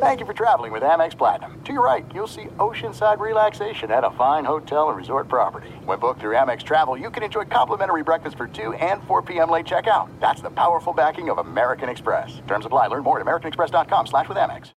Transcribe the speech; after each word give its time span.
Thank 0.00 0.20
you 0.20 0.26
for 0.26 0.32
traveling 0.32 0.70
with 0.70 0.84
Amex 0.84 1.18
Platinum. 1.18 1.60
To 1.64 1.72
your 1.72 1.84
right, 1.84 2.06
you'll 2.14 2.28
see 2.28 2.44
oceanside 2.58 3.18
relaxation 3.18 3.90
at 3.90 4.04
a 4.04 4.12
fine 4.12 4.44
hotel 4.44 4.90
and 4.90 4.96
resort 4.96 5.26
property. 5.26 5.70
When 5.84 5.98
booked 5.98 6.20
through 6.20 6.36
Amex 6.36 6.62
Travel, 6.62 6.96
you 6.96 7.10
can 7.10 7.24
enjoy 7.24 7.46
complimentary 7.46 8.04
breakfast 8.04 8.36
for 8.36 8.46
2 8.46 8.74
and 8.74 9.02
4 9.08 9.22
p.m. 9.22 9.50
late 9.50 9.66
checkout. 9.66 10.08
That's 10.20 10.40
the 10.40 10.50
powerful 10.50 10.92
backing 10.92 11.30
of 11.30 11.38
American 11.38 11.88
Express. 11.88 12.40
Terms 12.46 12.64
apply. 12.64 12.86
Learn 12.86 13.02
more 13.02 13.18
at 13.18 13.26
americanexpress.com 13.26 14.06
slash 14.06 14.28
with 14.28 14.38
Amex. 14.38 14.70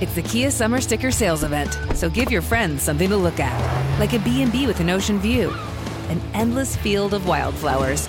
It's 0.00 0.14
the 0.14 0.22
Kia 0.22 0.52
Summer 0.52 0.80
Sticker 0.80 1.10
Sales 1.10 1.42
Event, 1.42 1.76
so 1.96 2.08
give 2.08 2.30
your 2.30 2.42
friends 2.42 2.84
something 2.84 3.08
to 3.08 3.16
look 3.16 3.40
at. 3.40 3.98
Like 3.98 4.12
a 4.12 4.20
B&B 4.20 4.68
with 4.68 4.78
an 4.78 4.90
ocean 4.90 5.18
view, 5.18 5.52
an 6.08 6.22
endless 6.34 6.76
field 6.76 7.14
of 7.14 7.26
wildflowers, 7.26 8.08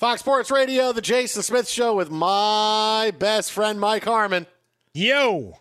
Fox 0.00 0.20
Sports 0.22 0.50
Radio, 0.50 0.94
the 0.94 1.02
Jason 1.02 1.42
Smith 1.42 1.68
Show 1.68 1.94
with 1.94 2.10
my 2.10 3.12
best 3.18 3.52
friend 3.52 3.78
Mike 3.78 4.04
Harmon. 4.04 4.46
Yo. 4.94 5.58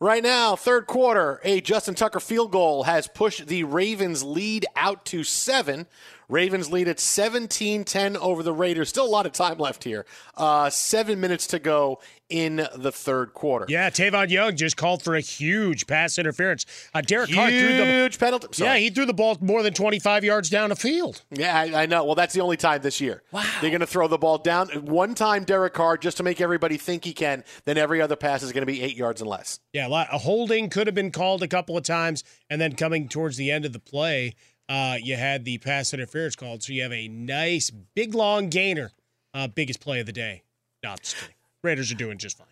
Right 0.00 0.22
now, 0.22 0.56
third 0.56 0.86
quarter, 0.86 1.38
a 1.44 1.60
Justin 1.60 1.94
Tucker 1.94 2.18
field 2.18 2.50
goal 2.50 2.84
has 2.84 3.06
pushed 3.08 3.46
the 3.46 3.64
Ravens 3.64 4.22
lead 4.22 4.64
out 4.74 5.04
to 5.04 5.22
seven. 5.22 5.86
Ravens 6.28 6.70
lead 6.70 6.88
at 6.88 7.00
17 7.00 7.84
10 7.84 8.16
over 8.16 8.42
the 8.42 8.52
Raiders. 8.52 8.88
Still 8.88 9.06
a 9.06 9.08
lot 9.08 9.26
of 9.26 9.32
time 9.32 9.58
left 9.58 9.84
here. 9.84 10.06
Uh, 10.36 10.70
seven 10.70 11.20
minutes 11.20 11.46
to 11.48 11.58
go 11.58 12.00
in 12.32 12.66
the 12.74 12.90
third 12.90 13.34
quarter. 13.34 13.66
Yeah, 13.68 13.90
Tavon 13.90 14.30
Young 14.30 14.56
just 14.56 14.78
called 14.78 15.02
for 15.02 15.14
a 15.14 15.20
huge 15.20 15.86
pass 15.86 16.18
interference. 16.18 16.64
Uh, 16.94 17.02
Derek 17.02 17.28
huge 17.28 17.38
Carr 17.38 17.50
threw 17.50 17.76
the 17.76 17.84
huge 17.84 18.18
penalty. 18.18 18.48
Sorry. 18.52 18.70
Yeah, 18.70 18.76
he 18.78 18.90
threw 18.90 19.04
the 19.04 19.12
ball 19.12 19.36
more 19.42 19.62
than 19.62 19.74
25 19.74 20.24
yards 20.24 20.48
down 20.48 20.70
the 20.70 20.76
field. 20.76 21.22
Yeah, 21.30 21.54
I, 21.54 21.82
I 21.82 21.86
know. 21.86 22.04
Well, 22.04 22.14
that's 22.14 22.32
the 22.32 22.40
only 22.40 22.56
time 22.56 22.80
this 22.80 23.00
year. 23.02 23.22
Wow. 23.32 23.44
They're 23.60 23.70
going 23.70 23.80
to 23.80 23.86
throw 23.86 24.08
the 24.08 24.16
ball 24.16 24.38
down. 24.38 24.68
One 24.86 25.14
time, 25.14 25.44
Derek 25.44 25.74
Carr, 25.74 25.98
just 25.98 26.16
to 26.16 26.22
make 26.22 26.40
everybody 26.40 26.78
think 26.78 27.04
he 27.04 27.12
can, 27.12 27.44
then 27.66 27.76
every 27.76 28.00
other 28.00 28.16
pass 28.16 28.42
is 28.42 28.52
going 28.52 28.62
to 28.62 28.66
be 28.66 28.80
eight 28.82 28.96
yards 28.96 29.20
and 29.20 29.28
less. 29.28 29.60
Yeah, 29.74 29.88
a 29.88 30.18
holding 30.18 30.70
could 30.70 30.86
have 30.86 30.94
been 30.94 31.12
called 31.12 31.42
a 31.42 31.48
couple 31.48 31.76
of 31.76 31.84
times, 31.84 32.24
and 32.48 32.60
then 32.60 32.74
coming 32.74 33.08
towards 33.08 33.36
the 33.36 33.50
end 33.50 33.66
of 33.66 33.74
the 33.74 33.78
play, 33.78 34.34
uh, 34.72 34.96
you 34.96 35.16
had 35.16 35.44
the 35.44 35.58
pass 35.58 35.92
interference 35.92 36.34
called. 36.34 36.62
So 36.62 36.72
you 36.72 36.82
have 36.82 36.92
a 36.92 37.06
nice, 37.06 37.68
big, 37.68 38.14
long 38.14 38.48
gainer. 38.48 38.90
Uh, 39.34 39.46
biggest 39.46 39.80
play 39.80 40.00
of 40.00 40.06
the 40.06 40.12
day. 40.12 40.44
No, 40.82 40.90
I'm 40.90 40.98
just 40.98 41.16
kidding. 41.16 41.34
Raiders 41.62 41.92
are 41.92 41.96
doing 41.96 42.16
just 42.16 42.38
fine. 42.38 42.46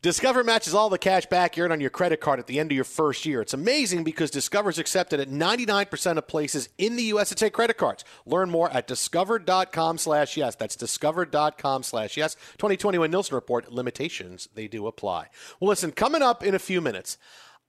Discover 0.00 0.44
matches 0.44 0.72
all 0.72 0.88
the 0.88 0.98
cash 0.98 1.26
back 1.26 1.56
you 1.56 1.62
earn 1.62 1.70
on 1.70 1.80
your 1.80 1.90
credit 1.90 2.20
card 2.20 2.40
at 2.40 2.46
the 2.46 2.58
end 2.58 2.72
of 2.72 2.74
your 2.74 2.84
first 2.84 3.26
year. 3.26 3.42
It's 3.42 3.52
amazing 3.52 4.02
because 4.02 4.30
Discover 4.30 4.70
is 4.70 4.78
accepted 4.78 5.20
at 5.20 5.28
99% 5.28 6.16
of 6.16 6.26
places 6.26 6.70
in 6.78 6.96
the 6.96 7.04
U.S. 7.04 7.28
to 7.28 7.34
take 7.34 7.52
credit 7.52 7.76
cards. 7.76 8.02
Learn 8.24 8.50
more 8.50 8.70
at 8.70 8.86
discover.com 8.88 9.98
slash 9.98 10.36
yes. 10.38 10.56
That's 10.56 10.74
discover.com 10.74 11.82
slash 11.82 12.16
yes. 12.16 12.34
2021 12.56 13.10
Nielsen 13.10 13.34
Report. 13.34 13.70
Limitations, 13.70 14.48
they 14.54 14.68
do 14.68 14.86
apply. 14.86 15.28
Well, 15.60 15.68
listen, 15.68 15.92
coming 15.92 16.22
up 16.22 16.42
in 16.42 16.54
a 16.54 16.58
few 16.58 16.80
minutes, 16.80 17.18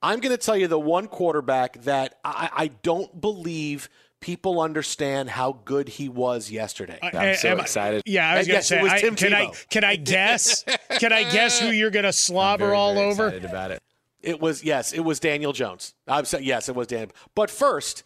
I'm 0.04 0.20
going 0.20 0.36
to 0.36 0.44
tell 0.44 0.58
you 0.58 0.68
the 0.68 0.80
one 0.80 1.08
quarterback 1.08 1.82
that 1.84 2.20
I, 2.24 2.50
I 2.54 2.68
don't 2.68 3.20
believe– 3.20 3.90
people 4.24 4.62
understand 4.62 5.30
how 5.30 5.60
good 5.66 5.90
he 5.90 6.08
was 6.08 6.50
yesterday. 6.50 6.98
I'm 7.04 7.36
so 7.36 7.58
excited. 7.58 8.04
yeah, 8.06 8.30
I 8.30 8.38
was 8.38 8.48
going 8.48 8.62
to 8.62 8.66
say, 8.66 8.80
I, 8.80 9.02
can 9.02 9.16
Tebow. 9.16 9.34
I 9.34 9.52
can 9.70 9.84
I 9.84 9.98
guess? 9.98 10.64
can 11.00 11.12
I 11.12 11.30
guess 11.30 11.60
who 11.60 11.68
you're 11.68 11.92
going 11.92 12.06
to 12.06 12.14
slobber 12.14 12.68
very, 12.68 12.78
all 12.78 12.94
very 12.94 13.12
over? 13.12 13.28
Excited 13.28 13.50
about 13.50 13.72
it. 13.72 13.84
It 14.22 14.40
was 14.40 14.64
yes, 14.64 14.94
it 14.94 15.02
was 15.02 15.20
Daniel 15.20 15.52
Jones. 15.52 15.94
I'm 16.08 16.24
sorry, 16.24 16.46
yes, 16.46 16.70
it 16.70 16.76
was 16.76 16.88
Daniel. 16.88 17.12
But 17.36 17.50
first, 17.52 18.04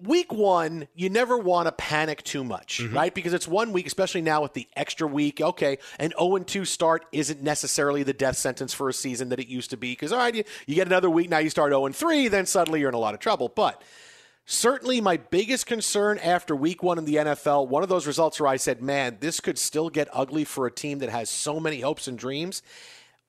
week 0.00 0.32
one, 0.32 0.88
you 0.94 1.08
never 1.08 1.38
want 1.38 1.66
to 1.66 1.72
panic 1.72 2.22
too 2.22 2.44
much, 2.44 2.80
mm-hmm. 2.80 2.94
right? 2.94 3.14
Because 3.14 3.32
it's 3.32 3.48
one 3.48 3.72
week, 3.72 3.86
especially 3.86 4.22
now 4.22 4.42
with 4.42 4.54
the 4.54 4.68
extra 4.76 5.06
week. 5.06 5.40
Okay, 5.40 5.78
an 5.98 6.12
0 6.18 6.38
2 6.38 6.64
start 6.64 7.06
isn't 7.12 7.42
necessarily 7.42 8.02
the 8.02 8.12
death 8.12 8.36
sentence 8.36 8.74
for 8.74 8.88
a 8.88 8.92
season 8.92 9.28
that 9.30 9.40
it 9.40 9.48
used 9.48 9.70
to 9.70 9.76
be. 9.76 9.92
Because, 9.92 10.12
all 10.12 10.18
right, 10.18 10.34
you, 10.34 10.44
you 10.66 10.74
get 10.74 10.86
another 10.86 11.10
week, 11.10 11.30
now 11.30 11.38
you 11.38 11.50
start 11.50 11.72
0 11.72 11.88
3, 11.88 12.28
then 12.28 12.46
suddenly 12.46 12.80
you're 12.80 12.88
in 12.88 12.94
a 12.94 12.98
lot 12.98 13.14
of 13.14 13.20
trouble. 13.20 13.48
But 13.48 13.82
Certainly, 14.46 15.00
my 15.00 15.16
biggest 15.16 15.64
concern 15.64 16.18
after 16.18 16.54
week 16.54 16.82
one 16.82 16.98
in 16.98 17.06
the 17.06 17.14
NFL, 17.14 17.66
one 17.68 17.82
of 17.82 17.88
those 17.88 18.06
results 18.06 18.38
where 18.38 18.48
I 18.48 18.56
said, 18.56 18.82
man, 18.82 19.16
this 19.20 19.40
could 19.40 19.56
still 19.56 19.88
get 19.88 20.06
ugly 20.12 20.44
for 20.44 20.66
a 20.66 20.70
team 20.70 20.98
that 20.98 21.08
has 21.08 21.30
so 21.30 21.58
many 21.58 21.80
hopes 21.80 22.06
and 22.08 22.18
dreams, 22.18 22.62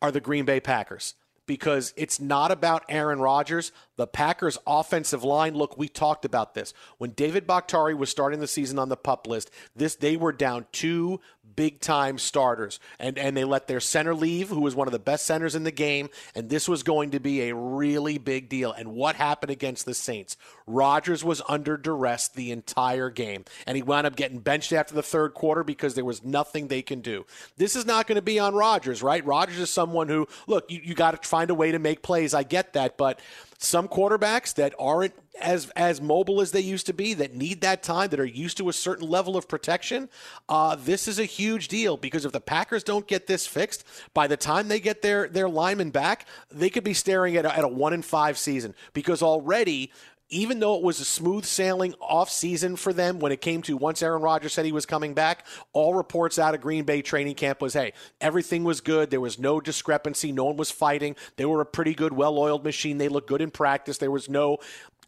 are 0.01 0.11
the 0.11 0.19
Green 0.19 0.43
Bay 0.43 0.59
Packers. 0.59 1.13
Because 1.47 1.93
it's 1.95 2.19
not 2.19 2.51
about 2.51 2.85
Aaron 2.89 3.19
Rodgers. 3.19 3.71
The 3.97 4.07
Packers' 4.07 4.57
offensive 4.65 5.23
line, 5.23 5.53
look, 5.53 5.77
we 5.77 5.87
talked 5.87 6.25
about 6.25 6.53
this. 6.53 6.73
When 6.97 7.11
David 7.11 7.45
Bakhtiari 7.45 7.93
was 7.93 8.09
starting 8.09 8.39
the 8.39 8.47
season 8.47 8.79
on 8.79 8.89
the 8.89 8.97
pup 8.97 9.27
list, 9.27 9.51
this 9.75 9.95
they 9.95 10.17
were 10.17 10.31
down 10.31 10.65
two 10.71 11.19
big 11.55 11.79
time 11.79 12.17
starters. 12.17 12.79
And 12.99 13.17
and 13.17 13.35
they 13.35 13.43
let 13.43 13.67
their 13.67 13.79
center 13.79 14.13
leave, 14.13 14.49
who 14.49 14.61
was 14.61 14.75
one 14.75 14.87
of 14.87 14.91
the 14.91 14.99
best 14.99 15.25
centers 15.25 15.55
in 15.55 15.63
the 15.63 15.71
game, 15.71 16.09
and 16.33 16.49
this 16.49 16.67
was 16.67 16.83
going 16.83 17.11
to 17.11 17.19
be 17.19 17.49
a 17.49 17.55
really 17.55 18.17
big 18.17 18.49
deal. 18.49 18.71
And 18.71 18.93
what 18.93 19.15
happened 19.15 19.51
against 19.51 19.85
the 19.85 19.93
Saints? 19.93 20.37
Rodgers 20.67 21.23
was 21.23 21.41
under 21.47 21.77
duress 21.77 22.27
the 22.27 22.51
entire 22.51 23.09
game, 23.09 23.45
and 23.67 23.75
he 23.75 23.83
wound 23.83 24.07
up 24.07 24.15
getting 24.15 24.39
benched 24.39 24.73
after 24.73 24.93
the 24.93 25.03
third 25.03 25.33
quarter 25.33 25.63
because 25.63 25.95
there 25.95 26.05
was 26.05 26.23
nothing 26.23 26.67
they 26.67 26.81
can 26.81 27.01
do. 27.01 27.25
This 27.57 27.75
is 27.75 27.85
not 27.85 28.07
going 28.07 28.15
to 28.15 28.21
be 28.21 28.39
on 28.39 28.55
Rodgers, 28.55 29.03
right? 29.03 29.25
Rodgers 29.25 29.59
is 29.59 29.69
someone 29.69 30.07
who, 30.07 30.27
look, 30.47 30.69
you, 30.71 30.81
you 30.83 30.95
got 30.95 31.21
to 31.21 31.27
find 31.27 31.49
a 31.49 31.55
way 31.55 31.71
to 31.71 31.79
make 31.79 32.01
plays. 32.01 32.33
I 32.33 32.43
get 32.43 32.73
that, 32.73 32.97
but 32.97 33.19
some 33.57 33.87
quarterbacks 33.87 34.55
that 34.55 34.73
aren't 34.79 35.13
as 35.39 35.69
as 35.75 36.01
mobile 36.01 36.41
as 36.41 36.51
they 36.51 36.61
used 36.61 36.85
to 36.87 36.93
be, 36.93 37.13
that 37.15 37.35
need 37.35 37.61
that 37.61 37.83
time, 37.83 38.09
that 38.09 38.19
are 38.19 38.25
used 38.25 38.57
to 38.57 38.69
a 38.69 38.73
certain 38.73 39.07
level 39.07 39.37
of 39.37 39.47
protection, 39.47 40.09
uh, 40.49 40.75
this 40.75 41.07
is 41.07 41.19
a 41.19 41.25
huge 41.25 41.67
deal 41.67 41.97
because 41.97 42.25
if 42.25 42.31
the 42.31 42.41
Packers 42.41 42.83
don't 42.83 43.07
get 43.07 43.27
this 43.27 43.47
fixed, 43.47 43.83
by 44.13 44.27
the 44.27 44.37
time 44.37 44.67
they 44.67 44.79
get 44.79 45.01
their 45.01 45.27
their 45.27 45.49
linemen 45.49 45.91
back, 45.91 46.25
they 46.51 46.69
could 46.69 46.83
be 46.83 46.93
staring 46.93 47.37
at 47.37 47.45
a, 47.45 47.57
at 47.57 47.63
a 47.63 47.67
one 47.67 47.93
in 47.93 48.01
five 48.01 48.37
season 48.37 48.73
because 48.93 49.21
already 49.21 49.91
even 50.29 50.59
though 50.59 50.75
it 50.75 50.83
was 50.83 50.99
a 50.99 51.05
smooth 51.05 51.45
sailing 51.45 51.93
off 52.01 52.31
season 52.31 52.75
for 52.75 52.91
them 52.91 53.19
when 53.19 53.31
it 53.31 53.41
came 53.41 53.61
to 53.61 53.77
once 53.77 54.01
Aaron 54.01 54.21
Rodgers 54.21 54.53
said 54.53 54.65
he 54.65 54.71
was 54.71 54.85
coming 54.85 55.13
back, 55.13 55.45
all 55.71 55.93
reports 55.93 56.39
out 56.39 56.55
of 56.55 56.61
Green 56.61 56.83
Bay 56.83 57.01
training 57.03 57.35
camp 57.35 57.61
was 57.61 57.73
hey, 57.73 57.93
everything 58.19 58.63
was 58.63 58.81
good. 58.81 59.11
There 59.11 59.21
was 59.21 59.37
no 59.37 59.61
discrepancy. 59.61 60.31
No 60.31 60.45
one 60.45 60.57
was 60.57 60.71
fighting. 60.71 61.15
They 61.35 61.45
were 61.45 61.61
a 61.61 61.65
pretty 61.65 61.93
good, 61.93 62.13
well 62.13 62.39
oiled 62.39 62.63
machine. 62.63 62.97
They 62.97 63.07
looked 63.07 63.29
good 63.29 63.41
in 63.41 63.51
practice. 63.51 63.99
There 63.99 64.11
was 64.11 64.27
no 64.27 64.57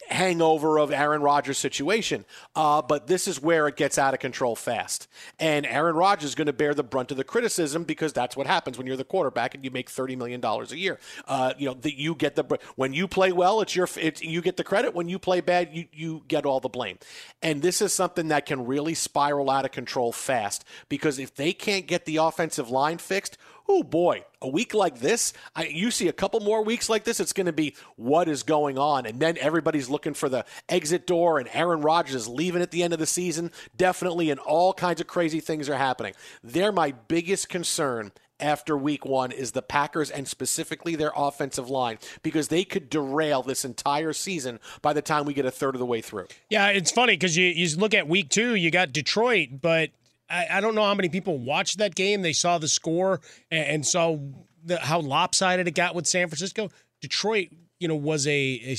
hangover 0.10 0.80
of 0.80 0.92
Aaron 0.92 1.22
Rodgers' 1.22 1.58
situation. 1.58 2.26
Uh, 2.56 2.82
but 2.82 3.08
this 3.08 3.28
is 3.28 3.42
where 3.42 3.68
it 3.68 3.76
gets 3.76 3.98
out 3.98 4.14
of 4.14 4.20
control 4.20 4.56
fast. 4.56 5.08
And 5.40 5.66
Aaron 5.66 5.96
Rodgers 5.96 6.30
is 6.30 6.36
going 6.36 6.48
to 6.48 6.54
bear 6.54 6.74
the 6.74 6.84
brunt 6.84 7.12
of 7.12 7.18
the 7.18 7.24
criticism 7.24 7.84
because 7.84 8.14
that's 8.14 8.38
what 8.38 8.48
happens 8.48 8.78
when 8.78 8.88
you're 8.88 8.98
the 8.98 9.04
quarterback 9.04 9.56
and 9.56 9.64
you 9.64 9.72
make 9.72 9.90
$30 9.90 10.18
million 10.18 10.44
a 10.44 10.76
year. 10.76 11.00
Uh, 11.28 11.54
you 11.58 11.68
know, 11.68 11.74
that 11.74 11.98
you 11.98 12.16
get 12.16 12.36
the, 12.36 12.60
when 12.76 12.94
you 12.94 13.08
play 13.08 13.32
well, 13.32 13.62
it's 13.62 13.76
your, 13.76 13.88
it's, 13.98 14.22
you 14.22 14.42
get 14.42 14.58
the 14.58 14.64
credit. 14.64 14.96
When 14.96 15.10
you 15.10 15.20
play 15.20 15.42
bad, 15.42 15.70
you, 15.74 15.86
you 15.92 16.24
get 16.28 16.46
all 16.46 16.60
the 16.60 16.70
blame. 16.70 16.98
And 17.42 17.62
this 17.62 17.82
is 17.82 17.94
something 17.94 18.30
that 18.30 18.46
can 18.46 18.66
really 18.66 18.94
spiral 18.94 19.50
out 19.50 19.66
of 19.66 19.72
control 19.72 20.12
fast 20.12 20.64
because 20.90 21.20
if 21.20 21.36
they 21.36 21.54
can't 21.54 21.88
get 21.88 22.06
the 22.06 22.18
offensive 22.18 22.70
line 22.70 22.98
fixed, 22.98 23.38
oh 23.69 23.84
boy, 23.84 24.24
a 24.42 24.48
week 24.48 24.74
like 24.74 25.00
this, 25.00 25.34
I, 25.56 25.66
you 25.66 25.92
see 25.92 26.08
a 26.08 26.14
couple 26.14 26.40
more 26.40 26.64
weeks 26.64 26.90
like 26.90 27.04
this, 27.04 27.19
it's 27.19 27.34
going 27.34 27.48
to 27.48 27.54
be 27.54 27.75
what 27.96 28.28
is 28.28 28.44
going 28.44 28.78
on. 28.78 29.06
And 29.06 29.19
then 29.19 29.38
everybody's 29.40 29.90
looking 29.90 30.14
for 30.14 30.30
the 30.30 30.46
exit 30.69 31.08
door, 31.08 31.40
and 31.40 31.50
Aaron 31.54 31.81
Rodgers 31.81 32.16
is 32.16 32.28
leaving 32.28 32.62
at 32.62 32.72
the 32.72 32.84
end 32.84 32.94
of 32.94 33.00
the 33.00 33.06
season, 33.06 33.52
definitely, 33.75 34.30
and 34.30 34.40
all 34.40 34.74
kinds 34.74 35.02
of 35.02 35.08
crazy 35.08 35.40
things 35.40 35.69
are 35.69 35.78
happening. 35.78 36.14
They're 36.44 36.72
my 36.72 36.94
biggest 37.08 37.50
concern 37.50 38.12
after 38.40 38.78
week 38.78 39.06
one 39.06 39.31
is 39.31 39.52
the 39.52 39.62
Packers 39.62 40.12
and 40.12 40.28
specifically 40.28 40.96
their 40.96 41.12
offensive 41.16 41.70
line 41.70 41.98
because 42.22 42.50
they 42.50 42.63
could 42.63 42.90
derail 42.90 43.42
this 43.42 43.66
entire 43.66 44.13
season 44.13 44.60
by 44.81 44.94
the 44.94 45.02
time 45.02 45.25
we 45.25 45.34
get 45.34 45.46
a 45.46 45.52
third 45.52 45.75
of 45.75 45.80
the 45.80 45.86
way 45.86 46.02
through. 46.02 46.28
Yeah, 46.50 46.68
it's 46.68 46.92
funny 46.92 47.13
because 47.13 47.36
you, 47.36 47.46
you 47.48 47.75
look 47.78 47.94
at 47.94 48.08
week 48.08 48.30
two, 48.30 48.56
you 48.56 48.72
got 48.72 48.94
Detroit, 48.94 49.50
but 49.62 49.90
I, 50.29 50.47
I, 50.51 50.62
don't 50.62 50.75
know 50.75 50.83
how 50.83 50.94
many 50.94 51.09
people 51.09 51.38
watched 51.38 51.77
that 51.77 51.95
game. 51.95 52.21
They 52.21 52.33
saw 52.33 52.57
the 52.57 52.68
score 52.68 53.21
and, 53.50 53.65
and 53.65 53.85
saw 53.85 54.18
the, 54.63 54.77
how 54.79 55.00
lopsided 55.00 55.68
it 55.68 55.75
got 55.75 55.95
with 55.95 56.07
San 56.07 56.27
Francisco. 56.27 56.69
Detroit, 57.01 57.50
you 57.79 57.88
know, 57.88 57.95
was 57.95 58.27
a, 58.27 58.31
a 58.31 58.77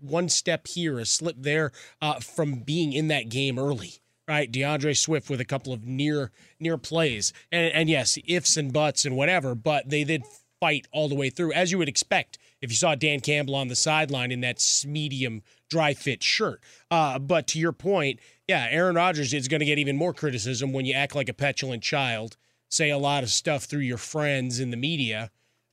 one 0.00 0.28
step 0.28 0.66
here, 0.66 0.98
a 0.98 1.04
slip 1.04 1.36
there 1.38 1.72
uh, 2.00 2.20
from 2.20 2.60
being 2.60 2.92
in 2.92 3.08
that 3.08 3.28
game 3.28 3.58
early. 3.58 3.94
Right, 4.28 4.50
DeAndre 4.50 4.96
Swift 4.96 5.28
with 5.28 5.40
a 5.40 5.44
couple 5.44 5.72
of 5.72 5.84
near 5.84 6.30
near 6.60 6.78
plays, 6.78 7.32
and, 7.50 7.74
and 7.74 7.90
yes, 7.90 8.16
ifs 8.28 8.56
and 8.56 8.72
buts 8.72 9.04
and 9.04 9.16
whatever, 9.16 9.56
but 9.56 9.90
they 9.90 10.04
did 10.04 10.22
fight 10.60 10.86
all 10.92 11.08
the 11.08 11.16
way 11.16 11.30
through, 11.30 11.52
as 11.52 11.72
you 11.72 11.78
would 11.78 11.88
expect 11.88 12.38
if 12.60 12.70
you 12.70 12.76
saw 12.76 12.94
Dan 12.94 13.20
Campbell 13.20 13.54
on 13.54 13.68
the 13.68 13.76
sideline 13.76 14.30
in 14.32 14.40
that 14.40 14.62
medium 14.86 15.42
dry 15.68 15.94
fit 15.94 16.22
shirt. 16.22 16.60
Uh, 16.90 17.18
but 17.18 17.46
to 17.48 17.58
your 17.58 17.72
point, 17.72 18.20
yeah, 18.48 18.66
Aaron 18.70 18.96
Rodgers 18.96 19.32
is 19.32 19.48
going 19.48 19.60
to 19.60 19.66
get 19.66 19.78
even 19.78 19.96
more 19.96 20.12
criticism 20.12 20.72
when 20.72 20.84
you 20.84 20.94
act 20.94 21.14
like 21.14 21.28
a 21.28 21.34
petulant 21.34 21.82
child, 21.82 22.36
say 22.68 22.90
a 22.90 22.98
lot 22.98 23.22
of 23.22 23.30
stuff 23.30 23.64
through 23.64 23.80
your 23.80 23.98
friends 23.98 24.60
in 24.60 24.70
the 24.70 24.76
media, 24.76 25.30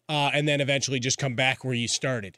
uh, 0.10 0.32
and 0.34 0.48
then 0.48 0.62
eventually 0.62 1.00
just 1.00 1.18
come 1.18 1.36
back 1.36 1.64
where 1.64 1.74
you 1.74 1.88
started. 1.88 2.38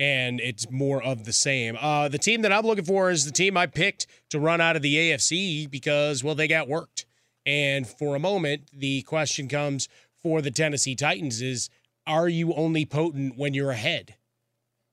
And 0.00 0.40
it's 0.40 0.70
more 0.70 1.02
of 1.02 1.24
the 1.24 1.32
same. 1.32 1.76
Uh, 1.80 2.08
the 2.08 2.18
team 2.18 2.42
that 2.42 2.52
I'm 2.52 2.64
looking 2.64 2.84
for 2.84 3.10
is 3.10 3.24
the 3.24 3.32
team 3.32 3.56
I 3.56 3.66
picked 3.66 4.06
to 4.30 4.38
run 4.38 4.60
out 4.60 4.76
of 4.76 4.82
the 4.82 4.94
AFC 4.94 5.68
because, 5.68 6.22
well, 6.22 6.36
they 6.36 6.46
got 6.46 6.68
worked. 6.68 7.04
And 7.44 7.86
for 7.86 8.14
a 8.14 8.20
moment, 8.20 8.70
the 8.72 9.02
question 9.02 9.48
comes 9.48 9.88
for 10.22 10.40
the 10.40 10.50
Tennessee 10.50 10.94
Titans 10.94 11.42
is 11.42 11.68
are 12.08 12.28
you 12.28 12.52
only 12.54 12.84
potent 12.84 13.36
when 13.36 13.54
you're 13.54 13.70
ahead? 13.70 14.14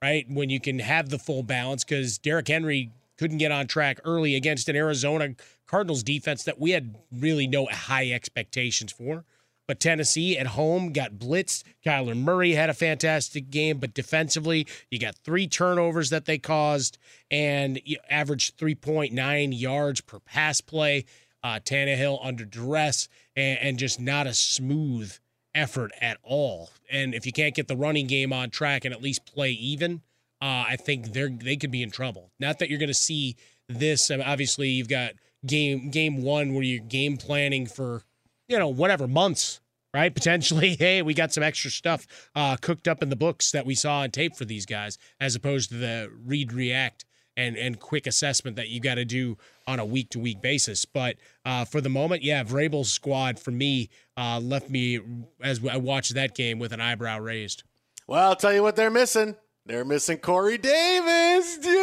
Right? 0.02 0.26
When 0.30 0.50
you 0.50 0.60
can 0.60 0.80
have 0.80 1.10
the 1.10 1.18
full 1.18 1.42
balance 1.42 1.84
because 1.84 2.20
Derrick 2.20 2.48
Henry 2.48 2.92
couldn't 3.18 3.38
get 3.38 3.52
on 3.52 3.66
track 3.66 4.00
early 4.04 4.36
against 4.36 4.70
an 4.70 4.76
Arizona 4.76 5.36
Cardinals 5.66 6.04
defense 6.04 6.44
that 6.44 6.60
we 6.60 6.72
had 6.72 6.96
really 7.12 7.48
no 7.48 7.66
high 7.66 8.12
expectations 8.12 8.92
for. 8.92 9.24
But 9.68 9.80
Tennessee 9.80 10.38
at 10.38 10.48
home 10.48 10.94
got 10.94 11.14
blitzed. 11.14 11.64
Kyler 11.84 12.16
Murray 12.16 12.52
had 12.52 12.70
a 12.70 12.74
fantastic 12.74 13.50
game, 13.50 13.80
but 13.80 13.96
defensively, 13.96 14.68
you 14.92 15.00
got 15.00 15.16
three 15.16 15.48
turnovers 15.48 16.12
that 16.12 16.26
they 16.26 16.38
caused 16.38 17.00
and 17.32 17.82
averaged 18.10 18.60
3.9 18.60 19.60
yards 19.60 20.02
per 20.02 20.20
pass 20.20 20.62
play. 20.62 21.06
Uh, 21.44 21.60
Tannehill 21.60 22.20
under 22.24 22.46
duress 22.46 23.08
and, 23.36 23.60
and 23.60 23.80
just 23.80 24.00
not 24.00 24.28
a 24.28 24.34
smooth 24.34 25.16
effort 25.56 25.92
at 26.02 26.18
all. 26.22 26.70
And 26.92 27.16
if 27.16 27.26
you 27.26 27.32
can't 27.32 27.56
get 27.56 27.68
the 27.68 27.76
running 27.76 28.06
game 28.06 28.32
on 28.32 28.52
track 28.52 28.86
and 28.86 28.94
at 28.94 29.02
least 29.02 29.26
play 29.26 29.52
even, 29.52 30.02
uh, 30.42 30.66
I 30.68 30.76
think 30.76 31.14
they're 31.14 31.30
they 31.30 31.56
could 31.56 31.72
be 31.72 31.82
in 31.82 31.90
trouble. 31.90 32.30
Not 32.40 32.60
that 32.60 32.70
you're 32.70 32.80
going 32.80 32.88
to 32.88 32.94
see 32.94 33.38
this. 33.68 34.12
I 34.12 34.18
mean, 34.18 34.28
obviously, 34.28 34.70
you've 34.70 34.90
got 34.90 35.14
game 35.46 35.90
game 35.90 36.22
one 36.22 36.54
where 36.54 36.64
you're 36.64 36.84
game 36.84 37.18
planning 37.18 37.66
for 37.66 38.04
you 38.48 38.60
know 38.60 38.68
whatever 38.68 39.08
months, 39.08 39.62
right? 39.94 40.14
Potentially, 40.16 40.76
hey, 40.76 41.02
we 41.02 41.14
got 41.14 41.34
some 41.34 41.44
extra 41.44 41.72
stuff 41.72 42.06
uh, 42.36 42.58
cooked 42.58 42.88
up 42.88 43.02
in 43.02 43.10
the 43.10 43.16
books 43.16 43.52
that 43.52 43.66
we 43.66 43.76
saw 43.76 44.02
on 44.02 44.12
tape 44.12 44.36
for 44.36 44.46
these 44.46 44.66
guys, 44.66 44.98
as 45.20 45.36
opposed 45.36 45.70
to 45.70 45.78
the 45.78 46.12
read 46.26 46.52
react 46.54 47.06
and 47.38 47.58
and 47.58 47.80
quick 47.80 48.08
assessment 48.08 48.56
that 48.56 48.70
you 48.70 48.80
got 48.80 48.96
to 48.96 49.06
do 49.06 49.38
on 49.68 49.80
a 49.80 49.86
week 49.86 50.10
to 50.10 50.20
week 50.20 50.42
basis. 50.42 50.86
But 50.86 51.16
uh, 51.46 51.66
for 51.66 51.82
the 51.82 51.90
moment, 51.90 52.24
yeah, 52.24 52.44
Vrabel's 52.44 52.92
squad 52.92 53.40
for 53.40 53.52
me 53.52 53.90
uh, 54.18 54.40
left 54.40 54.70
me 54.70 55.00
as 55.42 55.66
I 55.66 55.78
watched 55.78 56.16
that 56.16 56.36
game 56.36 56.60
with 56.60 56.72
an 56.74 56.82
eyebrow 56.82 57.20
raised. 57.20 57.64
Well, 58.08 58.30
I'll 58.30 58.36
tell 58.36 58.54
you 58.54 58.62
what 58.64 58.76
they're 58.76 58.92
missing. 58.92 59.36
They're 59.66 59.86
missing 59.86 60.20
Corey 60.20 60.60
Davis. 60.60 61.58
Dude, 61.58 61.74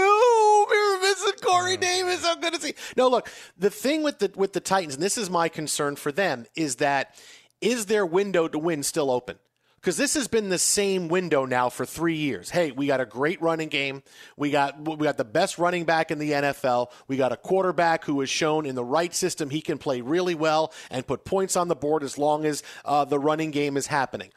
we're 0.70 1.00
missing 1.00 1.32
Corey 1.42 1.76
Davis. 1.76 2.24
I'm 2.24 2.40
gonna 2.40 2.60
see. 2.60 2.74
No, 2.96 3.08
look, 3.08 3.28
the 3.58 3.70
thing 3.70 4.04
with 4.04 4.20
the 4.20 4.30
with 4.36 4.52
the 4.52 4.60
Titans, 4.60 4.94
and 4.94 5.02
this 5.02 5.18
is 5.18 5.28
my 5.28 5.48
concern 5.48 5.96
for 5.96 6.12
them, 6.12 6.46
is 6.54 6.76
that 6.76 7.16
is 7.60 7.86
their 7.86 8.06
window 8.06 8.46
to 8.46 8.58
win 8.58 8.84
still 8.84 9.10
open? 9.10 9.38
Because 9.82 9.96
this 9.96 10.14
has 10.14 10.28
been 10.28 10.48
the 10.48 10.60
same 10.60 11.08
window 11.08 11.44
now 11.44 11.68
for 11.68 11.84
three 11.84 12.14
years. 12.14 12.50
Hey, 12.50 12.70
we 12.70 12.86
got 12.86 13.00
a 13.00 13.04
great 13.04 13.42
running 13.42 13.68
game. 13.68 14.04
We 14.36 14.52
got 14.52 14.80
we 14.80 15.04
got 15.04 15.16
the 15.16 15.24
best 15.24 15.58
running 15.58 15.84
back 15.84 16.12
in 16.12 16.20
the 16.20 16.30
NFL. 16.30 16.92
We 17.08 17.16
got 17.16 17.32
a 17.32 17.36
quarterback 17.36 18.04
who 18.04 18.20
has 18.20 18.30
shown 18.30 18.64
in 18.64 18.76
the 18.76 18.84
right 18.84 19.12
system 19.12 19.50
he 19.50 19.60
can 19.60 19.78
play 19.78 20.00
really 20.00 20.36
well 20.36 20.72
and 20.88 21.04
put 21.04 21.24
points 21.24 21.56
on 21.56 21.66
the 21.66 21.74
board 21.74 22.04
as 22.04 22.16
long 22.16 22.44
as 22.44 22.62
uh, 22.84 23.04
the 23.04 23.18
running 23.18 23.50
game 23.50 23.76
is 23.76 23.88
happening 23.88 24.30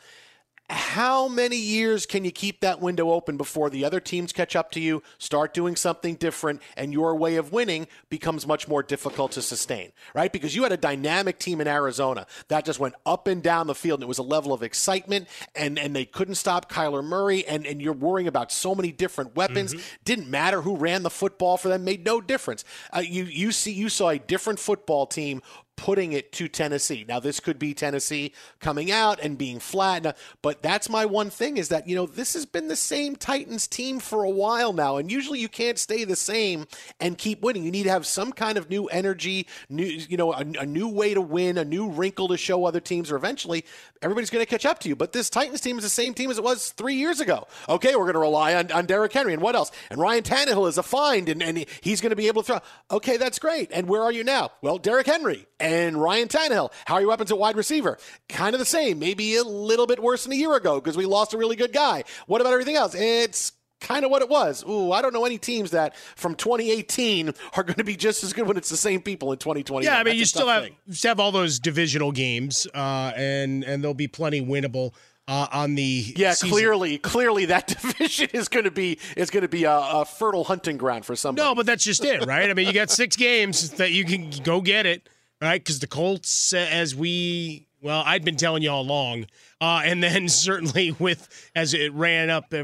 how 0.69 1.27
many 1.27 1.57
years 1.57 2.05
can 2.05 2.25
you 2.25 2.31
keep 2.31 2.61
that 2.61 2.81
window 2.81 3.11
open 3.11 3.37
before 3.37 3.69
the 3.69 3.85
other 3.85 3.99
teams 3.99 4.33
catch 4.33 4.55
up 4.55 4.71
to 4.71 4.79
you, 4.79 5.03
start 5.19 5.53
doing 5.53 5.75
something 5.75 6.15
different, 6.15 6.61
and 6.75 6.91
your 6.91 7.15
way 7.15 7.35
of 7.35 7.51
winning 7.51 7.87
becomes 8.09 8.47
much 8.47 8.67
more 8.67 8.81
difficult 8.81 9.31
to 9.33 9.41
sustain, 9.43 9.91
right? 10.15 10.31
Because 10.31 10.55
you 10.55 10.63
had 10.63 10.71
a 10.71 10.77
dynamic 10.77 11.37
team 11.37 11.61
in 11.61 11.67
Arizona 11.67 12.25
that 12.47 12.65
just 12.65 12.79
went 12.79 12.95
up 13.05 13.27
and 13.27 13.43
down 13.43 13.67
the 13.67 13.75
field, 13.75 13.99
and 13.99 14.05
it 14.05 14.07
was 14.07 14.17
a 14.17 14.23
level 14.23 14.53
of 14.53 14.63
excitement, 14.63 15.27
and, 15.55 15.77
and 15.77 15.95
they 15.95 16.05
couldn't 16.05 16.35
stop 16.35 16.71
Kyler 16.71 17.03
Murray, 17.03 17.45
and, 17.45 17.67
and 17.67 17.79
you're 17.79 17.93
worrying 17.93 18.27
about 18.27 18.51
so 18.51 18.73
many 18.73 18.91
different 18.91 19.35
weapons. 19.35 19.73
Mm-hmm. 19.73 19.85
Didn't 20.03 20.29
matter 20.29 20.61
who 20.61 20.77
ran 20.77 21.03
the 21.03 21.11
football 21.11 21.57
for 21.57 21.67
them, 21.67 21.83
made 21.83 22.03
no 22.03 22.21
difference. 22.21 22.65
Uh, 22.91 23.01
you, 23.01 23.25
you, 23.25 23.51
see, 23.51 23.71
you 23.71 23.87
saw 23.87 24.09
a 24.09 24.17
different 24.17 24.57
football 24.57 25.05
team 25.05 25.43
putting 25.75 26.13
it 26.13 26.31
to 26.33 26.47
Tennessee. 26.47 27.05
Now, 27.07 27.19
this 27.19 27.39
could 27.39 27.59
be 27.59 27.73
Tennessee 27.73 28.33
coming 28.59 28.91
out 28.91 29.19
and 29.19 29.37
being 29.37 29.59
flat, 29.59 30.17
but 30.41 30.61
that's 30.61 30.89
my 30.89 31.05
one 31.05 31.29
thing 31.29 31.57
is 31.57 31.69
that, 31.69 31.87
you 31.87 31.95
know, 31.95 32.05
this 32.05 32.33
has 32.33 32.45
been 32.45 32.67
the 32.67 32.75
same 32.75 33.15
Titans 33.15 33.67
team 33.67 33.99
for 33.99 34.23
a 34.23 34.29
while 34.29 34.73
now, 34.73 34.97
and 34.97 35.11
usually 35.11 35.39
you 35.39 35.49
can't 35.49 35.77
stay 35.77 36.03
the 36.03 36.15
same 36.15 36.67
and 36.99 37.17
keep 37.17 37.41
winning. 37.41 37.63
You 37.63 37.71
need 37.71 37.83
to 37.83 37.91
have 37.91 38.05
some 38.05 38.31
kind 38.31 38.57
of 38.57 38.69
new 38.69 38.85
energy, 38.87 39.47
new, 39.69 39.85
you 39.85 40.17
know, 40.17 40.33
a, 40.33 40.45
a 40.59 40.65
new 40.65 40.87
way 40.87 41.13
to 41.13 41.21
win, 41.21 41.57
a 41.57 41.65
new 41.65 41.89
wrinkle 41.89 42.27
to 42.29 42.37
show 42.37 42.65
other 42.65 42.79
teams, 42.79 43.11
or 43.11 43.15
eventually 43.15 43.65
everybody's 44.01 44.29
going 44.29 44.43
to 44.43 44.49
catch 44.49 44.65
up 44.65 44.79
to 44.79 44.89
you. 44.89 44.95
But 44.95 45.11
this 45.11 45.29
Titans 45.29 45.61
team 45.61 45.77
is 45.77 45.83
the 45.83 45.89
same 45.89 46.13
team 46.13 46.31
as 46.31 46.37
it 46.37 46.43
was 46.43 46.71
three 46.71 46.95
years 46.95 47.19
ago. 47.19 47.47
Okay, 47.67 47.95
we're 47.95 48.03
going 48.03 48.13
to 48.13 48.19
rely 48.19 48.55
on, 48.55 48.71
on 48.71 48.85
Derrick 48.85 49.13
Henry, 49.13 49.33
and 49.33 49.41
what 49.41 49.55
else? 49.55 49.71
And 49.89 49.99
Ryan 49.99 50.23
Tannehill 50.23 50.67
is 50.67 50.77
a 50.77 50.83
find, 50.83 51.29
and, 51.29 51.41
and 51.41 51.65
he's 51.81 52.01
going 52.01 52.11
to 52.11 52.15
be 52.15 52.27
able 52.27 52.43
to 52.43 52.47
throw. 52.47 52.59
Okay, 52.91 53.17
that's 53.17 53.39
great. 53.39 53.71
And 53.71 53.87
where 53.87 54.01
are 54.01 54.11
you 54.11 54.23
now? 54.23 54.51
Well, 54.61 54.77
Derrick 54.77 55.07
Henry 55.07 55.47
and 55.65 56.01
Ryan 56.01 56.27
Tannehill. 56.27 56.71
How 56.85 56.95
are 56.95 57.01
your 57.01 57.09
weapons 57.09 57.31
at 57.31 57.39
wide 57.39 57.55
receiver? 57.55 57.97
Kind 58.29 58.53
of 58.53 58.59
the 58.59 58.65
same, 58.65 58.99
maybe 58.99 59.35
a 59.35 59.43
little 59.43 59.87
bit 59.87 60.01
worse 60.01 60.23
than 60.23 60.33
a 60.33 60.35
year 60.35 60.55
ago 60.55 60.79
because 60.79 60.95
we 60.95 61.05
lost 61.05 61.33
a 61.33 61.37
really 61.37 61.55
good 61.55 61.73
guy. 61.73 62.03
What 62.27 62.41
about 62.41 62.53
everything 62.53 62.75
else? 62.75 62.93
It's 62.93 63.51
kind 63.81 64.05
of 64.05 64.11
what 64.11 64.21
it 64.21 64.29
was. 64.29 64.63
Ooh, 64.67 64.91
I 64.91 65.01
don't 65.01 65.13
know 65.13 65.25
any 65.25 65.37
teams 65.37 65.71
that 65.71 65.95
from 66.15 66.35
2018 66.35 67.33
are 67.55 67.63
going 67.63 67.75
to 67.75 67.83
be 67.83 67.95
just 67.95 68.23
as 68.23 68.31
good 68.31 68.47
when 68.47 68.57
it's 68.57 68.69
the 68.69 68.77
same 68.77 69.01
people 69.01 69.31
in 69.31 69.39
2020. 69.39 69.85
Yeah, 69.85 69.97
I 69.97 70.03
mean, 70.03 70.15
you 70.15 70.25
still 70.25 70.47
have 70.47 70.65
you 70.65 70.93
still 70.93 71.09
have 71.09 71.19
all 71.19 71.31
those 71.31 71.59
divisional 71.59 72.11
games, 72.11 72.67
uh, 72.75 73.11
and 73.15 73.63
and 73.63 73.83
there'll 73.83 73.93
be 73.93 74.07
plenty 74.07 74.41
winnable. 74.41 74.93
Uh, 75.27 75.47
on 75.51 75.73
the 75.73 76.13
yeah, 76.15 76.33
season. 76.33 76.49
clearly, 76.49 76.99
clearly 76.99 77.45
that 77.45 77.65
division 77.81 78.29
is 78.31 78.47
going 78.47 78.65
to 78.65 78.69
be 78.69 78.99
is 79.17 79.31
going 79.31 79.41
to 79.41 79.47
be 79.47 79.63
a, 79.63 79.75
a, 79.75 80.05
fertile 80.05 80.43
hunting 80.43 80.77
ground 80.77 81.03
for 81.03 81.15
somebody. 81.15 81.43
No, 81.43 81.55
but 81.55 81.65
that's 81.65 81.83
just 81.83 82.05
it, 82.05 82.27
right? 82.27 82.47
I 82.47 82.53
mean, 82.53 82.67
you 82.67 82.73
got 82.73 82.91
six 82.91 83.15
games 83.15 83.71
that 83.71 83.91
you 83.91 84.05
can 84.05 84.29
go 84.43 84.61
get 84.61 84.85
it 84.85 85.09
right? 85.45 85.61
Because 85.63 85.79
the 85.79 85.87
Colts, 85.87 86.53
as 86.53 86.95
we 86.95 87.67
well, 87.81 88.01
I'd 88.03 88.25
been 88.25 88.35
telling 88.35 88.63
you 88.63 88.71
all 88.71 88.81
along, 88.81 89.27
uh, 89.61 89.83
and 89.85 90.01
then 90.01 90.27
certainly 90.29 90.91
with 90.97 91.51
as 91.55 91.75
it 91.75 91.93
ran 91.93 92.31
up, 92.31 92.51
eh, 92.51 92.63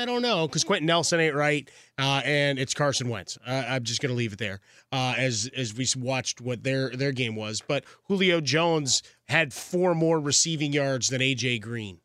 I 0.00 0.04
don't 0.06 0.22
know 0.22 0.46
because 0.46 0.62
Quenton 0.62 0.86
Nelson 0.86 1.18
ain't 1.18 1.34
right, 1.34 1.68
uh, 1.98 2.22
and 2.24 2.58
it's 2.58 2.72
Carson 2.72 3.08
Wentz. 3.08 3.36
Uh, 3.44 3.64
I'm 3.68 3.82
just 3.82 4.00
going 4.00 4.10
to 4.10 4.16
leave 4.16 4.32
it 4.32 4.38
there 4.38 4.60
uh, 4.92 5.14
as 5.18 5.50
as 5.56 5.74
we 5.74 5.86
watched 5.96 6.40
what 6.40 6.62
their 6.62 6.90
their 6.90 7.12
game 7.12 7.34
was. 7.34 7.60
But 7.66 7.84
Julio 8.06 8.40
Jones 8.40 9.02
had 9.28 9.52
four 9.52 9.94
more 9.94 10.20
receiving 10.20 10.72
yards 10.72 11.08
than 11.08 11.20
AJ 11.20 11.60
Green, 11.62 11.98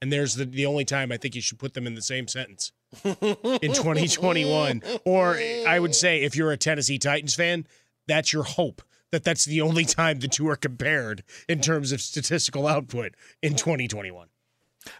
and 0.00 0.10
there's 0.10 0.36
the 0.36 0.46
the 0.46 0.64
only 0.64 0.86
time 0.86 1.12
I 1.12 1.18
think 1.18 1.34
you 1.34 1.42
should 1.42 1.58
put 1.58 1.74
them 1.74 1.86
in 1.86 1.94
the 1.94 2.02
same 2.02 2.28
sentence. 2.28 2.72
in 3.04 3.14
2021 3.72 4.82
or 5.04 5.36
I 5.36 5.78
would 5.78 5.94
say 5.94 6.22
if 6.22 6.34
you're 6.34 6.50
a 6.50 6.56
Tennessee 6.56 6.98
Titans 6.98 7.36
fan 7.36 7.64
that's 8.10 8.32
your 8.32 8.42
hope 8.42 8.82
that 9.10 9.24
that's 9.24 9.44
the 9.44 9.60
only 9.60 9.84
time 9.84 10.20
the 10.20 10.28
two 10.28 10.48
are 10.48 10.56
compared 10.56 11.22
in 11.48 11.60
terms 11.60 11.92
of 11.92 12.00
statistical 12.00 12.66
output 12.66 13.14
in 13.42 13.54
2021. 13.54 14.28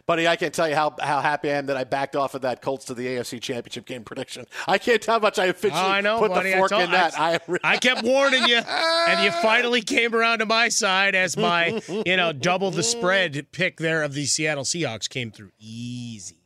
Buddy, 0.05 0.27
I 0.27 0.35
can't 0.35 0.53
tell 0.53 0.69
you 0.69 0.75
how, 0.75 0.95
how 1.01 1.21
happy 1.21 1.49
I 1.49 1.55
am 1.55 1.65
that 1.65 1.77
I 1.77 1.83
backed 1.83 2.15
off 2.15 2.35
of 2.35 2.43
that 2.43 2.61
Colts 2.61 2.85
to 2.85 2.93
the 2.93 3.07
AFC 3.07 3.41
Championship 3.41 3.85
game 3.85 4.03
prediction. 4.03 4.45
I 4.67 4.77
can't 4.77 5.01
tell 5.01 5.15
how 5.15 5.19
much 5.19 5.39
I 5.39 5.45
officially 5.45 5.81
oh, 5.81 5.87
I 5.87 6.01
know, 6.01 6.19
put 6.19 6.29
buddy. 6.29 6.51
the 6.51 6.57
fork 6.57 6.69
told, 6.69 6.83
in 6.83 6.91
that. 6.91 7.19
I, 7.19 7.39
I, 7.63 7.77
kept 7.77 8.03
warning 8.03 8.47
you, 8.47 8.57
and 8.57 9.23
you 9.23 9.31
finally 9.41 9.81
came 9.81 10.13
around 10.13 10.39
to 10.39 10.45
my 10.45 10.69
side 10.69 11.15
as 11.15 11.35
my, 11.35 11.81
you 12.05 12.15
know, 12.15 12.31
double 12.31 12.69
the 12.69 12.83
spread 12.83 13.47
pick 13.51 13.77
there 13.77 14.03
of 14.03 14.13
the 14.13 14.25
Seattle 14.25 14.65
Seahawks 14.65 15.09
came 15.09 15.31
through 15.31 15.51
easy. 15.59 16.40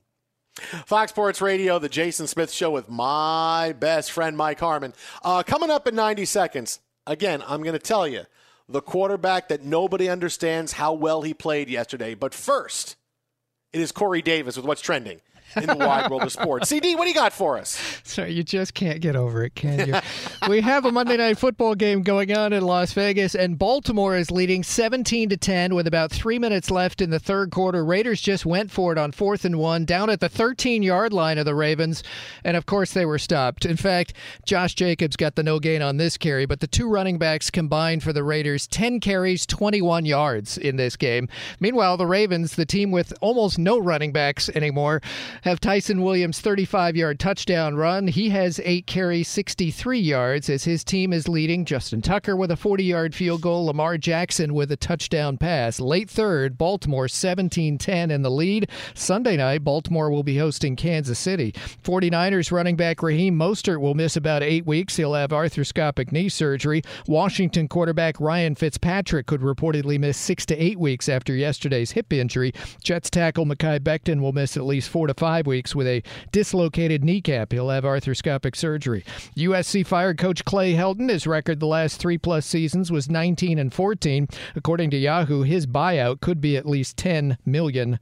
Fox 0.86 1.12
Sports 1.12 1.42
Radio, 1.42 1.80
the 1.80 1.90
Jason 1.90 2.28
Smith 2.28 2.52
Show 2.52 2.72
with 2.72 2.90
my 2.90 3.74
best 3.80 4.12
friend 4.12 4.38
Mike 4.38 4.60
Harmon. 4.60 4.94
Uh, 5.24 5.44
coming 5.44 5.70
up 5.70 5.88
in 5.88 5.96
90 5.96 6.26
seconds, 6.26 6.80
again, 7.06 7.44
I'm 7.46 7.62
going 7.62 7.74
to 7.74 7.80
tell 7.80 8.08
you 8.08 8.24
the 8.70 8.82
quarterback 8.82 9.50
that 9.50 9.64
nobody 9.64 10.10
understands 10.10 10.74
how 10.74 10.94
well 10.94 11.22
he 11.22 11.34
played 11.34 11.70
yesterday. 11.70 12.16
But 12.16 12.34
first, 12.34 12.96
it 13.74 13.82
is 13.82 13.92
Corey 13.92 14.22
Davis 14.22 14.56
with 14.56 14.66
what's 14.66 14.82
trending 14.82 15.22
in 15.56 15.68
the 15.68 15.75
wide 15.75 16.10
world 16.10 16.24
of 16.24 16.32
sports. 16.32 16.70
CD, 16.70 16.96
what 16.96 17.04
do 17.04 17.10
you 17.10 17.16
got 17.16 17.34
for 17.34 17.58
us? 17.58 18.02
Sorry, 18.04 18.34
you 18.34 18.44
just 18.44 18.74
can't 18.74 19.02
get 19.02 19.16
over 19.16 19.44
it, 19.44 19.56
can 19.56 19.88
you? 19.88 19.96
we 20.50 20.62
have 20.62 20.86
a 20.86 20.92
Monday 20.92 21.18
night 21.18 21.38
football 21.38 21.75
game 21.75 22.02
going 22.02 22.36
on 22.36 22.54
in 22.54 22.64
Las 22.64 22.94
Vegas, 22.94 23.36
and 23.36 23.58
Baltimore 23.58 24.16
is 24.16 24.32
leading 24.32 24.64
17 24.64 25.30
to 25.30 25.38
10 25.38 25.75
with 25.75 25.88
about 25.88 26.12
three 26.12 26.40
minutes 26.40 26.70
left 26.70 27.02
in 27.02 27.10
the 27.10 27.20
third 27.20 27.52
quarter. 27.52 27.86
Raiders 27.86 28.22
just 28.22 28.46
went 28.46 28.72
for 28.72 28.92
it 28.92 28.98
on 28.98 29.12
fourth 29.12 29.46
and 29.46 29.58
one, 29.58 29.86
down 29.86 30.10
at 30.10 30.20
the 30.20 30.30
13 30.30 30.84
yard 30.84 31.14
line 31.14 31.38
of 31.38 31.46
the 31.46 31.56
Ravens, 31.56 32.04
and 32.44 32.58
of 32.58 32.66
course 32.66 32.92
they 32.92 33.06
were 33.06 33.20
stopped. 33.20 33.66
In 33.66 33.78
fact, 33.78 34.14
Josh 34.46 34.75
Jacobs 34.75 35.16
got 35.16 35.36
the 35.36 35.44
no 35.44 35.60
gain 35.60 35.82
on 35.82 35.98
this 35.98 36.18
carry, 36.18 36.46
but 36.46 36.60
the 36.60 36.68
two 36.68 36.90
running 36.90 37.18
backs 37.18 37.50
combined 37.50 38.04
for 38.04 38.14
the 38.14 38.24
Raiders 38.24 38.68
10 38.68 39.00
carries, 39.00 39.46
21 39.46 40.06
yards 40.06 40.58
in 40.58 40.75
this 40.75 40.96
game. 40.96 41.30
Meanwhile, 41.60 41.98
the 41.98 42.06
Ravens, 42.06 42.56
the 42.56 42.66
team 42.66 42.92
with 42.92 43.14
almost 43.22 43.58
no 43.58 43.78
running 43.78 44.12
backs 44.12 44.50
anymore, 44.50 45.02
have 45.44 45.60
Ty'Son 45.60 46.01
Williams' 46.01 46.42
35 46.42 46.96
yard 46.96 47.20
touchdown 47.20 47.75
run. 47.75 48.08
He 48.08 48.30
has 48.30 48.62
eight 48.63 48.88
carries, 48.88 49.27
63 49.27 50.00
yards, 50.00 50.50
as 50.50 50.63
his 50.63 50.84
team 50.84 51.13
is 51.13 51.27
leading 51.27 51.65
Justin 51.65 52.01
Tucker 52.01 52.36
with 52.36 52.51
a 52.51 52.56
40 52.56 52.84
yard 52.84 53.13
field 53.13 53.42
goal, 53.42 53.65
Lamar 53.65 53.98
Jackson 53.98 54.54
with 54.54 54.72
a 54.72 54.77
touchdown 54.77 55.38
pass. 55.38 55.80
Late 55.80 56.10
third, 56.10 56.58
Baltimore 56.58 57.08
17 57.08 57.77
10 57.77 58.12
in 58.12 58.22
the 58.22 58.32
lead. 58.32 58.70
Sunday 58.94 59.38
night, 59.38 59.63
Baltimore 59.63 60.10
will 60.10 60.24
be 60.24 60.38
hosting 60.38 60.75
Kansas 60.75 61.20
City. 61.20 61.54
49ers 61.84 62.51
running 62.51 62.75
back 62.75 63.04
Raheem 63.04 63.38
Mostert 63.38 63.82
will 63.82 63.94
miss 63.94 64.15
about 64.15 64.44
eight 64.44 64.65
weeks. 64.65 64.96
He'll 64.96 65.13
have 65.13 65.32
arthroscopic 65.32 66.12
knee 66.12 66.30
surgery. 66.30 66.82
Washington 67.08 67.68
quarterback 67.68 68.20
Ryan 68.20 68.56
Fitzpatrick 68.56 69.27
could 69.27 69.42
reportedly 69.42 70.00
miss 70.00 70.18
six 70.18 70.46
to 70.48 70.56
eight 70.56 70.80
weeks 70.80 71.10
after 71.10 71.36
yesterday's 71.36 71.92
hip 71.92 72.13
injury. 72.13 72.54
Jets 72.84 73.10
tackle 73.10 73.46
Mekhi 73.46 73.80
Becton 73.80 74.22
will 74.22 74.34
miss 74.34 74.56
at 74.58 74.65
least 74.65 74.89
four 74.89 75.08
to 75.08 75.13
five 75.13 75.25
five 75.25 75.48
weeks 75.48 75.74
with 75.74 75.88
a 75.88 76.03
dislocated 76.32 77.03
kneecap. 77.03 77.51
He'll 77.51 77.70
have 77.70 77.84
arthroscopic 77.84 78.55
surgery. 78.55 79.03
USC 79.36 79.84
fired 79.84 80.20
coach 80.20 80.46
Clay 80.46 80.75
Helton. 80.75 81.10
His 81.10 81.25
record 81.25 81.60
the 81.60 81.65
last 81.65 82.00
three 82.00 82.20
plus 82.20 82.46
seasons 82.46 82.91
was 82.91 83.10
19 83.10 83.58
and 83.58 83.74
14. 83.74 84.27
According 84.55 84.91
to 84.91 84.98
Yahoo, 84.98 85.41
his 85.41 85.65
buyout 85.65 86.22
could 86.22 86.39
be 86.39 86.58
at 86.58 86.67
least 86.67 86.96
$10 86.98 87.38
million. 87.44 87.98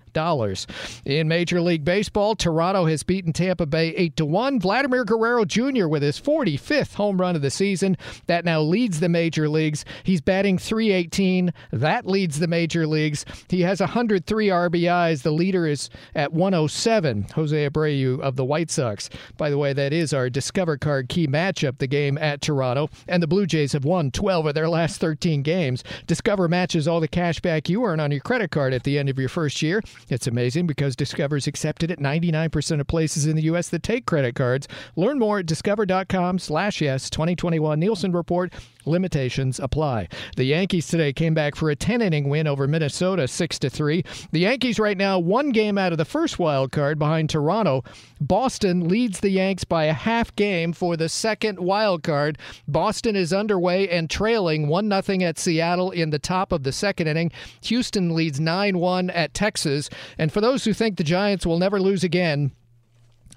In 1.05 1.27
Major 1.29 1.61
League 1.61 1.85
Baseball, 1.85 2.35
Toronto 2.35 2.87
has 2.87 3.03
beaten 3.03 3.31
Tampa 3.31 3.65
Bay 3.65 3.95
8 3.95 4.17
to 4.17 4.25
1. 4.25 4.59
Vladimir 4.59 5.05
Guerrero 5.05 5.45
Jr. 5.45 5.87
with 5.87 6.03
his 6.03 6.19
45th 6.19 6.95
home 6.95 7.21
run 7.21 7.37
of 7.37 7.41
the 7.41 7.49
season. 7.49 7.95
That 8.27 8.43
now 8.43 8.59
leads 8.59 8.99
the 8.99 9.07
major 9.07 9.47
leagues. 9.47 9.85
He's 10.03 10.19
batting 10.19 10.57
318. 10.57 11.53
That 11.71 12.05
leads 12.05 12.39
the 12.39 12.47
major 12.47 12.85
leagues. 12.85 13.23
He 13.47 13.61
has 13.61 13.79
103 13.79 14.47
RBIs. 14.49 15.21
The 15.21 15.31
leader 15.31 15.65
is 15.65 15.89
at 16.15 16.33
107. 16.33 17.12
Jose 17.35 17.69
Abreu 17.69 18.19
of 18.19 18.35
the 18.35 18.43
White 18.45 18.71
Sox. 18.71 19.09
By 19.37 19.49
the 19.49 19.57
way, 19.57 19.73
that 19.73 19.93
is 19.93 20.13
our 20.13 20.29
Discover 20.29 20.77
Card 20.77 21.09
key 21.09 21.27
matchup, 21.27 21.77
the 21.77 21.87
game 21.87 22.17
at 22.17 22.41
Toronto. 22.41 22.89
And 23.07 23.21
the 23.21 23.27
Blue 23.27 23.45
Jays 23.45 23.73
have 23.73 23.85
won 23.85 24.11
12 24.11 24.47
of 24.47 24.55
their 24.55 24.69
last 24.69 24.99
13 24.99 25.41
games. 25.43 25.83
Discover 26.07 26.47
matches 26.47 26.87
all 26.87 26.99
the 26.99 27.07
cash 27.07 27.39
back 27.39 27.69
you 27.69 27.85
earn 27.85 27.99
on 27.99 28.11
your 28.11 28.21
credit 28.21 28.51
card 28.51 28.73
at 28.73 28.83
the 28.83 28.97
end 28.97 29.09
of 29.09 29.19
your 29.19 29.29
first 29.29 29.61
year. 29.61 29.81
It's 30.09 30.27
amazing 30.27 30.67
because 30.67 30.95
Discover's 30.95 31.47
accepted 31.47 31.91
at 31.91 31.99
99% 31.99 32.79
of 32.79 32.87
places 32.87 33.25
in 33.25 33.35
the 33.35 33.43
U.S. 33.43 33.69
that 33.69 33.83
take 33.83 34.05
credit 34.05 34.35
cards. 34.35 34.67
Learn 34.95 35.19
more 35.19 35.39
at 35.39 35.45
discover.com 35.45 36.39
slash 36.39 36.81
yes 36.81 37.09
2021 37.09 37.79
Nielsen 37.79 38.11
Report. 38.11 38.51
Limitations 38.85 39.59
apply. 39.59 40.07
The 40.35 40.45
Yankees 40.45 40.87
today 40.87 41.13
came 41.13 41.33
back 41.33 41.55
for 41.55 41.69
a 41.69 41.75
10 41.75 42.01
inning 42.01 42.29
win 42.29 42.47
over 42.47 42.67
Minnesota 42.67 43.27
6 43.27 43.59
to 43.59 43.69
3. 43.69 44.03
The 44.31 44.39
Yankees 44.39 44.79
right 44.79 44.97
now 44.97 45.19
one 45.19 45.51
game 45.51 45.77
out 45.77 45.91
of 45.91 45.97
the 45.97 46.05
first 46.05 46.39
wild 46.39 46.71
card 46.71 46.99
behind 46.99 47.29
Toronto. 47.29 47.83
Boston 48.19 48.87
leads 48.87 49.19
the 49.19 49.29
Yanks 49.29 49.63
by 49.63 49.85
a 49.85 49.93
half 49.93 50.35
game 50.35 50.73
for 50.73 50.97
the 50.97 51.09
second 51.09 51.59
wild 51.59 52.03
card. 52.03 52.37
Boston 52.67 53.15
is 53.15 53.33
underway 53.33 53.89
and 53.89 54.09
trailing 54.09 54.67
1 54.67 55.01
0 55.01 55.21
at 55.21 55.39
Seattle 55.39 55.91
in 55.91 56.09
the 56.09 56.19
top 56.19 56.51
of 56.51 56.63
the 56.63 56.71
second 56.71 57.07
inning. 57.07 57.31
Houston 57.61 58.15
leads 58.15 58.39
9 58.39 58.77
1 58.77 59.09
at 59.09 59.33
Texas. 59.33 59.89
And 60.17 60.31
for 60.31 60.41
those 60.41 60.63
who 60.63 60.73
think 60.73 60.97
the 60.97 61.03
Giants 61.03 61.45
will 61.45 61.59
never 61.59 61.81
lose 61.81 62.03
again, 62.03 62.51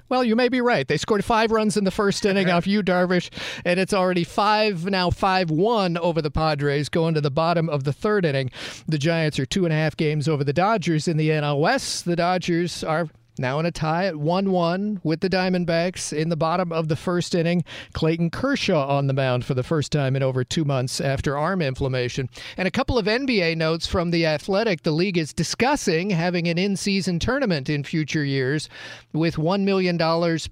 well, 0.08 0.24
you 0.24 0.36
may 0.36 0.48
be 0.48 0.60
right. 0.60 0.86
They 0.86 0.96
scored 0.96 1.24
five 1.24 1.50
runs 1.50 1.76
in 1.76 1.84
the 1.84 1.90
first 1.90 2.24
inning 2.24 2.50
off 2.50 2.66
Yu 2.66 2.82
Darvish, 2.82 3.30
and 3.64 3.80
it's 3.80 3.92
already 3.92 4.24
five 4.24 4.84
now 4.86 5.10
five 5.10 5.50
one 5.50 5.96
over 5.98 6.22
the 6.22 6.30
Padres 6.30 6.88
going 6.88 7.14
to 7.14 7.20
the 7.20 7.30
bottom 7.30 7.68
of 7.68 7.84
the 7.84 7.92
third 7.92 8.24
inning. 8.24 8.50
The 8.86 8.98
Giants 8.98 9.38
are 9.38 9.46
two 9.46 9.64
and 9.64 9.72
a 9.72 9.76
half 9.76 9.96
games 9.96 10.28
over 10.28 10.44
the 10.44 10.52
Dodgers 10.52 11.08
in 11.08 11.16
the 11.16 11.30
NL 11.30 11.60
West. 11.60 12.04
The 12.04 12.16
Dodgers 12.16 12.84
are 12.84 13.08
now 13.38 13.58
in 13.58 13.66
a 13.66 13.70
tie 13.70 14.06
at 14.06 14.16
1 14.16 14.50
1 14.50 15.00
with 15.02 15.20
the 15.20 15.28
Diamondbacks 15.28 16.12
in 16.12 16.28
the 16.28 16.36
bottom 16.36 16.72
of 16.72 16.88
the 16.88 16.96
first 16.96 17.34
inning. 17.34 17.64
Clayton 17.92 18.30
Kershaw 18.30 18.86
on 18.86 19.06
the 19.06 19.12
mound 19.12 19.44
for 19.44 19.54
the 19.54 19.62
first 19.62 19.92
time 19.92 20.16
in 20.16 20.22
over 20.22 20.44
two 20.44 20.64
months 20.64 21.00
after 21.00 21.36
arm 21.36 21.62
inflammation. 21.62 22.28
And 22.56 22.66
a 22.66 22.70
couple 22.70 22.98
of 22.98 23.06
NBA 23.06 23.56
notes 23.56 23.86
from 23.86 24.10
The 24.10 24.26
Athletic. 24.26 24.82
The 24.82 24.90
league 24.90 25.18
is 25.18 25.32
discussing 25.32 26.10
having 26.10 26.48
an 26.48 26.58
in 26.58 26.76
season 26.76 27.18
tournament 27.18 27.68
in 27.68 27.84
future 27.84 28.24
years 28.24 28.68
with 29.12 29.36
$1 29.36 29.62
million 29.62 29.98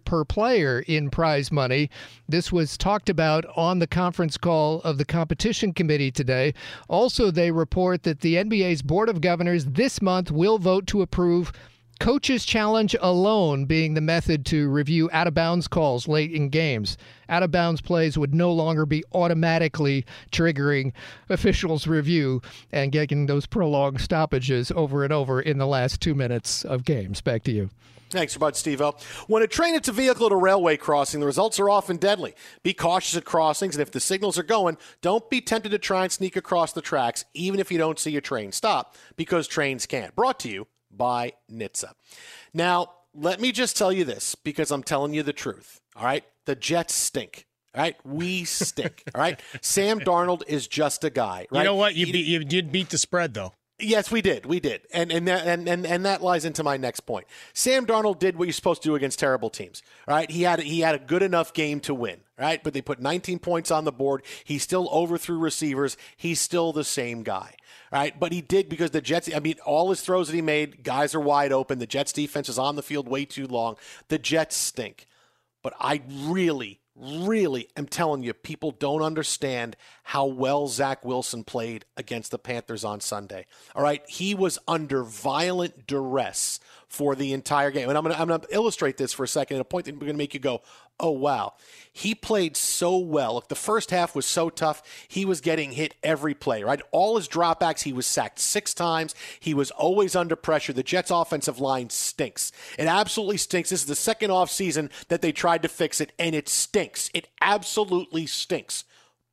per 0.05 0.25
player 0.25 0.85
in 0.87 1.11
prize 1.11 1.51
money. 1.53 1.91
This 2.29 2.51
was 2.51 2.79
talked 2.79 3.09
about 3.09 3.45
on 3.57 3.79
the 3.79 3.87
conference 3.87 4.37
call 4.37 4.81
of 4.83 4.99
the 4.99 5.05
competition 5.05 5.73
committee 5.73 6.11
today. 6.11 6.55
Also, 6.89 7.31
they 7.31 7.51
report 7.51 8.03
that 8.05 8.21
the 8.21 8.37
NBA's 8.37 8.83
Board 8.83 9.09
of 9.09 9.21
Governors 9.21 9.67
this 9.67 10.01
month 10.01 10.31
will 10.31 10.59
vote 10.59 10.87
to 10.89 11.03
approve 11.03 11.53
Coaches 12.01 12.45
challenge 12.45 12.97
alone 13.01 13.67
being 13.67 13.95
the 13.95 14.01
method 14.01 14.45
to 14.47 14.69
review 14.69 15.09
out 15.13 15.27
of 15.27 15.35
bounds 15.35 15.69
calls 15.69 16.09
late 16.09 16.33
in 16.33 16.49
games. 16.49 16.99
Out 17.29 17.43
of 17.43 17.51
bounds 17.51 17.81
plays 17.81 18.19
would 18.19 18.35
no 18.35 18.53
longer 18.53 18.85
be 18.85 19.05
automatically 19.13 20.05
triggering 20.33 20.93
officials' 21.29 21.87
review 21.87 22.43
and 22.73 22.93
getting 22.93 23.27
those 23.27 23.47
prolonged 23.47 24.01
stoppages 24.01 24.73
over 24.73 25.05
and 25.05 25.13
over 25.13 25.41
in 25.41 25.59
the 25.59 25.67
last 25.67 26.01
two 26.01 26.15
minutes 26.15 26.65
of 26.65 26.85
games. 26.85 27.21
Back 27.21 27.45
to 27.45 27.53
you. 27.53 27.71
Thanks, 28.11 28.37
Bud 28.37 28.55
Steve 28.55 28.81
When 29.27 29.43
a 29.43 29.47
train 29.47 29.75
hits 29.75 29.89
a 29.89 29.93
vehicle 29.93 30.27
at 30.27 30.33
a 30.33 30.37
railway 30.37 30.77
crossing, 30.77 31.21
the 31.21 31.27
results 31.27 31.59
are 31.59 31.71
often 31.71 31.97
deadly. 31.97 32.35
Be 32.63 32.73
cautious 32.73 33.17
at 33.17 33.25
crossings, 33.25 33.75
and 33.75 33.83
if 33.83 33.91
the 33.91 33.99
signals 33.99 34.39
are 34.39 34.45
going, 34.45 34.77
don't 35.01 35.29
be 35.31 35.41
tempted 35.41 35.71
to 35.71 35.79
try 35.79 36.05
and 36.05 36.13
sneak 36.13 36.37
across 36.37 36.73
the 36.73 36.83
tracks, 36.83 37.25
even 37.35 37.59
if 37.59 37.73
you 37.73 37.79
don't 37.79 37.99
see 37.99 38.17
a 38.17 38.21
train 38.21 38.53
stop, 38.53 38.95
because 39.17 39.49
trains 39.49 39.87
can't. 39.87 40.15
Brought 40.15 40.39
to 40.41 40.49
you 40.49 40.67
by 40.97 41.33
NHTSA. 41.51 41.93
Now, 42.53 42.91
let 43.15 43.41
me 43.41 43.53
just 43.53 43.77
tell 43.77 43.93
you 43.93 44.05
this 44.05 44.35
because 44.35 44.71
I'm 44.71 44.83
telling 44.83 45.15
you 45.15 45.23
the 45.23 45.33
truth. 45.33 45.81
All 45.97 46.05
right. 46.05 46.25
The 46.47 46.55
Jets 46.55 46.95
stink. 46.95 47.47
All 47.75 47.83
right. 47.83 47.97
We 48.05 48.45
stink. 48.45 49.03
all 49.15 49.21
right. 49.21 49.41
Sam 49.61 50.01
Darnold 50.01 50.43
is 50.47 50.67
just 50.67 51.05
a 51.05 51.11
guy. 51.11 51.47
Right? 51.51 51.61
You 51.61 51.65
know 51.65 51.77
what? 51.77 51.95
You, 51.95 52.07
beat, 52.07 52.27
you 52.27 52.45
did 52.45 52.73
beat 52.73 52.91
the 52.91 52.99
spread, 52.99 53.35
though. 53.35 53.53
Yes, 53.81 54.11
we 54.11 54.23
did. 54.23 54.47
We 54.47 54.61
did. 54.61 54.83
And 54.93 55.11
and 55.11 55.27
that, 55.27 55.49
and, 55.49 55.69
and 55.69 55.85
and 55.85 56.05
that 56.05 56.23
lies 56.23 56.45
into 56.45 56.63
my 56.63 56.77
next 56.77 57.01
point. 57.01 57.27
Sam 57.55 57.85
Darnold 57.87 58.21
did 58.21 58.37
what 58.37 58.45
you're 58.45 58.53
supposed 58.53 58.83
to 58.83 58.89
do 58.89 58.95
against 58.95 59.19
terrible 59.19 59.51
teams. 59.51 59.83
Right? 60.07 60.31
He 60.31 60.43
had 60.43 60.61
he 60.61 60.81
had 60.81 60.95
a 60.95 61.01
good 61.01 61.23
enough 61.23 61.53
game 61.53 61.81
to 61.81 61.95
win, 61.95 62.21
right? 62.39 62.63
But 62.63 62.73
they 62.73 62.81
put 62.81 63.01
19 63.01 63.41
points 63.41 63.73
on 63.73 63.85
the 63.85 63.91
board. 63.91 64.23
He 64.45 64.59
still 64.59 64.89
overthrew 64.93 65.39
receivers. 65.39 65.97
He's 66.17 66.41
still 66.41 66.73
the 66.73 66.85
same 66.85 67.25
guy. 67.25 67.57
Right? 67.95 68.19
But 68.19 68.33
he 68.33 68.41
did 68.41 68.69
because 68.69 68.91
the 68.91 69.01
Jets 69.01 69.31
I 69.33 69.39
mean 69.39 69.55
all 69.65 69.91
his 69.91 70.01
throws 70.01 70.27
that 70.27 70.35
he 70.35 70.43
made, 70.43 70.83
guys 70.83 71.15
are 71.15 71.21
wide 71.21 71.53
open. 71.53 71.79
The 71.79 71.87
Jets 71.87 72.13
defense 72.13 72.49
is 72.49 72.59
on 72.59 72.75
the 72.75 72.83
field 72.83 73.07
way 73.07 73.25
too 73.25 73.47
long. 73.47 73.77
The 74.09 74.19
Jets 74.19 74.57
stink. 74.57 75.07
But 75.63 75.75
I 75.79 76.03
really 76.11 76.81
really 76.97 77.69
am 77.77 77.87
telling 77.87 78.23
you, 78.23 78.33
people 78.33 78.71
don't 78.71 79.03
understand 79.03 79.77
how 80.05 80.27
well 80.27 80.69
Zach 80.69 81.05
Wilson 81.05 81.45
played 81.45 81.85
against 81.97 82.31
the 82.31 82.39
Panthers 82.39 82.85
on 82.85 83.01
Sunday. 83.01 83.47
All 83.75 83.83
right. 83.83 84.03
He 84.09 84.35
was 84.35 84.59
under 84.69 85.03
violent 85.03 85.87
duress 85.87 86.54
for 86.95 87.17
the 87.17 87.33
entire 87.33 87.71
game. 87.71 87.89
And 87.89 87.99
I'm 87.99 88.05
going 88.05 88.41
to 88.41 88.47
illustrate 88.51 88.97
this 88.97 89.13
for 89.13 89.25
a 89.25 89.29
second 89.29 89.59
a 89.59 89.65
point 89.65 89.87
that 89.87 89.95
we're 89.95 90.01
going 90.01 90.13
to 90.13 90.19
make 90.19 90.33
you 90.33 90.41
go, 90.41 90.63
oh, 91.01 91.11
wow. 91.11 91.55
He 91.93 92.15
played 92.15 92.57
so 92.57 92.97
well. 92.97 93.35
Look, 93.35 93.49
the 93.49 93.57
first 93.57 93.91
half 93.91 94.15
was 94.15 94.27
so 94.27 94.49
tough. 94.49 94.81
He 95.09 95.25
was 95.25 95.41
getting 95.41 95.73
hit 95.73 95.97
every 96.05 96.35
play, 96.35 96.63
right? 96.63 96.81
All 96.93 97.17
his 97.17 97.29
dropbacks, 97.29 97.83
he 97.83 97.93
was 97.93 98.07
sacked 98.07 98.39
six 98.39 98.73
times. 98.73 99.15
He 99.41 99.55
was 99.55 99.73
always 99.73 100.15
under 100.15 100.37
pressure. 100.37 100.73
The 100.73 100.85
Jets' 100.85 101.11
offensive 101.11 101.59
line 101.59 101.91
stinks. 101.91 102.53
It 102.79 102.87
absolutely 102.87 103.39
stinks. 103.39 103.71
This 103.71 103.81
is 103.81 103.87
the 103.87 103.97
second 103.97 104.31
off 104.31 104.51
season 104.51 104.89
that 105.09 105.21
they 105.21 105.33
tried 105.33 105.63
to 105.63 105.69
fix 105.69 106.01
it, 106.01 106.13
and 106.19 106.35
it 106.35 106.49
stinks. 106.49 107.11
It 107.13 107.29
absolutely 107.41 108.27
stinks. 108.27 108.85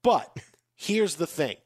But 0.03 0.35
here's 0.75 1.15
the 1.15 1.27
thing 1.27 1.57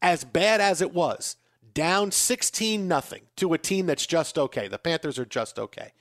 as 0.00 0.24
bad 0.24 0.60
as 0.60 0.80
it 0.80 0.94
was, 0.94 1.36
down 1.74 2.10
16 2.10 2.86
nothing 2.86 3.22
to 3.36 3.52
a 3.52 3.58
team 3.58 3.86
that's 3.86 4.06
just 4.06 4.38
okay. 4.38 4.68
The 4.68 4.78
Panthers 4.78 5.18
are 5.18 5.24
just 5.24 5.58
okay. 5.58 5.92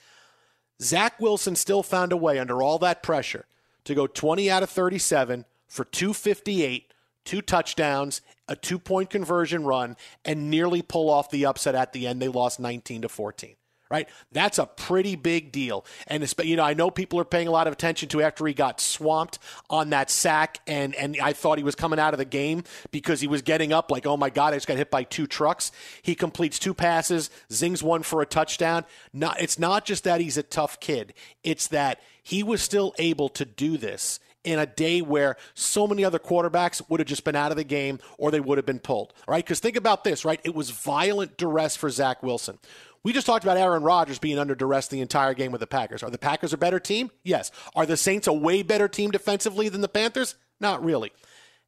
Zach 0.81 1.19
Wilson 1.19 1.55
still 1.55 1.83
found 1.83 2.11
a 2.11 2.17
way 2.17 2.39
under 2.39 2.61
all 2.61 2.79
that 2.79 3.03
pressure 3.03 3.45
to 3.83 3.95
go 3.95 4.07
20 4.07 4.49
out 4.49 4.63
of 4.63 4.69
37 4.69 5.45
for 5.67 5.85
258, 5.85 6.93
two 7.23 7.41
touchdowns, 7.41 8.21
a 8.47 8.55
two-point 8.55 9.09
conversion 9.09 9.63
run 9.63 9.95
and 10.25 10.49
nearly 10.49 10.81
pull 10.81 11.09
off 11.09 11.29
the 11.29 11.45
upset 11.45 11.75
at 11.75 11.93
the 11.93 12.07
end. 12.07 12.21
They 12.21 12.27
lost 12.27 12.59
19 12.59 13.03
to 13.03 13.09
14 13.09 13.55
right? 13.91 14.07
That's 14.31 14.57
a 14.57 14.65
pretty 14.65 15.17
big 15.17 15.51
deal. 15.51 15.85
And 16.07 16.33
you 16.43 16.55
know, 16.55 16.63
I 16.63 16.73
know 16.73 16.89
people 16.89 17.19
are 17.19 17.25
paying 17.25 17.49
a 17.49 17.51
lot 17.51 17.67
of 17.67 17.73
attention 17.73 18.07
to 18.09 18.21
after 18.21 18.47
he 18.47 18.53
got 18.53 18.79
swamped 18.79 19.37
on 19.69 19.89
that 19.89 20.09
sack, 20.09 20.61
and 20.65 20.95
and 20.95 21.17
I 21.21 21.33
thought 21.33 21.57
he 21.57 21.63
was 21.63 21.75
coming 21.75 21.99
out 21.99 22.13
of 22.13 22.17
the 22.17 22.25
game 22.25 22.63
because 22.91 23.19
he 23.19 23.27
was 23.27 23.41
getting 23.41 23.73
up 23.73 23.91
like, 23.91 24.05
oh 24.07 24.15
my 24.15 24.29
god, 24.29 24.53
I 24.53 24.57
just 24.57 24.67
got 24.67 24.77
hit 24.77 24.89
by 24.89 25.03
two 25.03 25.27
trucks. 25.27 25.71
He 26.01 26.15
completes 26.15 26.57
two 26.57 26.73
passes, 26.73 27.29
zings 27.51 27.83
one 27.83 28.01
for 28.01 28.21
a 28.21 28.25
touchdown. 28.25 28.85
Not, 29.13 29.41
it's 29.41 29.59
not 29.59 29.85
just 29.85 30.05
that 30.05 30.21
he's 30.21 30.37
a 30.37 30.43
tough 30.43 30.79
kid; 30.79 31.13
it's 31.43 31.67
that 31.67 31.99
he 32.23 32.41
was 32.41 32.61
still 32.61 32.95
able 32.97 33.27
to 33.29 33.43
do 33.43 33.77
this 33.77 34.19
in 34.43 34.57
a 34.57 34.65
day 34.65 35.01
where 35.01 35.37
so 35.53 35.85
many 35.87 36.03
other 36.03 36.19
quarterbacks 36.19 36.81
would 36.89 36.99
have 36.99 37.07
just 37.07 37.23
been 37.23 37.35
out 37.35 37.51
of 37.51 37.57
the 37.57 37.63
game 37.63 37.99
or 38.17 38.31
they 38.31 38.39
would 38.39 38.57
have 38.57 38.65
been 38.65 38.79
pulled. 38.79 39.13
Right? 39.27 39.43
Because 39.43 39.59
think 39.59 39.75
about 39.75 40.03
this, 40.03 40.25
right? 40.25 40.39
It 40.43 40.55
was 40.55 40.71
violent 40.71 41.37
duress 41.37 41.75
for 41.75 41.89
Zach 41.89 42.23
Wilson. 42.23 42.57
We 43.03 43.13
just 43.13 43.25
talked 43.25 43.43
about 43.43 43.57
Aaron 43.57 43.83
Rodgers 43.83 44.19
being 44.19 44.37
under 44.37 44.53
duress 44.53 44.87
the 44.87 45.01
entire 45.01 45.33
game 45.33 45.51
with 45.51 45.61
the 45.61 45.67
Packers. 45.67 46.03
Are 46.03 46.09
the 46.11 46.19
Packers 46.19 46.53
a 46.53 46.57
better 46.57 46.79
team? 46.79 47.09
Yes. 47.23 47.51
Are 47.75 47.85
the 47.85 47.97
Saints 47.97 48.27
a 48.27 48.33
way 48.33 48.61
better 48.61 48.87
team 48.87 49.09
defensively 49.09 49.69
than 49.69 49.81
the 49.81 49.87
Panthers? 49.87 50.35
Not 50.59 50.83
really. 50.83 51.11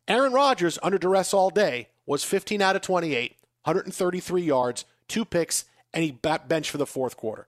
Aaron 0.07 0.33
Rodgers, 0.33 0.77
under 0.83 0.97
duress 0.97 1.33
all 1.33 1.49
day, 1.49 1.87
was 2.05 2.23
15 2.23 2.61
out 2.61 2.75
of 2.75 2.81
28, 2.83 3.31
133 3.63 4.41
yards, 4.43 4.85
two 5.07 5.25
picks, 5.25 5.65
and 5.93 6.03
he 6.03 6.11
benched 6.11 6.69
for 6.69 6.77
the 6.77 6.85
fourth 6.85 7.17
quarter. 7.17 7.47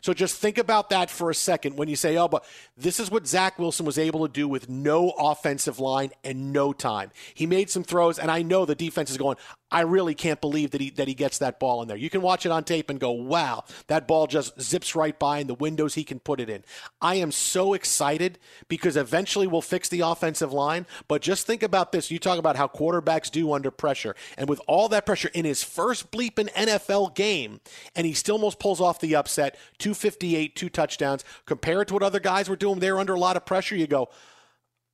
So 0.00 0.14
just 0.14 0.36
think 0.36 0.56
about 0.56 0.90
that 0.90 1.10
for 1.10 1.30
a 1.30 1.34
second 1.34 1.76
when 1.76 1.88
you 1.88 1.96
say, 1.96 2.16
oh, 2.16 2.28
but 2.28 2.44
this 2.76 2.98
is 2.98 3.10
what 3.10 3.26
Zach 3.26 3.58
Wilson 3.58 3.84
was 3.84 3.98
able 3.98 4.26
to 4.26 4.32
do 4.32 4.48
with 4.48 4.68
no 4.68 5.10
offensive 5.10 5.78
line 5.78 6.10
and 6.24 6.52
no 6.52 6.72
time. 6.72 7.10
He 7.34 7.46
made 7.46 7.68
some 7.68 7.84
throws, 7.84 8.18
and 8.18 8.30
I 8.30 8.42
know 8.42 8.64
the 8.64 8.74
defense 8.74 9.10
is 9.10 9.18
going, 9.18 9.36
I 9.70 9.82
really 9.82 10.14
can't 10.14 10.40
believe 10.40 10.72
that 10.72 10.80
he 10.80 10.90
that 10.90 11.06
he 11.06 11.14
gets 11.14 11.38
that 11.38 11.60
ball 11.60 11.80
in 11.82 11.88
there. 11.88 11.96
You 11.96 12.10
can 12.10 12.22
watch 12.22 12.44
it 12.44 12.52
on 12.52 12.64
tape 12.64 12.90
and 12.90 12.98
go, 12.98 13.12
"Wow, 13.12 13.64
that 13.86 14.08
ball 14.08 14.26
just 14.26 14.60
zips 14.60 14.96
right 14.96 15.16
by 15.16 15.38
in 15.38 15.46
the 15.46 15.54
windows 15.54 15.94
he 15.94 16.02
can 16.02 16.18
put 16.18 16.40
it 16.40 16.50
in." 16.50 16.64
I 17.00 17.14
am 17.16 17.30
so 17.30 17.72
excited 17.72 18.38
because 18.68 18.96
eventually 18.96 19.46
we'll 19.46 19.62
fix 19.62 19.88
the 19.88 20.00
offensive 20.00 20.52
line, 20.52 20.86
but 21.06 21.22
just 21.22 21.46
think 21.46 21.62
about 21.62 21.92
this. 21.92 22.10
You 22.10 22.18
talk 22.18 22.38
about 22.38 22.56
how 22.56 22.66
quarterbacks 22.66 23.30
do 23.30 23.52
under 23.52 23.70
pressure, 23.70 24.16
and 24.36 24.48
with 24.48 24.60
all 24.66 24.88
that 24.88 25.06
pressure 25.06 25.30
in 25.34 25.44
his 25.44 25.62
first 25.62 26.10
bleeping 26.10 26.52
NFL 26.54 27.14
game, 27.14 27.60
and 27.94 28.06
he 28.06 28.12
still 28.12 28.40
almost 28.40 28.58
pulls 28.58 28.80
off 28.80 29.00
the 29.00 29.14
upset, 29.14 29.58
258, 29.78 30.56
two 30.56 30.70
touchdowns. 30.70 31.24
Compare 31.44 31.82
it 31.82 31.88
to 31.88 31.94
what 31.94 32.02
other 32.02 32.20
guys 32.20 32.48
were 32.48 32.56
doing, 32.56 32.78
they're 32.78 32.98
under 32.98 33.14
a 33.14 33.18
lot 33.20 33.36
of 33.36 33.44
pressure. 33.44 33.76
You 33.76 33.86
go, 33.86 34.08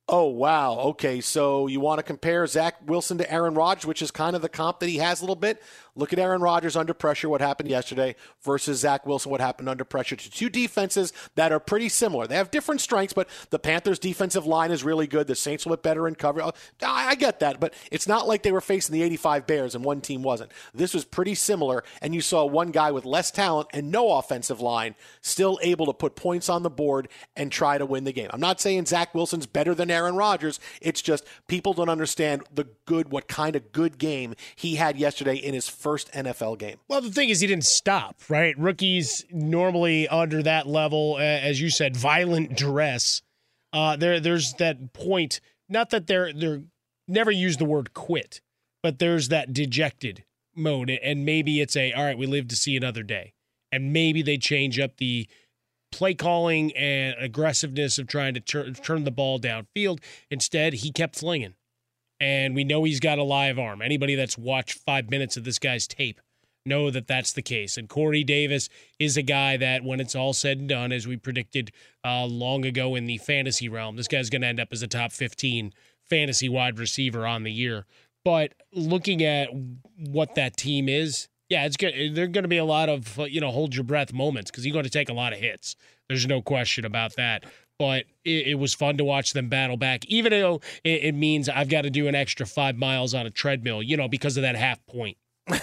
Oh, 0.09 0.27
wow. 0.27 0.79
Okay. 0.79 1.19
So 1.19 1.67
you 1.67 1.81
want 1.81 1.99
to 1.99 2.03
compare 2.03 2.47
Zach 2.47 2.75
Wilson 2.85 3.17
to 3.17 3.29
Aaron 3.31 3.55
Rodgers, 3.55 3.85
which 3.85 4.01
is 4.01 4.09
kind 4.09 4.35
of 4.37 4.41
the 4.41 4.49
comp 4.49 4.79
that 4.79 4.87
he 4.87 4.97
has 4.97 5.19
a 5.19 5.23
little 5.23 5.35
bit. 5.35 5.61
Look 5.97 6.13
at 6.13 6.19
Aaron 6.19 6.41
Rodgers 6.41 6.75
under 6.75 6.93
pressure, 6.93 7.27
what 7.27 7.41
happened 7.41 7.69
yesterday, 7.69 8.15
versus 8.43 8.79
Zach 8.79 9.05
Wilson, 9.07 9.31
what 9.31 9.41
happened 9.41 9.67
under 9.67 9.83
pressure 9.83 10.15
to 10.15 10.29
two 10.29 10.47
defenses 10.47 11.11
that 11.33 11.51
are 11.51 11.59
pretty 11.59 11.89
similar. 11.89 12.27
They 12.27 12.35
have 12.35 12.51
different 12.51 12.81
strengths, 12.81 13.13
but 13.13 13.27
the 13.49 13.57
Panthers' 13.57 13.97
defensive 13.97 14.45
line 14.45 14.69
is 14.69 14.83
really 14.83 15.07
good. 15.07 15.25
The 15.25 15.33
Saints 15.35 15.65
will 15.65 15.71
look 15.71 15.81
better 15.81 16.07
in 16.07 16.13
cover. 16.13 16.43
Oh, 16.43 16.53
I 16.83 17.15
get 17.15 17.39
that, 17.39 17.59
but 17.59 17.73
it's 17.91 18.07
not 18.07 18.27
like 18.27 18.43
they 18.43 18.51
were 18.51 18.61
facing 18.61 18.93
the 18.93 19.01
85 19.01 19.47
Bears 19.47 19.73
and 19.73 19.83
one 19.83 19.99
team 20.01 20.21
wasn't. 20.21 20.51
This 20.71 20.93
was 20.93 21.03
pretty 21.03 21.33
similar, 21.33 21.83
and 21.99 22.13
you 22.13 22.21
saw 22.21 22.45
one 22.45 22.69
guy 22.69 22.91
with 22.91 23.03
less 23.03 23.31
talent 23.31 23.69
and 23.73 23.91
no 23.91 24.11
offensive 24.11 24.61
line 24.61 24.93
still 25.21 25.57
able 25.63 25.87
to 25.87 25.93
put 25.93 26.15
points 26.15 26.47
on 26.47 26.61
the 26.61 26.69
board 26.69 27.07
and 27.35 27.51
try 27.51 27.79
to 27.79 27.87
win 27.87 28.03
the 28.03 28.13
game. 28.13 28.29
I'm 28.31 28.39
not 28.39 28.61
saying 28.61 28.85
Zach 28.85 29.15
Wilson's 29.15 29.47
better 29.47 29.73
than 29.73 29.89
Aaron 29.89 30.15
Rodgers. 30.15 30.59
It's 30.79 31.01
just 31.01 31.25
people 31.47 31.73
don't 31.73 31.89
understand 31.89 32.43
the 32.53 32.67
good, 32.85 33.09
what 33.09 33.27
kind 33.27 33.55
of 33.55 33.71
good 33.71 33.97
game 33.97 34.35
he 34.55 34.75
had 34.75 34.95
yesterday 34.97 35.35
in 35.35 35.55
his 35.55 35.67
first 35.67 35.86
NFL 35.95 36.57
game. 36.59 36.77
Well, 36.87 37.01
the 37.01 37.11
thing 37.11 37.29
is, 37.29 37.39
he 37.39 37.47
didn't 37.47 37.65
stop, 37.65 38.17
right? 38.29 38.57
Rookies 38.57 39.25
normally 39.31 40.07
under 40.07 40.43
that 40.43 40.67
level, 40.67 41.17
as 41.19 41.61
you 41.61 41.69
said, 41.69 41.95
violent 41.95 42.57
duress. 42.57 43.21
Uh, 43.73 43.95
there, 43.95 44.19
there's 44.19 44.53
that 44.53 44.93
point. 44.93 45.39
Not 45.69 45.89
that 45.91 46.07
they're 46.07 46.31
they're 46.33 46.63
never 47.07 47.31
use 47.31 47.57
the 47.57 47.65
word 47.65 47.93
quit, 47.93 48.41
but 48.83 48.99
there's 48.99 49.29
that 49.29 49.53
dejected 49.53 50.23
mode, 50.55 50.89
and 50.89 51.25
maybe 51.25 51.61
it's 51.61 51.75
a 51.75 51.93
all 51.93 52.05
right. 52.05 52.17
We 52.17 52.25
live 52.25 52.47
to 52.49 52.55
see 52.55 52.75
another 52.75 53.03
day, 53.03 53.33
and 53.71 53.93
maybe 53.93 54.21
they 54.21 54.37
change 54.37 54.79
up 54.79 54.97
the 54.97 55.27
play 55.91 56.13
calling 56.13 56.75
and 56.75 57.15
aggressiveness 57.19 57.97
of 57.97 58.07
trying 58.07 58.33
to 58.33 58.39
tur- 58.39 58.71
turn 58.71 59.03
the 59.03 59.11
ball 59.11 59.39
downfield. 59.39 59.99
Instead, 60.29 60.73
he 60.73 60.91
kept 60.91 61.17
flinging 61.17 61.55
and 62.19 62.55
we 62.55 62.63
know 62.63 62.83
he's 62.83 62.99
got 62.99 63.19
a 63.19 63.23
live 63.23 63.59
arm. 63.59 63.81
Anybody 63.81 64.15
that's 64.15 64.37
watched 64.37 64.79
five 64.79 65.09
minutes 65.09 65.37
of 65.37 65.43
this 65.43 65.59
guy's 65.59 65.87
tape 65.87 66.19
know 66.65 66.91
that 66.91 67.07
that's 67.07 67.31
the 67.33 67.41
case. 67.41 67.77
And 67.77 67.87
Corey 67.89 68.23
Davis 68.23 68.69
is 68.99 69.17
a 69.17 69.21
guy 69.21 69.57
that, 69.57 69.83
when 69.83 69.99
it's 69.99 70.15
all 70.15 70.33
said 70.33 70.59
and 70.59 70.69
done, 70.69 70.91
as 70.91 71.07
we 71.07 71.15
predicted 71.17 71.71
uh, 72.05 72.25
long 72.25 72.65
ago 72.65 72.95
in 72.95 73.05
the 73.05 73.17
fantasy 73.17 73.69
realm, 73.69 73.95
this 73.95 74.07
guy's 74.07 74.29
going 74.29 74.41
to 74.41 74.47
end 74.47 74.59
up 74.59 74.69
as 74.71 74.83
a 74.83 74.87
top 74.87 75.11
15 75.11 75.73
fantasy 76.03 76.49
wide 76.49 76.77
receiver 76.77 77.25
on 77.25 77.43
the 77.43 77.51
year. 77.51 77.85
But 78.23 78.53
looking 78.73 79.23
at 79.23 79.49
what 79.97 80.35
that 80.35 80.57
team 80.57 80.89
is, 80.89 81.29
yeah, 81.49 81.65
it's 81.65 81.77
good. 81.77 81.93
There're 82.13 82.27
going 82.27 82.43
to 82.43 82.49
be 82.49 82.57
a 82.57 82.65
lot 82.65 82.89
of 82.89 83.17
you 83.29 83.39
know 83.39 83.51
hold 83.51 83.73
your 83.73 83.85
breath 83.85 84.11
moments 84.11 84.51
because 84.51 84.65
you're 84.65 84.73
going 84.73 84.83
to 84.83 84.89
take 84.89 85.07
a 85.07 85.13
lot 85.13 85.31
of 85.31 85.39
hits. 85.39 85.77
There's 86.09 86.27
no 86.27 86.41
question 86.41 86.83
about 86.83 87.15
that. 87.15 87.45
But 87.79 88.05
it, 88.25 88.47
it 88.47 88.55
was 88.55 88.73
fun 88.73 88.97
to 88.97 89.03
watch 89.03 89.33
them 89.33 89.49
battle 89.49 89.77
back, 89.77 90.05
even 90.05 90.31
though 90.31 90.61
it, 90.83 91.03
it 91.03 91.15
means 91.15 91.47
I've 91.47 91.69
got 91.69 91.83
to 91.83 91.89
do 91.89 92.07
an 92.07 92.15
extra 92.15 92.45
five 92.45 92.75
miles 92.75 93.13
on 93.13 93.25
a 93.25 93.29
treadmill, 93.29 93.83
you 93.83 93.97
know, 93.97 94.07
because 94.07 94.37
of 94.37 94.43
that 94.43 94.55
half 94.55 94.79
point. 94.87 95.17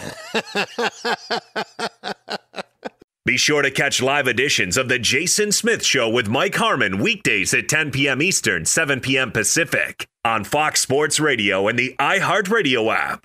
Be 3.27 3.39
sure 3.39 3.63
to 3.63 3.71
catch 3.71 4.03
live 4.03 4.29
editions 4.29 4.77
of 4.77 4.91
The 4.91 4.99
Jason 4.99 5.51
Smith 5.51 5.85
Show 5.85 6.11
with 6.11 6.29
Mike 6.29 6.57
Harmon 6.57 6.99
weekdays 6.99 7.55
at 7.55 7.71
10 7.71 7.91
p.m. 7.91 8.21
Eastern, 8.21 8.67
7 8.67 9.01
p.m. 9.01 9.33
Pacific 9.33 10.07
on 10.27 10.45
Fox 10.45 10.83
Sports 10.83 11.19
Radio 11.19 11.67
and 11.67 11.79
the 11.79 11.97
iHeartRadio 11.99 12.95
app. 12.95 13.25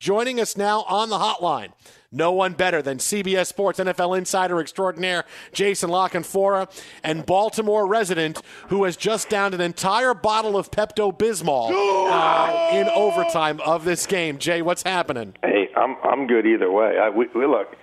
Joining 0.00 0.40
us 0.40 0.56
now 0.56 0.84
on 0.88 1.10
the 1.10 1.18
hotline, 1.18 1.72
no 2.10 2.32
one 2.32 2.54
better 2.54 2.80
than 2.80 2.96
CBS 2.96 3.48
Sports 3.48 3.78
NFL 3.78 4.16
insider 4.16 4.58
extraordinaire 4.58 5.24
Jason 5.52 5.90
La 5.90 6.08
Canfora 6.08 6.70
and 7.04 7.26
Baltimore 7.26 7.86
resident 7.86 8.40
who 8.68 8.84
has 8.84 8.96
just 8.96 9.28
downed 9.28 9.52
an 9.52 9.60
entire 9.60 10.14
bottle 10.14 10.56
of 10.56 10.70
Pepto 10.70 11.12
Bismol 11.16 11.70
uh, 12.10 12.74
in 12.78 12.88
overtime 12.88 13.60
of 13.60 13.84
this 13.84 14.06
game. 14.06 14.38
Jay, 14.38 14.62
what's 14.62 14.82
happening? 14.84 15.34
Hey, 15.42 15.68
I'm 15.76 15.96
I'm 16.02 16.26
good 16.26 16.46
either 16.46 16.72
way. 16.72 16.98
I, 16.98 17.10
we, 17.10 17.26
we 17.34 17.44
look. 17.44 17.76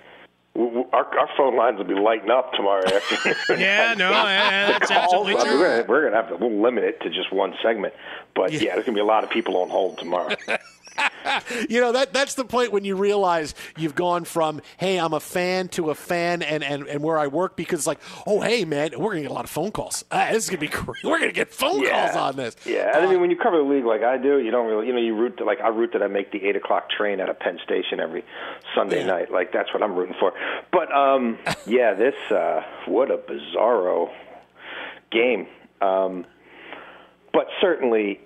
w- 0.56 0.70
w- 0.72 0.88
Our, 0.92 1.04
our 1.20 1.28
phone 1.36 1.56
lines 1.56 1.78
will 1.78 1.84
be 1.84 1.94
lighting 1.94 2.30
up 2.30 2.52
tomorrow 2.54 2.82
afternoon. 2.92 3.60
Yeah, 3.60 3.94
no, 3.96 4.10
yeah, 4.10 4.76
that's 4.76 4.90
absolutely 4.90 5.34
I 5.34 5.36
mean, 5.36 5.46
true. 5.46 5.58
we're, 5.60 5.76
gonna, 5.76 5.88
we're 5.88 6.04
gonna 6.10 6.16
have 6.16 6.28
to 6.30 6.36
we'll 6.44 6.60
limit 6.60 6.82
it 6.82 7.00
to 7.02 7.10
just 7.10 7.32
one 7.32 7.54
segment, 7.62 7.94
but 8.34 8.50
yeah, 8.52 8.74
there's 8.74 8.86
gonna 8.86 8.96
be 8.96 9.00
a 9.00 9.04
lot 9.04 9.22
of 9.22 9.30
people 9.30 9.56
on 9.58 9.68
hold 9.68 9.98
tomorrow. 9.98 10.34
you 11.68 11.80
know 11.80 11.92
that 11.92 12.12
that's 12.12 12.34
the 12.34 12.44
point 12.44 12.72
when 12.72 12.84
you 12.84 12.96
realize 12.96 13.54
you've 13.76 13.94
gone 13.94 14.24
from 14.24 14.60
hey 14.78 14.98
I'm 14.98 15.12
a 15.12 15.20
fan 15.20 15.68
to 15.68 15.90
a 15.90 15.94
fan 15.94 16.42
and 16.42 16.62
and, 16.64 16.86
and 16.86 17.02
where 17.02 17.18
I 17.18 17.26
work 17.26 17.56
because 17.56 17.80
it's 17.80 17.86
like 17.86 18.00
oh 18.26 18.40
hey 18.40 18.64
man 18.64 18.90
we're 18.98 19.10
gonna 19.10 19.22
get 19.22 19.30
a 19.30 19.34
lot 19.34 19.44
of 19.44 19.50
phone 19.50 19.70
calls 19.70 20.04
Ah, 20.10 20.28
this 20.32 20.44
is 20.44 20.50
gonna 20.50 20.60
be 20.60 20.66
great. 20.68 21.04
we're 21.04 21.18
gonna 21.18 21.32
get 21.32 21.52
phone 21.52 21.82
Yeah. 21.82 22.06
calls 22.12 22.16
on 22.16 22.36
this 22.36 22.56
Yeah, 22.64 22.96
and 22.96 23.06
I 23.06 23.10
mean, 23.10 23.20
when 23.20 23.30
you 23.30 23.36
cover 23.36 23.56
the 23.58 23.62
league 23.62 23.84
like 23.84 24.02
I 24.02 24.16
do, 24.18 24.38
you 24.38 24.50
don't 24.50 24.66
really, 24.66 24.86
you 24.86 24.92
know, 24.92 24.98
you 25.00 25.14
root 25.14 25.36
to, 25.38 25.44
like 25.44 25.60
I 25.60 25.68
root 25.68 25.90
that 25.92 26.02
I 26.02 26.06
make 26.08 26.32
the 26.32 26.44
eight 26.46 26.56
o'clock 26.56 26.90
train 26.90 27.20
out 27.20 27.28
of 27.28 27.38
Penn 27.38 27.58
Station 27.64 28.00
every 28.00 28.24
Sunday 28.74 29.04
night. 29.04 29.30
Like 29.30 29.52
that's 29.52 29.72
what 29.72 29.82
I'm 29.82 29.94
rooting 29.94 30.14
for. 30.18 30.32
But 30.72 30.92
um, 30.94 31.38
yeah, 31.66 31.94
this 31.94 32.14
uh, 32.30 32.62
what 32.86 33.10
a 33.10 33.16
bizarro 33.18 34.10
game. 35.10 35.46
Um, 35.80 36.26
but 37.32 37.46
certainly, 37.60 38.20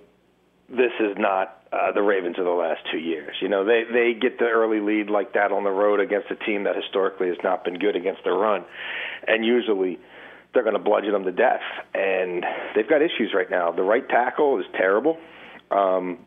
this 0.69 0.91
is 0.99 1.15
not 1.17 1.62
uh, 1.73 1.91
the 1.91 2.01
Ravens 2.01 2.37
of 2.37 2.45
the 2.45 2.51
last 2.51 2.81
two 2.91 2.99
years. 2.99 3.35
You 3.41 3.49
know, 3.49 3.65
they 3.65 3.83
they 3.91 4.13
get 4.13 4.37
the 4.37 4.45
early 4.45 4.79
lead 4.79 5.09
like 5.09 5.33
that 5.33 5.51
on 5.51 5.63
the 5.63 5.71
road 5.71 5.99
against 5.99 6.29
a 6.29 6.35
team 6.35 6.65
that 6.65 6.75
historically 6.75 7.27
has 7.29 7.37
not 7.43 7.63
been 7.63 7.79
good 7.79 7.95
against 7.95 8.23
the 8.23 8.31
run, 8.31 8.63
and 9.27 9.43
usually 9.43 9.99
they're 10.53 10.63
going 10.63 10.77
to 10.77 10.83
bludgeon 10.83 11.13
them 11.13 11.23
to 11.23 11.31
death. 11.31 11.61
And 11.93 12.45
they've 12.75 12.87
got 12.87 13.01
issues 13.01 13.33
right 13.33 13.49
now. 13.49 13.71
The 13.71 13.81
right 13.81 14.07
tackle 14.07 14.59
is 14.59 14.65
terrible. 14.77 15.17
Um, 15.71 16.19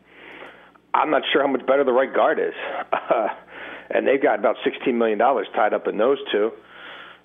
I'm 0.93 1.11
not 1.11 1.23
sure 1.31 1.41
how 1.41 1.51
much 1.51 1.65
better 1.65 1.83
the 1.83 1.93
right 1.93 2.13
guard 2.13 2.39
is. 2.39 2.53
and 3.89 4.07
they've 4.07 4.21
got 4.21 4.39
about 4.39 4.57
$16 4.65 4.93
million 4.93 5.17
tied 5.17 5.73
up 5.73 5.87
in 5.87 5.97
those 5.97 6.17
two. 6.31 6.51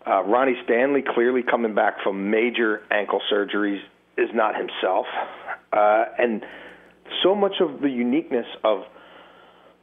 Uh, 0.06 0.22
Ronnie 0.24 0.56
Stanley, 0.64 1.02
clearly 1.02 1.42
coming 1.42 1.74
back 1.74 1.94
from 2.02 2.30
major 2.30 2.82
ankle 2.90 3.20
surgeries, 3.32 3.80
is 4.16 4.28
not 4.35 4.54
himself. 4.56 5.06
Uh, 5.72 6.04
and 6.18 6.44
so 7.23 7.35
much 7.35 7.55
of 7.61 7.81
the 7.81 7.88
uniqueness 7.88 8.47
of 8.65 8.83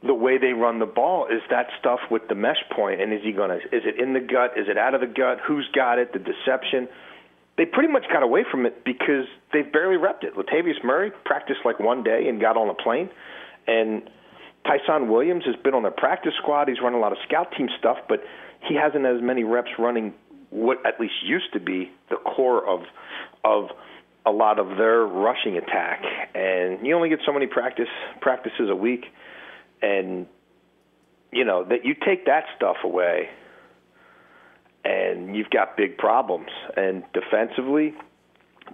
the 0.02 0.14
way 0.14 0.38
they 0.38 0.52
run 0.52 0.78
the 0.78 0.86
ball 0.86 1.26
is 1.26 1.42
that 1.50 1.66
stuff 1.78 2.00
with 2.10 2.22
the 2.28 2.34
mesh 2.34 2.62
point 2.74 3.00
and 3.02 3.12
is 3.12 3.20
he 3.22 3.32
going 3.32 3.50
to 3.50 3.56
is 3.56 3.84
it 3.84 4.00
in 4.00 4.14
the 4.14 4.20
gut? 4.20 4.52
Is 4.56 4.66
it 4.68 4.78
out 4.78 4.94
of 4.94 5.00
the 5.00 5.06
gut? 5.06 5.38
Who's 5.46 5.68
got 5.74 5.98
it? 5.98 6.12
The 6.12 6.18
deception. 6.18 6.88
They 7.58 7.66
pretty 7.66 7.92
much 7.92 8.04
got 8.10 8.22
away 8.22 8.44
from 8.50 8.64
it 8.64 8.84
because 8.84 9.26
they've 9.52 9.70
barely 9.70 9.96
repped 9.96 10.24
it. 10.24 10.34
Latavius 10.34 10.82
Murray 10.82 11.12
practiced 11.26 11.60
like 11.64 11.78
one 11.78 12.02
day 12.02 12.28
and 12.28 12.40
got 12.40 12.56
on 12.56 12.70
a 12.70 12.74
plane 12.74 13.10
and 13.66 14.02
Ty'Son 14.64 15.08
Williams 15.10 15.44
has 15.44 15.56
been 15.62 15.74
on 15.74 15.82
the 15.82 15.90
practice 15.90 16.32
squad. 16.40 16.68
He's 16.68 16.80
run 16.82 16.94
a 16.94 16.98
lot 16.98 17.12
of 17.12 17.18
scout 17.28 17.48
team 17.56 17.68
stuff 17.78 17.98
but 18.08 18.20
he 18.66 18.74
hasn't 18.74 19.04
as 19.04 19.20
many 19.20 19.44
reps 19.44 19.70
running 19.78 20.14
what 20.48 20.78
at 20.86 20.98
least 20.98 21.14
used 21.24 21.52
to 21.52 21.60
be 21.60 21.90
the 22.08 22.16
core 22.16 22.66
of 22.66 22.80
of 23.44 23.68
a 24.30 24.32
lot 24.32 24.58
of 24.58 24.78
their 24.78 25.04
rushing 25.04 25.56
attack. 25.56 26.02
And 26.34 26.86
you 26.86 26.94
only 26.94 27.08
get 27.08 27.18
so 27.26 27.32
many 27.32 27.46
practice 27.46 27.88
practices 28.20 28.70
a 28.70 28.76
week. 28.76 29.04
And 29.82 30.26
you 31.32 31.44
know 31.44 31.64
that 31.64 31.84
you 31.84 31.94
take 31.94 32.26
that 32.26 32.44
stuff 32.56 32.76
away 32.84 33.28
and 34.84 35.36
you've 35.36 35.50
got 35.50 35.76
big 35.76 35.98
problems. 35.98 36.48
And 36.76 37.02
defensively 37.12 37.94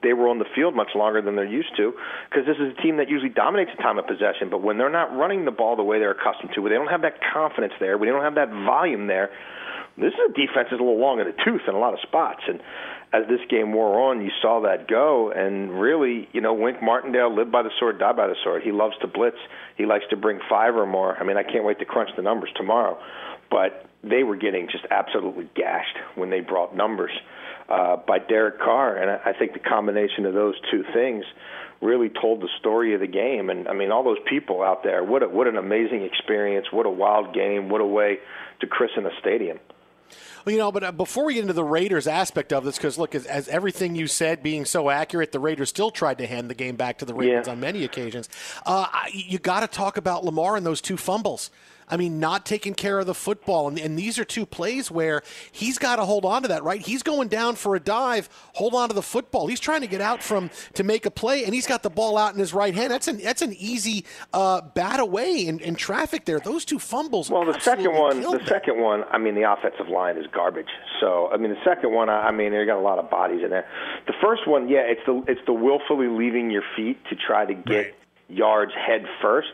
they 0.03 0.13
were 0.13 0.29
on 0.29 0.39
the 0.39 0.45
field 0.55 0.75
much 0.75 0.91
longer 0.95 1.23
than 1.23 1.37
they're 1.37 1.47
used 1.47 1.75
to 1.79 1.95
because 2.29 2.45
this 2.47 2.57
is 2.57 2.77
a 2.79 2.83
team 2.83 2.99
that 2.99 3.09
usually 3.09 3.31
dominates 3.31 3.71
the 3.77 3.83
time 3.83 3.99
of 3.99 4.07
possession. 4.07 4.51
But 4.51 4.63
when 4.63 4.77
they're 4.77 4.91
not 4.91 5.17
running 5.17 5.47
the 5.47 5.51
ball 5.51 5.77
the 5.77 5.83
way 5.83 5.99
they're 5.99 6.13
accustomed 6.13 6.53
to 6.55 6.61
when 6.61 6.71
they 6.71 6.77
don't 6.77 6.91
have 6.91 7.03
that 7.03 7.19
confidence 7.33 7.73
there 7.81 7.97
when 7.97 8.09
they 8.09 8.13
don't 8.13 8.25
have 8.25 8.35
that 8.35 8.51
volume 8.51 9.07
there 9.07 9.31
this 9.99 10.13
is 10.13 10.21
a 10.29 10.33
defense 10.33 10.69
that's 10.71 10.81
a 10.81 10.85
little 10.85 11.01
long 11.01 11.21
in 11.21 11.27
the 11.27 11.37
tooth 11.45 11.63
in 11.67 11.75
a 11.75 11.79
lot 11.79 11.95
of 11.95 12.01
spots. 12.01 12.43
And 12.47 12.61
as 13.13 13.27
this 13.29 13.41
game 13.49 13.73
wore 13.73 14.11
on, 14.11 14.21
you 14.21 14.31
saw 14.43 14.61
that 14.63 14.89
go, 14.89 15.31
and 15.31 15.81
really, 15.81 16.29
you 16.33 16.41
know, 16.41 16.55
Wink 16.55 16.83
Martindale 16.83 17.35
lived 17.35 17.53
by 17.53 17.63
the 17.63 17.71
sword, 17.79 17.99
died 17.99 18.17
by 18.17 18.27
the 18.27 18.37
sword. 18.43 18.63
He 18.63 18.73
loves 18.73 18.95
to 19.01 19.07
blitz. 19.07 19.37
He 19.77 19.87
likes 19.87 20.05
to 20.11 20.17
bring 20.17 20.41
five 20.49 20.75
or 20.75 20.87
more. 20.87 21.17
I 21.17 21.25
mean, 21.25 21.37
I 21.37 21.43
can't 21.43 21.65
wait 21.65 21.79
to 21.79 21.85
crunch 21.85 22.11
the 22.17 22.23
numbers 22.23 22.51
tomorrow, 22.57 22.99
but 23.51 23.87
they 24.03 24.23
were 24.23 24.37
getting 24.37 24.69
just 24.71 24.85
absolutely 24.91 25.49
gashed 25.55 25.97
when 26.15 26.31
they 26.31 26.41
brought 26.41 26.77
numbers 26.77 27.13
uh, 27.69 27.97
by 27.97 28.19
Derek 28.19 28.59
Carr, 28.59 28.97
and 28.97 29.11
I 29.11 29.33
think 29.39 29.53
the 29.53 29.59
combination 29.61 30.27
of 30.27 30.35
those 30.35 30.55
two 30.71 30.85
things 30.93 31.25
really 31.81 32.09
told 32.09 32.41
the 32.41 32.49
story 32.59 32.95
of 32.95 33.01
the 33.01 33.07
game. 33.07 33.51
And 33.51 33.69
I 33.69 33.75
mean, 33.75 33.91
all 33.91 34.03
those 34.03 34.19
people 34.29 34.63
out 34.63 34.83
there, 34.83 35.05
what 35.05 35.23
a, 35.23 35.29
what 35.29 35.47
an 35.47 35.57
amazing 35.57 36.03
experience! 36.03 36.67
What 36.73 36.87
a 36.87 36.91
wild 36.91 37.35
game! 37.35 37.69
What 37.69 37.81
a 37.81 37.87
way 37.87 38.19
to 38.61 38.67
christen 38.67 39.07
a 39.07 39.11
stadium. 39.21 39.59
Well, 40.47 40.53
you 40.53 40.59
know, 40.61 40.71
but 40.71 40.85
uh, 40.85 40.93
before 40.93 41.25
we 41.25 41.35
get 41.35 41.41
into 41.41 41.55
the 41.55 41.65
Raiders 41.65 42.07
aspect 42.07 42.53
of 42.53 42.65
this, 42.65 42.77
because 42.77 42.97
look, 42.99 43.17
as, 43.17 43.27
as 43.27 43.49
everything 43.49 43.97
you 43.97 44.07
said 44.07 44.45
being 44.45 44.65
so 44.65 44.91
accurate, 44.91 45.33
the 45.33 45.41
Raiders 45.41 45.71
still 45.71 45.91
tried 45.91 46.19
to 46.19 46.27
hand 46.27 46.49
the 46.49 46.55
game 46.55 46.77
back 46.77 46.99
to 46.99 47.05
the 47.05 47.15
Ravens 47.15 47.49
Yeah. 47.49 47.53
on 47.53 47.59
many 47.59 47.83
occasions. 47.83 48.29
Uh, 48.65 48.87
you 49.13 49.41
got 49.41 49.61
to 49.61 49.67
talk 49.67 49.97
about 49.97 50.25
Lamar 50.25 50.57
and 50.57 50.65
those 50.65 50.81
two 50.81 50.97
fumbles. 50.97 51.51
I 51.89 51.97
mean, 51.97 52.19
not 52.19 52.45
taking 52.45 52.75
care 52.75 52.99
of 52.99 53.07
the 53.07 53.15
football, 53.15 53.69
and, 53.69 53.79
and 53.79 53.97
these 53.97 54.19
are 54.19 54.25
two 54.25 54.45
plays 54.45 54.91
where 54.91 55.23
he's 55.53 55.79
got 55.79 55.97
to 55.97 56.05
hold 56.05 56.25
on 56.25 56.43
to 56.43 56.49
that. 56.49 56.65
Right, 56.65 56.81
he's 56.81 57.05
going 57.05 57.29
down 57.29 57.55
for 57.55 57.77
a 57.77 57.81
dive, 57.81 58.29
hold 58.55 58.75
on 58.75 58.89
to 58.89 58.95
the 58.97 59.03
football. 59.03 59.47
He's 59.47 59.61
trying 59.61 59.83
to 59.83 59.87
get 59.87 60.01
out 60.01 60.21
from 60.21 60.51
to 60.75 60.83
make 60.83 61.07
a 61.07 61.13
play, 61.13 61.45
and 61.45 61.55
he's 61.55 61.69
got 61.69 61.85
the 61.85 61.91
ball 61.91 62.19
out 62.19 62.33
in 62.35 62.41
his 62.41 62.53
right 62.53 62.75
hand. 62.75 62.91
That's 62.91 63.07
an 63.07 63.19
that's 63.19 63.41
an 63.41 63.53
easy 63.57 64.05
uh, 64.33 64.63
bat 64.63 64.99
away 64.99 65.47
in, 65.47 65.61
in 65.61 65.77
traffic 65.77 66.25
there. 66.25 66.41
Those 66.41 66.65
two 66.65 66.81
fumbles. 66.81 67.31
Well, 67.31 67.45
the 67.45 67.61
second 67.61 67.95
one, 67.95 68.21
the 68.21 68.33
me. 68.41 68.47
second 68.49 68.81
one, 68.83 69.05
I 69.13 69.19
mean, 69.19 69.37
the 69.37 69.49
offensive 69.49 69.89
line 69.89 70.17
is 70.17 70.27
garbage. 70.37 70.69
So, 71.01 71.31
I 71.33 71.39
mean, 71.39 71.51
the 71.51 71.65
second 71.65 71.93
one, 71.93 72.11
I 72.11 72.29
I 72.29 72.33
mean, 72.33 72.53
they 72.53 72.65
got 72.67 72.79
a 72.79 72.81
lot 72.81 72.99
of 72.99 73.11
bodies 73.11 73.41
in 73.43 73.51
there. 73.51 73.67
The 74.07 74.13
first 74.23 74.47
one, 74.47 74.69
yeah, 74.69 74.81
it's 74.81 75.01
the 75.07 75.25
it's 75.27 75.41
the 75.47 75.55
willfully 75.55 76.09
leaving 76.09 76.51
your 76.51 76.63
feet 76.77 76.99
to 77.09 77.17
try 77.17 77.47
to 77.47 77.55
get 77.55 77.95
yards 78.29 78.73
head 78.75 79.07
first. 79.23 79.53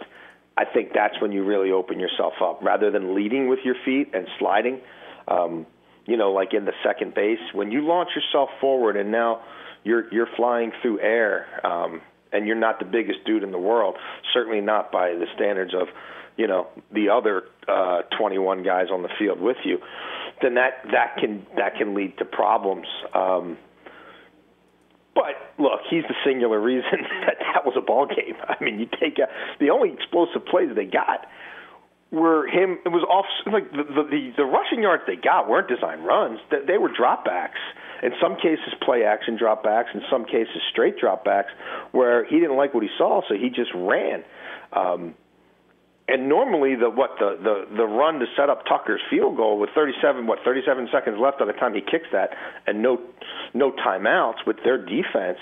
I 0.56 0.64
think 0.64 0.90
that's 0.92 1.20
when 1.22 1.32
you 1.32 1.44
really 1.44 1.70
open 1.70 2.00
yourself 2.00 2.34
up, 2.42 2.62
rather 2.62 2.90
than 2.90 3.14
leading 3.14 3.48
with 3.48 3.60
your 3.64 3.76
feet 3.84 4.10
and 4.12 4.26
sliding. 4.38 4.80
Um, 5.28 5.66
you 6.04 6.16
know, 6.16 6.32
like 6.32 6.52
in 6.52 6.64
the 6.64 6.74
second 6.84 7.14
base, 7.14 7.38
when 7.52 7.70
you 7.70 7.86
launch 7.86 8.10
yourself 8.16 8.50
forward 8.60 8.96
and 8.96 9.12
now 9.12 9.42
you're 9.84 10.12
you're 10.12 10.28
flying 10.36 10.72
through 10.82 11.00
air, 11.00 11.46
um, 11.64 12.00
and 12.32 12.46
you're 12.46 12.56
not 12.56 12.78
the 12.78 12.84
biggest 12.84 13.24
dude 13.24 13.42
in 13.42 13.52
the 13.52 13.58
world, 13.58 13.96
certainly 14.32 14.60
not 14.60 14.90
by 14.90 15.10
the 15.10 15.26
standards 15.34 15.74
of 15.74 15.88
you 16.36 16.46
know 16.46 16.66
the 16.92 17.08
other 17.08 17.44
uh, 17.68 18.02
21 18.18 18.62
guys 18.62 18.86
on 18.92 19.02
the 19.02 19.10
field 19.18 19.40
with 19.40 19.58
you, 19.64 19.78
then 20.40 20.54
that 20.54 20.82
that 20.92 21.16
can 21.18 21.46
that 21.56 21.76
can 21.76 21.94
lead 21.94 22.18
to 22.18 22.24
problems. 22.24 22.86
Um, 23.14 23.58
but 25.14 25.52
look, 25.58 25.80
he's 25.90 26.04
the 26.08 26.14
singular 26.24 26.60
reason 26.60 27.02
that 27.26 27.36
that 27.54 27.64
was 27.64 27.74
a 27.76 27.80
ball 27.80 28.06
game. 28.06 28.36
I 28.48 28.62
mean, 28.62 28.78
you 28.78 28.86
take 28.86 29.18
a, 29.18 29.28
the 29.60 29.70
only 29.70 29.92
explosive 29.92 30.46
plays 30.46 30.70
they 30.74 30.86
got 30.86 31.26
were 32.10 32.46
him. 32.46 32.78
It 32.84 32.90
was 32.90 33.02
off 33.08 33.26
like 33.52 33.70
the 33.72 33.84
the, 33.84 34.32
the, 34.36 34.44
rushing 34.44 34.82
yards 34.82 35.02
they 35.06 35.16
got 35.16 35.48
weren't 35.48 35.68
design 35.68 36.02
runs. 36.02 36.40
They, 36.50 36.64
they 36.66 36.78
were 36.78 36.90
dropbacks. 36.90 37.60
In 38.02 38.12
some 38.20 38.36
cases, 38.36 38.74
play 38.82 39.04
action 39.04 39.38
dropbacks. 39.38 39.94
In 39.94 40.02
some 40.10 40.24
cases, 40.24 40.60
straight 40.70 40.96
dropbacks, 40.98 41.50
where 41.92 42.24
he 42.24 42.40
didn't 42.40 42.56
like 42.56 42.74
what 42.74 42.82
he 42.82 42.90
saw, 42.98 43.22
so 43.28 43.34
he 43.34 43.48
just 43.48 43.70
ran. 43.74 44.24
Um, 44.72 45.14
and 46.08 46.28
normally, 46.28 46.74
the 46.74 46.90
what 46.90 47.10
the, 47.18 47.38
the 47.42 47.76
the 47.76 47.86
run 47.86 48.18
to 48.18 48.26
set 48.36 48.50
up 48.50 48.66
Tucker's 48.66 49.00
field 49.08 49.36
goal 49.36 49.58
with 49.58 49.70
37 49.74 50.26
what 50.26 50.40
37 50.44 50.88
seconds 50.92 51.16
left 51.20 51.38
by 51.38 51.46
the 51.46 51.52
time 51.52 51.74
he 51.74 51.80
kicks 51.80 52.08
that, 52.12 52.30
and 52.66 52.82
no 52.82 53.00
no 53.54 53.70
timeouts 53.70 54.44
with 54.46 54.56
their 54.64 54.78
defense. 54.78 55.38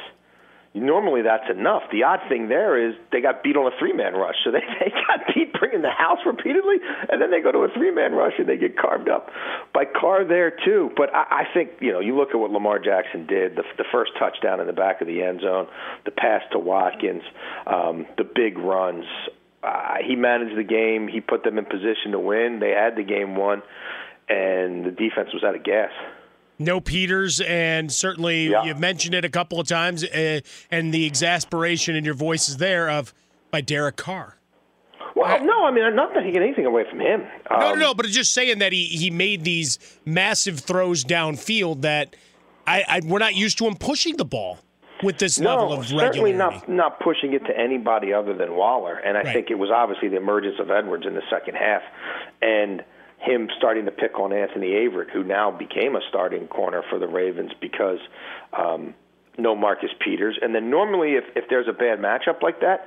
Normally 0.72 1.22
that's 1.22 1.50
enough. 1.50 1.82
The 1.90 2.04
odd 2.04 2.20
thing 2.28 2.48
there 2.48 2.78
is 2.78 2.94
they 3.10 3.20
got 3.20 3.42
beat 3.42 3.56
on 3.56 3.66
a 3.66 3.76
three 3.80 3.92
man 3.92 4.12
rush, 4.14 4.36
so 4.44 4.50
they 4.54 4.60
they 4.78 4.90
got 4.90 5.26
beat 5.34 5.52
bringing 5.54 5.82
the 5.82 5.90
house 5.90 6.18
repeatedly, 6.26 6.76
and 7.08 7.20
then 7.20 7.30
they 7.30 7.40
go 7.40 7.50
to 7.50 7.60
a 7.60 7.68
three 7.74 7.90
man 7.90 8.12
rush 8.12 8.34
and 8.38 8.46
they 8.46 8.58
get 8.58 8.76
carved 8.76 9.08
up 9.08 9.30
by 9.72 9.84
Carr 9.84 10.24
there 10.24 10.52
too. 10.64 10.90
But 10.94 11.12
I, 11.14 11.42
I 11.42 11.54
think 11.54 11.70
you 11.80 11.90
know 11.90 12.00
you 12.00 12.16
look 12.16 12.30
at 12.30 12.36
what 12.36 12.52
Lamar 12.52 12.78
Jackson 12.78 13.26
did, 13.26 13.56
the, 13.56 13.64
the 13.78 13.84
first 13.90 14.12
touchdown 14.18 14.60
in 14.60 14.68
the 14.68 14.72
back 14.72 15.00
of 15.00 15.08
the 15.08 15.22
end 15.22 15.40
zone, 15.40 15.66
the 16.04 16.12
pass 16.12 16.42
to 16.52 16.58
Watkins, 16.58 17.22
um, 17.66 18.06
the 18.18 18.24
big 18.24 18.58
runs. 18.58 19.06
Uh, 19.62 19.96
he 20.06 20.16
managed 20.16 20.56
the 20.56 20.64
game. 20.64 21.06
He 21.08 21.20
put 21.20 21.44
them 21.44 21.58
in 21.58 21.64
position 21.66 22.12
to 22.12 22.18
win. 22.18 22.60
They 22.60 22.70
had 22.70 22.96
the 22.96 23.02
game 23.02 23.36
won, 23.36 23.62
and 24.28 24.84
the 24.84 24.90
defense 24.90 25.32
was 25.34 25.44
out 25.44 25.54
of 25.54 25.62
gas. 25.64 25.90
No 26.58 26.80
Peters, 26.80 27.40
and 27.40 27.90
certainly 27.90 28.44
you've 28.64 28.78
mentioned 28.78 29.14
it 29.14 29.24
a 29.24 29.30
couple 29.30 29.58
of 29.58 29.66
times, 29.66 30.04
uh, 30.04 30.40
and 30.70 30.92
the 30.92 31.06
exasperation 31.06 31.96
in 31.96 32.04
your 32.04 32.12
voice 32.14 32.48
is 32.50 32.58
there 32.58 32.90
of 32.90 33.14
by 33.50 33.60
Derek 33.62 33.96
Carr. 33.96 34.36
Well, 35.16 35.44
no, 35.44 35.64
I 35.64 35.70
mean, 35.70 35.84
I'm 35.84 35.96
not 35.96 36.14
taking 36.14 36.36
anything 36.36 36.66
away 36.66 36.84
from 36.88 37.00
him. 37.00 37.26
no, 37.50 37.58
no, 37.58 37.72
Um, 37.72 37.78
no, 37.78 37.94
but 37.94 38.06
just 38.06 38.32
saying 38.32 38.58
that 38.58 38.72
he, 38.72 38.84
he 38.84 39.10
made 39.10 39.42
these 39.44 39.78
massive 40.04 40.60
throws 40.60 41.04
downfield 41.04 41.80
that 41.82 42.14
I, 42.66 42.84
I 42.86 43.00
we're 43.04 43.18
not 43.18 43.34
used 43.34 43.58
to 43.58 43.66
him 43.66 43.74
pushing 43.76 44.16
the 44.16 44.24
ball 44.24 44.58
with 45.02 45.18
this 45.18 45.38
no, 45.38 45.50
level 45.50 45.72
of 45.72 45.86
certainly 45.86 46.32
not 46.32 46.68
not 46.68 47.00
pushing 47.00 47.32
it 47.32 47.44
to 47.46 47.58
anybody 47.58 48.12
other 48.12 48.34
than 48.34 48.54
Waller. 48.54 48.96
And 48.96 49.16
I 49.16 49.22
Right. 49.22 49.32
think 49.32 49.50
it 49.50 49.58
was 49.58 49.70
obviously 49.70 50.08
the 50.08 50.16
emergence 50.16 50.58
of 50.58 50.70
Edwards 50.70 51.06
in 51.06 51.14
the 51.14 51.22
second 51.30 51.56
half, 51.56 51.82
and 52.42 52.84
him 53.18 53.50
starting 53.56 53.84
to 53.84 53.90
pick 53.90 54.18
on 54.18 54.32
Anthony 54.32 54.70
Averett, 54.70 55.10
who 55.10 55.22
now 55.22 55.50
became 55.50 55.94
a 55.94 56.00
starting 56.08 56.48
corner 56.48 56.82
for 56.88 56.98
the 56.98 57.06
Ravens 57.06 57.52
because 57.60 57.98
um, 58.52 58.94
no 59.36 59.54
Marcus 59.54 59.90
Peters. 60.00 60.38
And 60.40 60.54
then 60.54 60.70
normally, 60.70 61.12
if 61.16 61.24
if 61.36 61.48
there's 61.48 61.68
a 61.68 61.72
bad 61.72 61.98
matchup 62.00 62.42
like 62.42 62.60
that. 62.60 62.86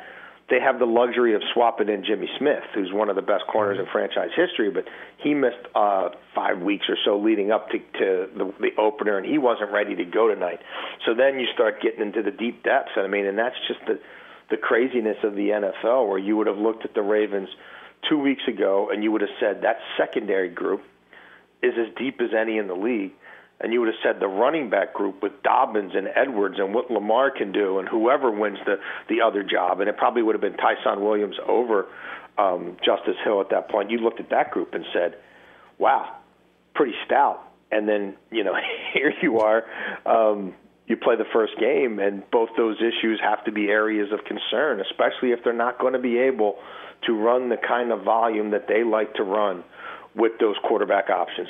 They 0.49 0.59
have 0.59 0.77
the 0.77 0.85
luxury 0.85 1.35
of 1.35 1.41
swapping 1.53 1.89
in 1.89 2.03
Jimmy 2.03 2.29
Smith, 2.37 2.63
who's 2.75 2.91
one 2.91 3.09
of 3.09 3.15
the 3.15 3.21
best 3.21 3.45
corners 3.47 3.79
in 3.79 3.85
franchise 3.91 4.29
history, 4.35 4.69
but 4.69 4.85
he 5.17 5.33
missed 5.33 5.65
uh, 5.73 6.09
five 6.35 6.59
weeks 6.59 6.85
or 6.89 6.97
so 7.05 7.17
leading 7.17 7.51
up 7.51 7.69
to, 7.69 7.79
to 7.79 8.29
the, 8.37 8.53
the 8.59 8.81
opener, 8.81 9.17
and 9.17 9.25
he 9.25 9.37
wasn't 9.37 9.71
ready 9.71 9.95
to 9.95 10.05
go 10.05 10.27
tonight. 10.27 10.59
So 11.05 11.13
then 11.13 11.39
you 11.39 11.47
start 11.53 11.81
getting 11.81 12.01
into 12.01 12.21
the 12.21 12.31
deep 12.31 12.61
depths. 12.63 12.91
And 12.95 13.05
I 13.05 13.09
mean, 13.09 13.25
and 13.25 13.37
that's 13.37 13.55
just 13.67 13.79
the 13.87 13.99
the 14.49 14.57
craziness 14.57 15.17
of 15.23 15.33
the 15.35 15.49
NFL, 15.49 16.07
where 16.07 16.19
you 16.19 16.37
would 16.37 16.47
have 16.47 16.57
looked 16.57 16.85
at 16.85 16.93
the 16.93 17.01
Ravens 17.01 17.49
two 18.09 18.19
weeks 18.19 18.43
ago 18.47 18.89
and 18.91 19.03
you 19.03 19.11
would 19.11 19.21
have 19.21 19.31
said 19.39 19.61
that 19.63 19.77
secondary 19.97 20.49
group 20.49 20.81
is 21.61 21.73
as 21.77 21.93
deep 21.97 22.19
as 22.21 22.29
any 22.37 22.57
in 22.57 22.67
the 22.67 22.75
league. 22.75 23.13
And 23.63 23.71
you 23.71 23.79
would 23.79 23.87
have 23.87 24.01
said 24.03 24.19
the 24.19 24.27
running 24.27 24.69
back 24.69 24.93
group 24.93 25.23
with 25.23 25.41
Dobbins 25.41 25.93
and 25.95 26.09
Edwards 26.15 26.55
and 26.59 26.73
what 26.73 26.91
Lamar 26.91 27.31
can 27.31 27.53
do 27.53 27.79
and 27.79 27.87
whoever 27.87 28.29
wins 28.29 28.57
the 28.65 28.75
the 29.07 29.21
other 29.21 29.41
job, 29.41 29.79
and 29.79 29.89
it 29.89 29.97
probably 29.97 30.21
would 30.21 30.35
have 30.35 30.41
been 30.41 30.57
Ty'Son 30.57 31.01
Williams 31.01 31.37
over 31.47 31.87
um, 32.37 32.75
Justice 32.85 33.15
Hill 33.23 33.39
at 33.39 33.49
that 33.51 33.69
point. 33.69 33.89
You 33.89 33.99
looked 33.99 34.19
at 34.19 34.29
that 34.31 34.51
group 34.51 34.73
and 34.73 34.85
said, 34.93 35.15
"Wow, 35.77 36.17
pretty 36.75 36.93
stout." 37.05 37.41
And 37.71 37.87
then 37.87 38.15
you 38.31 38.43
know 38.43 38.53
here 38.93 39.13
you 39.21 39.39
are. 39.39 39.63
Um, 40.05 40.53
you 40.85 40.97
play 40.97 41.15
the 41.15 41.25
first 41.31 41.53
game, 41.57 41.99
and 41.99 42.29
both 42.29 42.49
those 42.57 42.77
issues 42.77 43.19
have 43.23 43.45
to 43.45 43.51
be 43.53 43.69
areas 43.69 44.11
of 44.11 44.25
concern, 44.25 44.81
especially 44.81 45.31
if 45.31 45.39
they're 45.43 45.53
not 45.53 45.79
going 45.79 45.93
to 45.93 45.99
be 45.99 46.17
able 46.17 46.57
to 47.05 47.13
run 47.13 47.47
the 47.47 47.57
kind 47.57 47.91
of 47.91 48.03
volume 48.03 48.51
that 48.51 48.67
they 48.67 48.83
like 48.83 49.13
to 49.15 49.23
run 49.23 49.63
with 50.15 50.33
those 50.39 50.55
quarterback 50.63 51.09
options. 51.09 51.47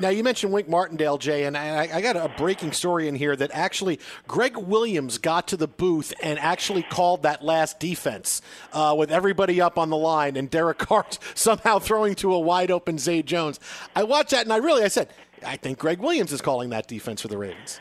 Now 0.00 0.08
you 0.08 0.22
mentioned 0.22 0.52
Wink 0.52 0.68
Martindale, 0.68 1.18
Jay, 1.18 1.44
and 1.44 1.56
I, 1.56 1.88
I 1.92 2.00
got 2.00 2.16
a 2.16 2.28
breaking 2.36 2.72
story 2.72 3.08
in 3.08 3.14
here 3.14 3.34
that 3.34 3.50
actually 3.52 4.00
Gregg 4.26 4.56
Williams 4.56 5.18
got 5.18 5.48
to 5.48 5.56
the 5.56 5.68
booth 5.68 6.12
and 6.22 6.38
actually 6.38 6.82
called 6.82 7.22
that 7.22 7.44
last 7.44 7.80
defense 7.80 8.42
uh, 8.72 8.94
with 8.96 9.10
everybody 9.10 9.60
up 9.60 9.78
on 9.78 9.90
the 9.90 9.96
line 9.96 10.36
and 10.36 10.50
Derek 10.50 10.78
Carr 10.78 11.06
somehow 11.34 11.78
throwing 11.78 12.14
to 12.16 12.32
a 12.32 12.38
wide 12.38 12.70
open 12.70 12.98
Zay 12.98 13.22
Jones. 13.22 13.60
I 13.94 14.04
watched 14.04 14.30
that 14.30 14.42
and 14.42 14.52
I 14.52 14.58
really 14.58 14.84
I 14.84 14.88
said 14.88 15.08
I 15.44 15.56
think 15.56 15.78
Gregg 15.78 16.00
Williams 16.00 16.32
is 16.32 16.40
calling 16.40 16.70
that 16.70 16.88
defense 16.88 17.22
for 17.22 17.28
the 17.28 17.38
Ravens. 17.38 17.80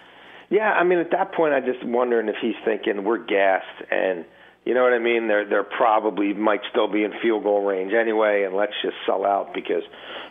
Yeah, 0.50 0.72
I 0.72 0.84
mean, 0.84 1.00
at 1.00 1.12
that 1.12 1.34
point, 1.34 1.54
I 1.54 1.60
just 1.60 1.84
wondering 1.84 2.30
if 2.30 2.36
he's 2.42 2.56
thinking 2.64 3.04
we're 3.04 3.24
gassed, 3.24 3.66
and 3.92 4.24
you 4.66 4.74
know 4.74 4.84
what 4.84 4.94
I 4.94 5.00
mean. 5.00 5.28
They're 5.28 5.48
they're 5.48 5.64
probably 5.64 6.34
might 6.34 6.62
still 6.72 6.88
be 6.88 7.04
in 7.04 7.12
field 7.22 7.44
goal 7.44 7.66
range 7.66 7.94
anyway, 7.94 8.44
and 8.44 8.56
let's 8.56 8.74
just 8.82 8.96
sell 9.06 9.26
out 9.26 9.54
because 9.54 9.84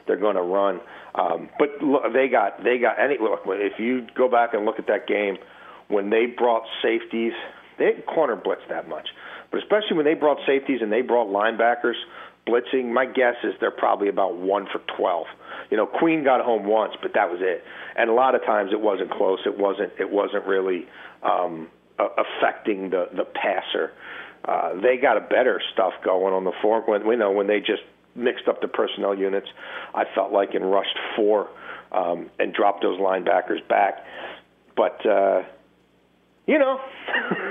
they're 0.07 0.17
going 0.17 0.37
to 0.37 0.43
run. 0.43 0.81
Um, 1.17 1.49
but 1.59 1.83
look, 1.83 2.03
they 2.13 2.29
got 2.29 2.63
they 2.63 2.79
got 2.79 3.01
any 3.01 3.17
look. 3.19 3.41
If 3.47 3.79
you 3.79 4.07
go 4.17 4.29
back 4.29 4.53
and 4.53 4.65
look 4.65 4.79
at 4.79 4.87
that 4.89 5.07
game 5.07 5.37
when 5.89 6.11
they 6.11 6.27
brought 6.27 6.63
safeties, 6.83 7.33
they 7.79 7.87
didn't 7.87 8.07
corner 8.07 8.37
blitz 8.37 8.63
that 8.69 8.89
much, 8.89 9.09
but 9.51 9.59
especially 9.59 9.97
when 9.97 10.05
they 10.05 10.15
brought 10.15 10.39
safeties 10.47 10.81
and 10.83 10.93
they 10.93 11.01
brought 11.01 11.29
linebackers 11.29 11.97
blitzing. 12.47 12.93
My 12.93 13.07
guess 13.07 13.35
is 13.45 13.55
they're 13.61 13.71
probably 13.71 14.09
about 14.09 14.37
one 14.37 14.67
for 14.71 14.81
twelve. 14.97 15.27
You 15.71 15.77
know, 15.77 15.87
Queen 15.87 16.23
got 16.23 16.45
home 16.45 16.65
once, 16.65 16.93
but 17.03 17.13
that 17.15 17.31
was 17.31 17.41
it. 17.41 17.65
And 17.97 18.11
a 18.11 18.13
lot 18.13 18.35
of 18.35 18.45
times 18.45 18.71
it 18.73 18.81
wasn't 18.81 19.11
close. 19.11 19.41
It 19.47 19.59
wasn't. 19.59 19.93
It 19.99 20.11
wasn't 20.11 20.45
really 20.47 20.87
um, 21.23 21.69
affecting 21.99 22.91
the 22.91 23.09
the 23.17 23.25
passer. 23.25 23.93
Uh, 24.45 24.81
they 24.81 24.97
got 24.97 25.17
a 25.17 25.21
better 25.21 25.61
stuff 25.73 25.93
going 26.05 26.33
on 26.33 26.45
the 26.45 26.53
floor 26.61 26.83
when 26.87 27.07
we 27.07 27.17
know 27.17 27.33
when 27.33 27.47
they 27.47 27.59
just 27.59 27.83
mixed 28.17 28.49
up 28.49 28.61
the 28.61 28.69
personnel 28.69 29.15
units. 29.15 29.49
I 29.95 30.05
felt 30.15 30.33
like 30.33 30.55
and 30.55 30.71
rushed 30.71 30.99
four 31.15 31.49
um, 31.93 32.31
and 32.39 32.53
dropped 32.53 32.83
those 32.83 32.99
linebackers 32.99 33.67
back. 33.69 34.05
But 34.77 35.05
uh, 35.07 35.43
you 36.47 36.59
know, 36.59 36.81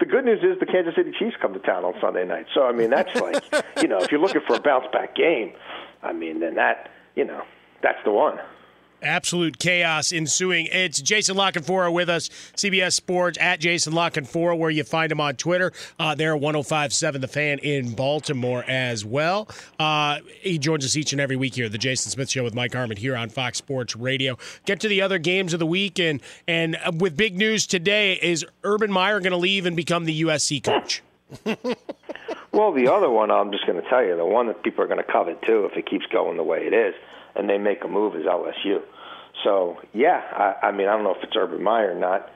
the 0.00 0.06
good 0.06 0.24
news 0.24 0.40
is 0.42 0.58
the 0.60 0.66
Kansas 0.66 0.94
City 0.94 1.12
Chiefs 1.18 1.36
come 1.40 1.52
to 1.54 1.60
town 1.60 1.84
on 1.84 1.94
Sunday 2.00 2.24
night. 2.26 2.46
So 2.54 2.64
I 2.64 2.72
mean, 2.72 2.90
that's 2.90 3.14
like 3.20 3.42
you 3.82 3.88
know, 3.88 3.98
if 3.98 4.10
you're 4.10 4.20
looking 4.20 4.42
for 4.46 4.56
a 4.56 4.60
bounce 4.60 4.86
back 4.92 5.14
game, 5.14 5.52
I 6.02 6.12
mean, 6.12 6.40
then 6.40 6.54
that 6.56 6.90
you 7.14 7.24
know, 7.24 7.42
that's 7.82 8.02
the 8.04 8.12
one. 8.12 8.38
Absolute 9.02 9.58
chaos 9.58 10.12
ensuing. 10.12 10.66
It's 10.70 11.00
Jason 11.00 11.36
La 11.36 11.50
Canfora 11.50 11.92
with 11.92 12.08
us, 12.08 12.28
CBS 12.56 12.92
Sports 12.92 13.38
at 13.40 13.60
Jason 13.60 13.92
La 13.92 14.10
Canfora, 14.10 14.56
where 14.56 14.70
you 14.70 14.84
find 14.84 15.10
him 15.10 15.20
on 15.20 15.36
Twitter. 15.36 15.72
Uh, 15.98 16.14
there, 16.14 16.36
1057 16.36 17.20
The 17.20 17.28
Fan 17.28 17.58
in 17.58 17.94
Baltimore 17.94 18.64
as 18.66 19.04
well. 19.04 19.48
Uh, 19.78 20.18
he 20.40 20.58
joins 20.58 20.84
us 20.84 20.96
each 20.96 21.12
and 21.12 21.20
every 21.20 21.36
week 21.36 21.54
here, 21.54 21.68
the 21.68 21.78
Jason 21.78 22.10
Smith 22.10 22.30
Show 22.30 22.44
with 22.44 22.54
Mike 22.54 22.72
Harmon 22.72 22.96
here 22.96 23.16
on 23.16 23.28
Fox 23.28 23.58
Sports 23.58 23.96
Radio. 23.96 24.38
Get 24.64 24.80
to 24.80 24.88
the 24.88 25.02
other 25.02 25.18
games 25.18 25.52
of 25.52 25.58
the 25.58 25.66
week, 25.66 25.98
and, 25.98 26.20
and 26.46 26.76
uh, 26.84 26.92
with 26.96 27.16
big 27.16 27.36
news 27.36 27.66
today, 27.66 28.14
is 28.22 28.44
Urban 28.64 28.90
Meyer 28.92 29.20
going 29.20 29.32
to 29.32 29.36
leave 29.36 29.66
and 29.66 29.76
become 29.76 30.04
the 30.04 30.22
USC 30.22 30.62
coach? 30.62 31.02
Well, 32.52 32.72
the 32.72 32.92
other 32.92 33.08
one, 33.08 33.30
I'm 33.30 33.50
just 33.50 33.66
going 33.66 33.82
to 33.82 33.88
tell 33.88 34.04
you, 34.04 34.14
the 34.14 34.26
one 34.26 34.46
that 34.48 34.62
people 34.62 34.84
are 34.84 34.86
going 34.86 35.02
to 35.02 35.10
covet 35.10 35.40
too, 35.42 35.64
if 35.64 35.76
it 35.76 35.88
keeps 35.88 36.04
going 36.06 36.36
the 36.36 36.42
way 36.42 36.66
it 36.66 36.74
is, 36.74 36.94
and 37.34 37.48
they 37.48 37.58
make 37.58 37.84
a 37.84 37.88
move, 37.88 38.14
is 38.16 38.26
LSU. 38.26 38.80
So, 39.44 39.76
yeah, 39.92 40.20
I, 40.32 40.66
I 40.68 40.72
mean, 40.72 40.88
I 40.88 40.92
don't 40.94 41.04
know 41.04 41.14
if 41.14 41.22
it's 41.22 41.36
Urban 41.36 41.62
Meyer 41.62 41.96
or 41.96 41.98
not. 41.98 42.28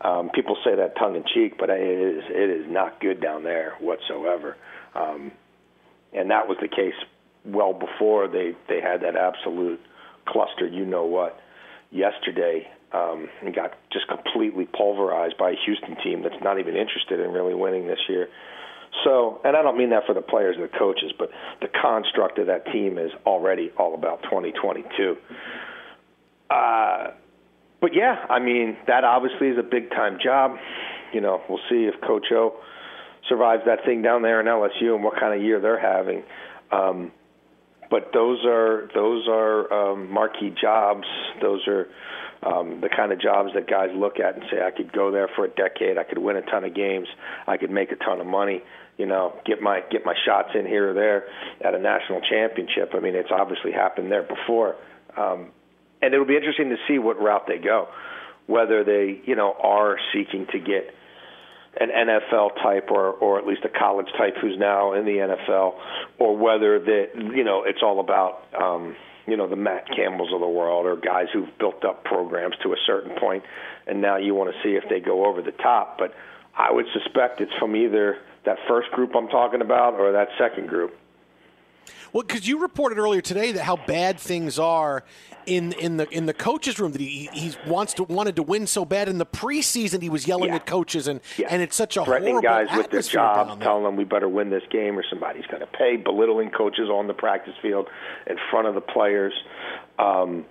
Um, 0.00 0.30
people 0.34 0.56
say 0.64 0.76
that 0.76 0.96
tongue 0.96 1.16
in 1.16 1.24
cheek, 1.34 1.56
but 1.58 1.70
it 1.70 1.80
is 1.80 2.24
it 2.28 2.50
is 2.50 2.66
not 2.70 3.00
good 3.00 3.20
down 3.22 3.42
there 3.42 3.74
whatsoever. 3.80 4.56
Um, 4.94 5.32
and 6.12 6.30
that 6.30 6.46
was 6.46 6.58
the 6.60 6.68
case 6.68 6.94
well 7.44 7.72
before 7.72 8.28
they 8.28 8.52
they 8.68 8.80
had 8.80 9.00
that 9.02 9.16
absolute 9.16 9.80
cluster. 10.26 10.66
You 10.66 10.84
know 10.84 11.06
what? 11.06 11.40
Yesterday, 11.90 12.66
um, 12.92 13.28
and 13.42 13.54
got 13.54 13.72
just 13.92 14.06
completely 14.08 14.66
pulverized 14.66 15.38
by 15.38 15.50
a 15.50 15.56
Houston 15.64 15.96
team 16.02 16.22
that's 16.22 16.42
not 16.42 16.58
even 16.58 16.76
interested 16.76 17.20
in 17.20 17.30
really 17.30 17.54
winning 17.54 17.86
this 17.86 18.00
year. 18.08 18.28
So, 19.02 19.40
and 19.44 19.56
I 19.56 19.62
don't 19.62 19.76
mean 19.76 19.90
that 19.90 20.06
for 20.06 20.14
the 20.14 20.22
players 20.22 20.56
and 20.56 20.64
the 20.64 20.78
coaches, 20.78 21.12
but 21.18 21.30
the 21.60 21.68
construct 21.68 22.38
of 22.38 22.46
that 22.46 22.66
team 22.66 22.98
is 22.98 23.10
already 23.26 23.70
all 23.76 23.94
about 23.94 24.22
2022. 24.24 25.16
Uh, 26.48 27.10
but 27.80 27.94
yeah, 27.94 28.24
I 28.30 28.38
mean, 28.38 28.76
that 28.86 29.04
obviously 29.04 29.48
is 29.48 29.58
a 29.58 29.62
big 29.62 29.90
time 29.90 30.18
job. 30.22 30.56
You 31.12 31.20
know, 31.20 31.42
we'll 31.48 31.60
see 31.68 31.84
if 31.84 32.00
Coach 32.00 32.26
O 32.32 32.54
survives 33.28 33.62
that 33.66 33.84
thing 33.84 34.02
down 34.02 34.22
there 34.22 34.40
in 34.40 34.46
LSU 34.46 34.94
and 34.94 35.02
what 35.02 35.18
kind 35.18 35.38
of 35.38 35.44
year 35.44 35.60
they're 35.60 35.80
having. 35.80 36.22
Um, 36.70 37.12
but 37.90 38.10
those 38.12 38.38
are 38.46 38.88
those 38.94 39.26
are 39.28 39.72
um, 39.72 40.10
marquee 40.10 40.54
jobs. 40.60 41.06
Those 41.40 41.60
are 41.68 41.88
um, 42.42 42.80
the 42.80 42.88
kind 42.88 43.12
of 43.12 43.20
jobs 43.20 43.50
that 43.54 43.68
guys 43.68 43.90
look 43.94 44.18
at 44.18 44.34
and 44.34 44.44
say, 44.50 44.58
I 44.64 44.70
could 44.70 44.92
go 44.92 45.10
there 45.10 45.28
for 45.34 45.44
a 45.44 45.48
decade. 45.48 45.98
I 45.98 46.04
could 46.04 46.18
win 46.18 46.36
a 46.36 46.42
ton 46.42 46.64
of 46.64 46.74
games. 46.74 47.08
I 47.46 47.56
could 47.56 47.70
make 47.70 47.90
a 47.92 47.96
ton 47.96 48.20
of 48.20 48.26
money. 48.26 48.62
You 48.96 49.06
know, 49.06 49.34
get 49.44 49.60
my 49.60 49.80
get 49.90 50.06
my 50.06 50.14
shots 50.24 50.50
in 50.54 50.66
here 50.66 50.90
or 50.90 50.94
there 50.94 51.26
at 51.60 51.74
a 51.74 51.78
national 51.78 52.20
championship. 52.20 52.92
I 52.94 53.00
mean, 53.00 53.16
it's 53.16 53.30
obviously 53.30 53.72
happened 53.72 54.12
there 54.12 54.22
before, 54.22 54.76
um, 55.16 55.50
and 56.00 56.14
it'll 56.14 56.26
be 56.26 56.36
interesting 56.36 56.70
to 56.70 56.76
see 56.86 56.98
what 56.98 57.20
route 57.20 57.46
they 57.48 57.58
go. 57.58 57.88
Whether 58.46 58.84
they, 58.84 59.20
you 59.24 59.34
know, 59.34 59.54
are 59.60 59.96
seeking 60.12 60.46
to 60.52 60.58
get 60.58 60.94
an 61.80 61.88
NFL 61.90 62.54
type 62.62 62.90
or 62.90 63.12
or 63.12 63.38
at 63.38 63.46
least 63.46 63.62
a 63.64 63.68
college 63.68 64.06
type 64.16 64.34
who's 64.40 64.58
now 64.58 64.92
in 64.92 65.04
the 65.04 65.12
NFL, 65.12 65.74
or 66.18 66.36
whether 66.36 66.78
that 66.78 67.06
you 67.34 67.44
know 67.44 67.64
it's 67.64 67.80
all 67.82 68.00
about 68.00 68.44
um, 68.60 68.94
you 69.26 69.36
know 69.36 69.48
the 69.48 69.56
Matt 69.56 69.86
Campbells 69.88 70.32
of 70.32 70.40
the 70.40 70.48
world 70.48 70.86
or 70.86 70.96
guys 70.96 71.26
who've 71.32 71.48
built 71.58 71.84
up 71.84 72.04
programs 72.04 72.54
to 72.62 72.72
a 72.72 72.76
certain 72.86 73.18
point, 73.18 73.42
and 73.86 74.00
now 74.00 74.16
you 74.16 74.34
want 74.34 74.54
to 74.54 74.62
see 74.62 74.76
if 74.76 74.84
they 74.88 75.00
go 75.00 75.26
over 75.26 75.42
the 75.42 75.52
top. 75.52 75.98
But 75.98 76.14
I 76.56 76.70
would 76.70 76.86
suspect 76.92 77.40
it's 77.40 77.52
from 77.58 77.74
either 77.74 78.18
that 78.44 78.58
first 78.68 78.90
group 78.90 79.14
I'm 79.14 79.28
talking 79.28 79.60
about 79.60 79.94
or 79.94 80.12
that 80.12 80.28
second 80.38 80.68
group. 80.68 80.96
Well, 82.12 82.22
because 82.22 82.46
you 82.46 82.60
reported 82.60 82.98
earlier 82.98 83.20
today 83.20 83.50
that 83.52 83.62
how 83.64 83.76
bad 83.76 84.20
things 84.20 84.56
are 84.56 85.02
in 85.46 85.72
in 85.72 85.96
the 85.96 86.08
in 86.10 86.26
the 86.26 86.32
coaches' 86.32 86.78
room 86.78 86.92
that 86.92 87.00
he 87.00 87.28
he 87.32 87.54
wants 87.66 87.92
to 87.94 88.04
wanted 88.04 88.36
to 88.36 88.42
win 88.42 88.68
so 88.68 88.84
bad 88.84 89.08
in 89.08 89.18
the 89.18 89.26
preseason 89.26 90.00
he 90.00 90.08
was 90.08 90.26
yelling 90.26 90.50
at 90.52 90.64
coaches 90.64 91.08
and 91.08 91.20
and 91.48 91.60
it's 91.60 91.74
such 91.74 91.96
a 91.96 92.04
threatening 92.04 92.40
guys 92.40 92.68
with 92.76 92.88
their 92.90 93.02
jobs, 93.02 93.60
telling 93.62 93.82
them 93.82 93.96
we 93.96 94.04
better 94.04 94.28
win 94.28 94.48
this 94.48 94.62
game 94.70 94.96
or 94.96 95.04
somebody's 95.10 95.44
going 95.46 95.60
to 95.60 95.66
pay, 95.66 95.96
belittling 95.96 96.50
coaches 96.50 96.88
on 96.88 97.08
the 97.08 97.14
practice 97.14 97.54
field 97.60 97.88
in 98.28 98.36
front 98.50 98.68
of 98.68 98.74
the 98.74 98.80
players. 98.80 99.34
Um, 99.98 100.46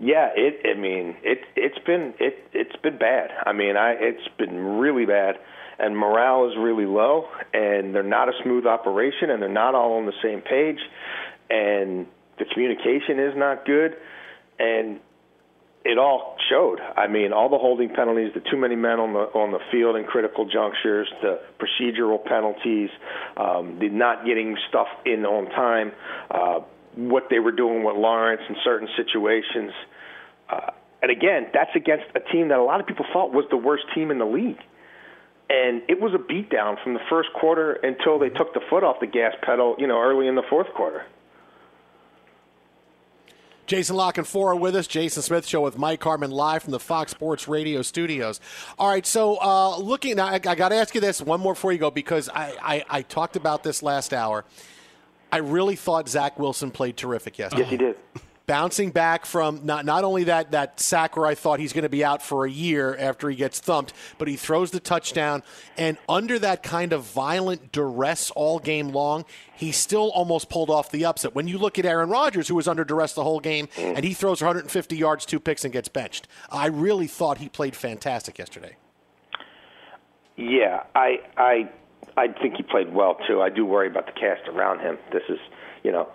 yeah, 0.00 0.30
it. 0.34 0.60
I 0.64 0.78
mean, 0.78 1.14
it. 1.22 1.42
It's 1.56 1.78
been 1.84 2.14
it. 2.18 2.48
It's 2.52 2.76
been 2.82 2.98
bad. 2.98 3.30
I 3.44 3.52
mean, 3.52 3.76
I. 3.76 3.92
It's 3.92 4.28
been 4.38 4.78
really 4.78 5.04
bad, 5.04 5.36
and 5.80 5.96
morale 5.96 6.48
is 6.48 6.56
really 6.58 6.86
low, 6.86 7.26
and 7.52 7.94
they're 7.94 8.02
not 8.02 8.28
a 8.28 8.32
smooth 8.42 8.66
operation, 8.66 9.30
and 9.30 9.40
they're 9.40 9.48
not 9.48 9.74
all 9.74 9.94
on 9.94 10.06
the 10.06 10.12
same 10.22 10.40
page, 10.40 10.78
and 11.48 12.06
the 12.38 12.44
communication 12.52 13.18
is 13.18 13.34
not 13.36 13.64
good, 13.66 13.96
and 14.58 15.00
it 15.84 15.96
all 15.96 16.36
showed. 16.50 16.78
I 16.80 17.06
mean, 17.06 17.32
all 17.32 17.48
the 17.48 17.58
holding 17.58 17.88
penalties, 17.88 18.32
the 18.34 18.40
too 18.50 18.58
many 18.58 18.76
men 18.76 19.00
on 19.00 19.14
the 19.14 19.20
on 19.32 19.50
the 19.52 19.60
field 19.72 19.96
in 19.96 20.04
critical 20.04 20.44
junctures, 20.44 21.08
the 21.22 21.40
procedural 21.58 22.22
penalties, 22.22 22.90
um, 23.36 23.78
the 23.80 23.88
not 23.88 24.26
getting 24.26 24.56
stuff 24.68 24.88
in 25.06 25.24
on 25.24 25.46
time, 25.50 25.92
uh, 26.30 26.60
what 26.96 27.24
they 27.30 27.38
were 27.38 27.52
doing 27.52 27.82
with 27.84 27.96
Lawrence 27.96 28.42
in 28.48 28.56
certain 28.62 28.88
situations. 28.96 29.72
Uh, 30.50 30.70
and 31.02 31.10
again, 31.10 31.46
that's 31.54 31.74
against 31.74 32.04
a 32.14 32.20
team 32.30 32.48
that 32.48 32.58
a 32.58 32.62
lot 32.62 32.80
of 32.80 32.86
people 32.86 33.06
thought 33.12 33.32
was 33.32 33.46
the 33.50 33.56
worst 33.56 33.84
team 33.94 34.10
in 34.10 34.18
the 34.18 34.26
league. 34.26 34.60
And 35.50 35.82
it 35.88 36.00
was 36.00 36.14
a 36.14 36.18
beatdown 36.18 36.80
from 36.80 36.94
the 36.94 37.00
first 37.10 37.32
quarter 37.32 37.72
until 37.72 38.20
they 38.20 38.28
took 38.28 38.54
the 38.54 38.60
foot 38.70 38.84
off 38.84 39.00
the 39.00 39.08
gas 39.08 39.34
pedal, 39.42 39.74
you 39.78 39.88
know, 39.88 40.00
early 40.00 40.28
in 40.28 40.36
the 40.36 40.44
fourth 40.48 40.72
quarter. 40.74 41.04
Jason 43.66 43.96
La 43.96 44.12
Canfora 44.12 44.58
with 44.58 44.76
us. 44.76 44.86
Jason 44.86 45.22
Smith 45.22 45.46
Show 45.46 45.62
with 45.62 45.76
Mike 45.76 46.02
Harmon 46.02 46.30
live 46.30 46.62
from 46.62 46.70
the 46.70 46.78
Fox 46.78 47.10
Sports 47.10 47.48
Radio 47.48 47.82
studios. 47.82 48.40
All 48.78 48.88
right, 48.88 49.04
so 49.04 49.40
uh, 49.40 49.76
looking, 49.78 50.16
now, 50.16 50.26
I, 50.26 50.34
I 50.34 50.38
got 50.38 50.68
to 50.68 50.76
ask 50.76 50.94
you 50.94 51.00
this 51.00 51.20
one 51.20 51.40
more 51.40 51.54
before 51.54 51.72
you 51.72 51.78
go 51.78 51.90
because 51.90 52.28
I, 52.28 52.54
I, 52.62 52.84
I, 52.88 53.02
talked 53.02 53.34
about 53.34 53.64
this 53.64 53.82
last 53.82 54.12
hour. 54.12 54.44
I 55.32 55.38
really 55.38 55.76
thought 55.76 56.08
Zach 56.08 56.38
Wilson 56.38 56.70
played 56.70 56.96
terrific 56.96 57.38
yesterday. 57.38 57.62
Yes, 57.62 57.70
he 57.70 57.76
did 57.76 57.96
bouncing 58.50 58.90
back 58.90 59.26
from 59.26 59.64
not 59.64 59.84
not 59.84 60.02
only 60.02 60.24
that 60.24 60.50
that 60.50 60.80
sack 60.80 61.16
where 61.16 61.24
I 61.24 61.36
thought 61.36 61.60
he's 61.60 61.72
going 61.72 61.84
to 61.84 61.88
be 61.88 62.04
out 62.04 62.20
for 62.20 62.44
a 62.44 62.50
year 62.50 62.96
after 62.98 63.30
he 63.30 63.36
gets 63.36 63.60
thumped, 63.60 63.92
but 64.18 64.26
he 64.26 64.34
throws 64.34 64.72
the 64.72 64.80
touchdown 64.80 65.44
and 65.76 65.96
under 66.08 66.36
that 66.40 66.64
kind 66.64 66.92
of 66.92 67.04
violent 67.04 67.70
duress 67.70 68.32
all 68.32 68.58
game 68.58 68.88
long, 68.88 69.24
he 69.54 69.70
still 69.70 70.10
almost 70.10 70.48
pulled 70.48 70.68
off 70.68 70.90
the 70.90 71.04
upset. 71.04 71.32
When 71.32 71.46
you 71.46 71.58
look 71.58 71.78
at 71.78 71.86
Aaron 71.86 72.10
Rodgers, 72.10 72.48
who 72.48 72.56
was 72.56 72.66
under 72.66 72.82
duress 72.82 73.12
the 73.12 73.22
whole 73.22 73.38
game, 73.38 73.68
mm. 73.68 73.94
and 73.94 74.04
he 74.04 74.14
throws 74.14 74.42
150 74.42 74.96
yards, 74.96 75.24
two 75.24 75.38
picks, 75.38 75.62
and 75.64 75.72
gets 75.72 75.86
benched, 75.88 76.26
I 76.50 76.66
really 76.66 77.06
thought 77.06 77.38
he 77.38 77.48
played 77.48 77.76
fantastic 77.76 78.36
yesterday. 78.36 78.74
Yeah, 80.36 80.82
I 80.96 81.20
I 81.36 81.70
I 82.16 82.26
think 82.42 82.56
he 82.56 82.64
played 82.64 82.92
well 82.92 83.16
too. 83.28 83.42
I 83.42 83.48
do 83.48 83.64
worry 83.64 83.86
about 83.86 84.06
the 84.06 84.12
cast 84.12 84.48
around 84.48 84.80
him. 84.80 84.98
This 85.12 85.22
is, 85.28 85.38
you 85.84 85.92
know, 85.92 86.08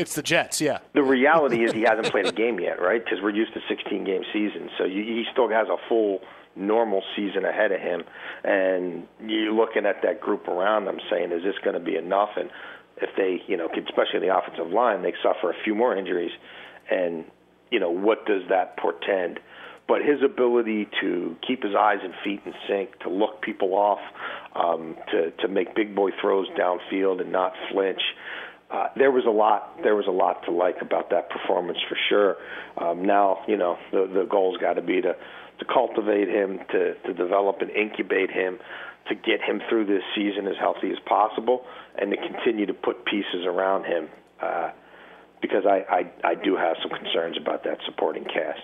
it's 0.00 0.14
the 0.14 0.22
Jets, 0.22 0.60
yeah. 0.60 0.78
The 0.94 1.02
reality 1.02 1.64
is 1.64 1.72
he 1.72 1.82
hasn't 1.82 2.10
played 2.10 2.26
a 2.26 2.32
game 2.32 2.58
yet, 2.58 2.80
right? 2.80 3.04
Because 3.04 3.20
we're 3.22 3.30
used 3.30 3.54
to 3.54 3.60
16 3.68 4.04
game 4.04 4.22
seasons, 4.32 4.70
so 4.78 4.84
you, 4.84 5.02
he 5.02 5.24
still 5.30 5.48
has 5.48 5.68
a 5.68 5.76
full 5.88 6.20
normal 6.56 7.02
season 7.14 7.44
ahead 7.44 7.72
of 7.72 7.80
him. 7.80 8.02
And 8.42 9.06
you're 9.24 9.52
looking 9.52 9.86
at 9.86 10.02
that 10.02 10.20
group 10.20 10.48
around 10.48 10.86
them, 10.86 10.98
saying, 11.10 11.32
"Is 11.32 11.42
this 11.42 11.56
going 11.62 11.74
to 11.74 11.80
be 11.80 11.96
enough?" 11.96 12.30
And 12.36 12.50
if 12.96 13.10
they, 13.16 13.42
you 13.46 13.56
know, 13.56 13.68
especially 13.68 14.20
the 14.20 14.36
offensive 14.36 14.72
line, 14.72 15.02
they 15.02 15.14
suffer 15.22 15.50
a 15.50 15.54
few 15.64 15.74
more 15.74 15.96
injuries, 15.96 16.32
and 16.90 17.24
you 17.70 17.78
know, 17.78 17.90
what 17.90 18.26
does 18.26 18.42
that 18.48 18.76
portend? 18.78 19.38
But 19.86 20.02
his 20.02 20.22
ability 20.22 20.88
to 21.00 21.36
keep 21.46 21.64
his 21.64 21.74
eyes 21.74 21.98
and 22.02 22.14
feet 22.22 22.40
in 22.46 22.54
sync, 22.68 22.98
to 23.00 23.08
look 23.08 23.42
people 23.42 23.74
off, 23.74 24.00
um, 24.54 24.96
to 25.12 25.30
to 25.30 25.48
make 25.48 25.74
big 25.74 25.94
boy 25.94 26.10
throws 26.20 26.48
downfield 26.50 27.20
and 27.20 27.32
not 27.32 27.52
flinch 27.70 28.02
uh, 28.70 28.86
there 28.96 29.10
was 29.10 29.24
a 29.26 29.30
lot 29.30 29.82
there 29.82 29.96
was 29.96 30.06
a 30.06 30.12
lot 30.12 30.44
to 30.44 30.50
like 30.52 30.76
about 30.80 31.10
that 31.10 31.28
performance 31.30 31.78
for 31.88 31.96
sure. 32.08 32.36
Um, 32.78 33.04
now 33.04 33.38
you 33.48 33.56
know 33.56 33.76
the 33.90 34.10
the 34.12 34.26
goal's 34.30 34.58
got 34.58 34.74
to 34.74 34.82
be 34.82 35.00
to 35.00 35.14
to 35.58 35.64
cultivate 35.64 36.28
him, 36.28 36.58
to 36.70 36.94
to 36.94 37.14
develop 37.14 37.60
and 37.60 37.70
incubate 37.70 38.30
him, 38.30 38.58
to 39.08 39.14
get 39.14 39.40
him 39.42 39.60
through 39.68 39.86
this 39.86 40.02
season 40.14 40.46
as 40.46 40.54
healthy 40.58 40.90
as 40.90 40.98
possible, 41.06 41.64
and 41.98 42.10
to 42.10 42.16
continue 42.16 42.66
to 42.66 42.74
put 42.74 43.04
pieces 43.04 43.44
around 43.44 43.84
him. 43.84 44.08
Uh, 44.40 44.70
because 45.42 45.64
I, 45.66 45.84
I 45.90 46.30
I 46.30 46.34
do 46.34 46.56
have 46.56 46.76
some 46.82 46.90
concerns 46.90 47.36
about 47.40 47.64
that 47.64 47.78
supporting 47.86 48.24
cast. 48.24 48.60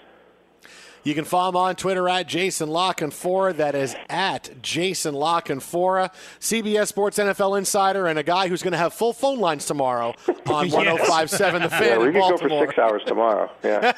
You 1.07 1.15
can 1.15 1.25
follow 1.25 1.51
him 1.51 1.57
on 1.57 1.77
Twitter 1.77 2.09
at 2.09 2.27
Jason 2.27 2.69
La 2.69 2.93
Canfora. 2.93 3.57
That 3.59 3.77
is 3.77 3.95
at 4.11 4.61
Jason 4.61 5.15
La 5.15 5.41
Canfora, 5.41 6.13
CBS 6.41 6.89
Sports 6.89 7.19
NFL 7.19 7.57
insider, 7.59 8.09
and 8.09 8.19
a 8.19 8.25
guy 8.25 8.49
who's 8.49 8.61
going 8.61 8.73
to 8.73 8.79
have 8.79 8.93
full 8.93 9.13
phone 9.13 9.39
lines 9.39 9.67
tomorrow 9.67 10.15
on 10.47 10.69
1057 10.69 11.63
The 11.63 11.71
Fan 11.71 11.83
yeah, 11.85 11.99
we 11.99 12.07
in 12.09 12.13
could 12.15 12.21
go 12.21 12.37
for 12.39 12.49
six 12.67 12.77
hours 12.77 13.03
tomorrow. 13.07 13.49
Yeah. 13.63 13.93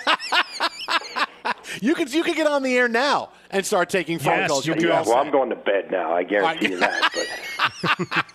you 1.81 1.95
could 1.95 2.13
you 2.13 2.23
could 2.23 2.37
get 2.37 2.47
on 2.47 2.63
the 2.63 2.77
air 2.77 2.89
now 2.89 3.31
and 3.51 3.65
start 3.65 3.89
taking 3.89 4.19
phone 4.19 4.41
Yes, 4.41 4.51
calls. 4.51 4.67
you 4.67 4.75
You'll 4.75 4.83
be 4.83 4.89
could. 4.89 4.93
all 4.93 5.05
Well. 5.07 5.17
I'm 5.17 5.31
going 5.31 5.49
to 5.49 5.57
bed 5.57 5.91
now. 5.91 6.13
I 6.13 6.25
guarantee 6.25 6.73
you 6.73 6.79
that. 6.81 7.11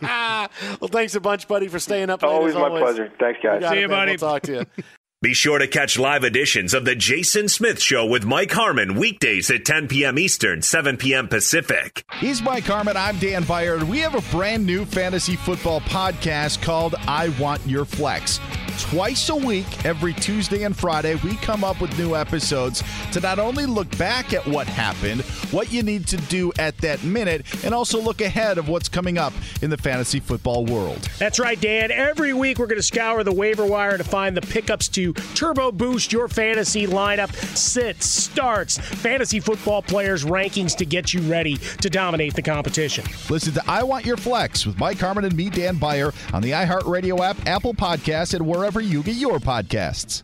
But 0.02 0.82
well, 0.82 0.88
thanks 0.88 1.14
a 1.14 1.20
bunch, 1.20 1.48
buddy, 1.48 1.68
for 1.68 1.78
staying 1.78 2.10
up. 2.10 2.24
late 2.24 2.30
Always 2.30 2.56
as 2.56 2.60
my 2.60 2.68
always. 2.70 2.82
pleasure. 2.82 3.14
Thanks, 3.20 3.40
guys. 3.44 3.62
See 3.70 3.78
it, 3.78 3.82
you, 3.82 3.88
man. 3.88 3.98
buddy. 4.00 4.12
We'll 4.14 4.18
talk 4.32 4.42
to 4.42 4.52
you. 4.54 4.84
Be 5.24 5.34
sure 5.34 5.58
to 5.58 5.68
catch 5.68 5.98
live 5.98 6.26
editions 6.26 6.74
of 6.74 6.84
The 6.84 6.96
Jason 6.96 7.48
Smith 7.48 7.82
Show 7.82 8.06
with 8.06 8.26
Mike 8.26 8.52
Harmon 8.52 8.96
weekdays 8.96 9.50
at 9.50 9.64
10 9.64 9.88
p.m. 9.88 10.20
Eastern, 10.20 10.62
7 10.62 10.98
p.m. 10.98 11.30
Pacific. 11.30 12.04
He's 12.20 12.42
Mike 12.42 12.66
Harmon. 12.66 12.98
I'm 12.98 13.18
Dan 13.20 13.44
Byard. 13.44 13.84
We 13.84 14.00
have 14.00 14.16
a 14.16 14.36
brand 14.36 14.66
new 14.66 14.84
fantasy 14.84 15.38
football 15.38 15.80
podcast 15.80 16.62
called 16.62 16.96
I 17.08 17.30
Want 17.40 17.66
Your 17.66 17.86
Flex. 17.86 18.42
Twice 18.80 19.30
a 19.30 19.36
week, 19.36 19.86
every 19.86 20.14
Tuesday 20.14 20.64
and 20.64 20.76
Friday, 20.76 21.16
we 21.24 21.36
come 21.38 21.64
up 21.64 21.80
with 21.80 21.98
new 21.98 22.16
episodes 22.16 22.84
to 23.12 23.20
not 23.20 23.38
only 23.38 23.66
look 23.66 23.98
back 23.98 24.34
at 24.34 24.46
what 24.48 24.68
happened, 24.68 25.22
what 25.52 25.72
you 25.72 25.84
need 25.84 26.08
to 26.08 26.18
do 26.18 26.52
at 26.58 26.76
that 26.80 27.04
minute, 27.04 27.46
and 27.64 27.74
also 27.74 28.02
look 28.02 28.20
ahead 28.20 28.58
of 28.58 28.68
what's 28.68 28.90
coming 28.90 29.18
up 29.18 29.32
in 29.62 29.70
the 29.70 29.78
fantasy 29.78 30.20
football 30.20 30.66
world. 30.66 30.98
That's 31.20 31.40
right, 31.40 31.60
Dan. 31.62 31.92
Every 31.92 32.34
week 32.34 32.58
we're 32.58 32.66
going 32.66 32.80
to 32.80 32.84
scour 32.84 33.24
the 33.24 33.32
waiver 33.32 33.66
wire 33.66 33.98
to 33.98 34.04
find 34.04 34.36
the 34.36 34.42
pickups 34.42 34.88
to 34.90 35.13
turbo 35.14 35.72
boost 35.72 36.12
your 36.12 36.28
fantasy 36.28 36.88
lineup, 36.88 37.34
sits, 37.56 38.06
starts, 38.06 38.78
fantasy 38.78 39.40
football 39.40 39.82
players' 39.82 40.26
rankings 40.26 40.76
to 40.78 40.86
get 40.86 41.14
you 41.14 41.22
ready 41.22 41.58
to 41.58 41.90
dominate 41.90 42.34
the 42.34 42.42
competition. 42.42 43.06
Listen 43.30 43.54
to 43.54 43.64
I 43.68 43.84
Want 43.84 44.06
Your 44.06 44.18
Flex 44.18 44.66
with 44.66 44.78
Mike 44.78 45.00
Harmon 45.00 45.26
and 45.26 45.36
me, 45.36 45.50
Dan 45.50 45.78
Byer, 45.78 46.14
on 46.34 46.42
the 46.42 46.52
iHeartRadio 46.52 47.20
app, 47.20 47.38
Apple 47.48 47.74
Podcasts, 47.74 48.34
and 48.34 48.46
wherever 48.46 48.82
you 48.82 49.04
get 49.04 49.16
your 49.16 49.40
podcasts. 49.40 50.24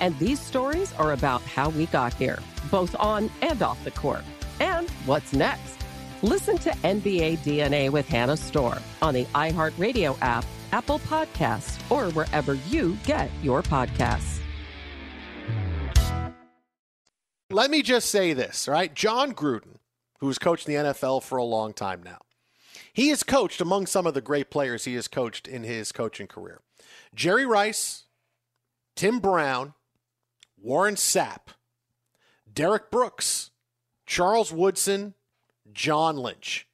And 0.00 0.18
these 0.18 0.40
stories 0.40 0.92
are 0.94 1.12
about 1.12 1.42
how 1.42 1.68
we 1.68 1.86
got 1.86 2.14
here, 2.14 2.38
both 2.70 2.96
on 2.98 3.30
and 3.42 3.62
off 3.62 3.82
the 3.84 3.90
court. 3.92 4.24
And 4.58 4.88
what's 5.06 5.32
next? 5.32 5.76
Listen 6.22 6.58
to 6.58 6.70
NBA 6.70 7.38
DNA 7.38 7.90
with 7.90 8.08
Hannah 8.08 8.36
Storm 8.36 8.78
on 9.00 9.14
the 9.14 9.26
iHeartRadio 9.26 10.16
app, 10.22 10.44
Apple 10.72 10.98
Podcasts, 11.00 11.78
or 11.90 12.10
wherever 12.12 12.54
you 12.54 12.96
get 13.04 13.30
your 13.42 13.62
podcasts. 13.62 14.40
Let 17.50 17.70
me 17.70 17.82
just 17.82 18.10
say 18.10 18.32
this, 18.32 18.68
right? 18.68 18.94
Jon 18.94 19.34
Gruden, 19.34 19.76
who's 20.20 20.38
coached 20.38 20.66
the 20.66 20.74
NFL 20.74 21.22
for 21.22 21.36
a 21.36 21.44
long 21.44 21.72
time 21.72 22.02
now, 22.02 22.20
he 22.92 23.08
has 23.08 23.22
coached 23.22 23.60
among 23.60 23.86
some 23.86 24.06
of 24.06 24.14
the 24.14 24.20
great 24.20 24.50
players 24.50 24.84
he 24.84 24.94
has 24.94 25.08
coached 25.08 25.48
in 25.48 25.64
his 25.64 25.90
coaching 25.90 26.26
career. 26.26 26.60
Jerry 27.14 27.46
Rice, 27.46 28.04
Tim 28.94 29.18
Brown, 29.18 29.74
Warren 30.62 30.94
Sapp, 30.94 31.54
Derrick 32.52 32.90
Brooks, 32.90 33.50
Charles 34.06 34.52
Woodson, 34.52 35.14
John 35.72 36.16
Lynch. 36.16 36.66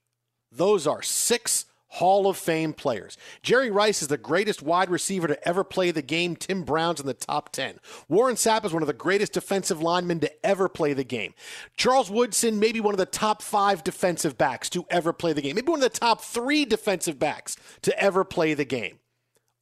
Those 0.51 0.87
are 0.87 1.03
six 1.03 1.67
Hall 1.89 2.27
of 2.27 2.37
Fame 2.37 2.73
players. 2.73 3.17
Jerry 3.43 3.71
Rice 3.71 4.03
is 4.03 4.09
the 4.09 4.19
greatest 4.19 4.61
wide 4.61 4.91
receiver 4.91 5.29
to 5.29 5.49
ever 5.49 5.65
play 5.65 5.91
the 5.91 6.03
game. 6.03 6.37
Tim 6.37 6.63
Brown's 6.63 7.01
in 7.01 7.07
the 7.07 7.15
top 7.15 7.53
10. 7.53 7.79
Warren 8.09 8.35
Sapp 8.35 8.65
is 8.65 8.73
one 8.73 8.83
of 8.83 8.87
the 8.87 8.93
greatest 8.93 9.33
defensive 9.33 9.81
linemen 9.81 10.21
to 10.21 10.47
ever 10.47 10.69
play 10.69 10.93
the 10.93 11.05
game. 11.05 11.33
Charles 11.77 12.11
Woodson, 12.11 12.59
maybe 12.59 12.81
one 12.81 12.93
of 12.93 12.99
the 12.99 13.07
top 13.07 13.41
five 13.41 13.83
defensive 13.83 14.37
backs 14.37 14.69
to 14.71 14.85
ever 14.91 15.13
play 15.13 15.33
the 15.33 15.41
game. 15.41 15.55
Maybe 15.55 15.71
one 15.71 15.83
of 15.83 15.91
the 15.91 15.99
top 15.99 16.21
three 16.21 16.65
defensive 16.67 17.19
backs 17.19 17.57
to 17.83 17.99
ever 17.99 18.25
play 18.25 18.53
the 18.53 18.65
game. 18.67 18.99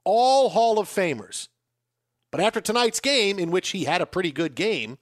All 0.05 0.51
Hall 0.51 0.81
of 0.81 0.89
Famers. 0.89 1.49
But 2.35 2.43
after 2.43 2.61
tonight's 2.61 2.99
game, 2.99 3.39
in 3.39 3.53
which 3.53 3.69
he 3.69 3.85
had 3.85 4.01
a 4.01 4.07
pretty 4.07 4.33
good 4.33 4.57
game, 4.57 4.99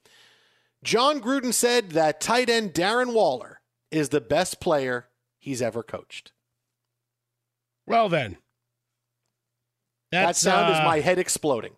Jon 0.83 1.19
Gruden 1.19 1.51
said 1.51 1.93
that 1.93 2.21
tight 2.21 2.47
end 2.47 2.75
Darren 2.75 3.11
Waller 3.11 3.59
is 3.89 4.09
the 4.09 4.21
best 4.21 4.59
player 4.59 5.07
he's 5.39 5.59
ever 5.59 5.81
coached. 5.81 6.31
Well, 7.87 8.07
then. 8.07 8.37
that 10.11 10.35
sound 10.35 10.73
is 10.73 10.79
uh, 10.79 10.83
my 10.83 10.99
head 10.99 11.17
exploding. 11.17 11.73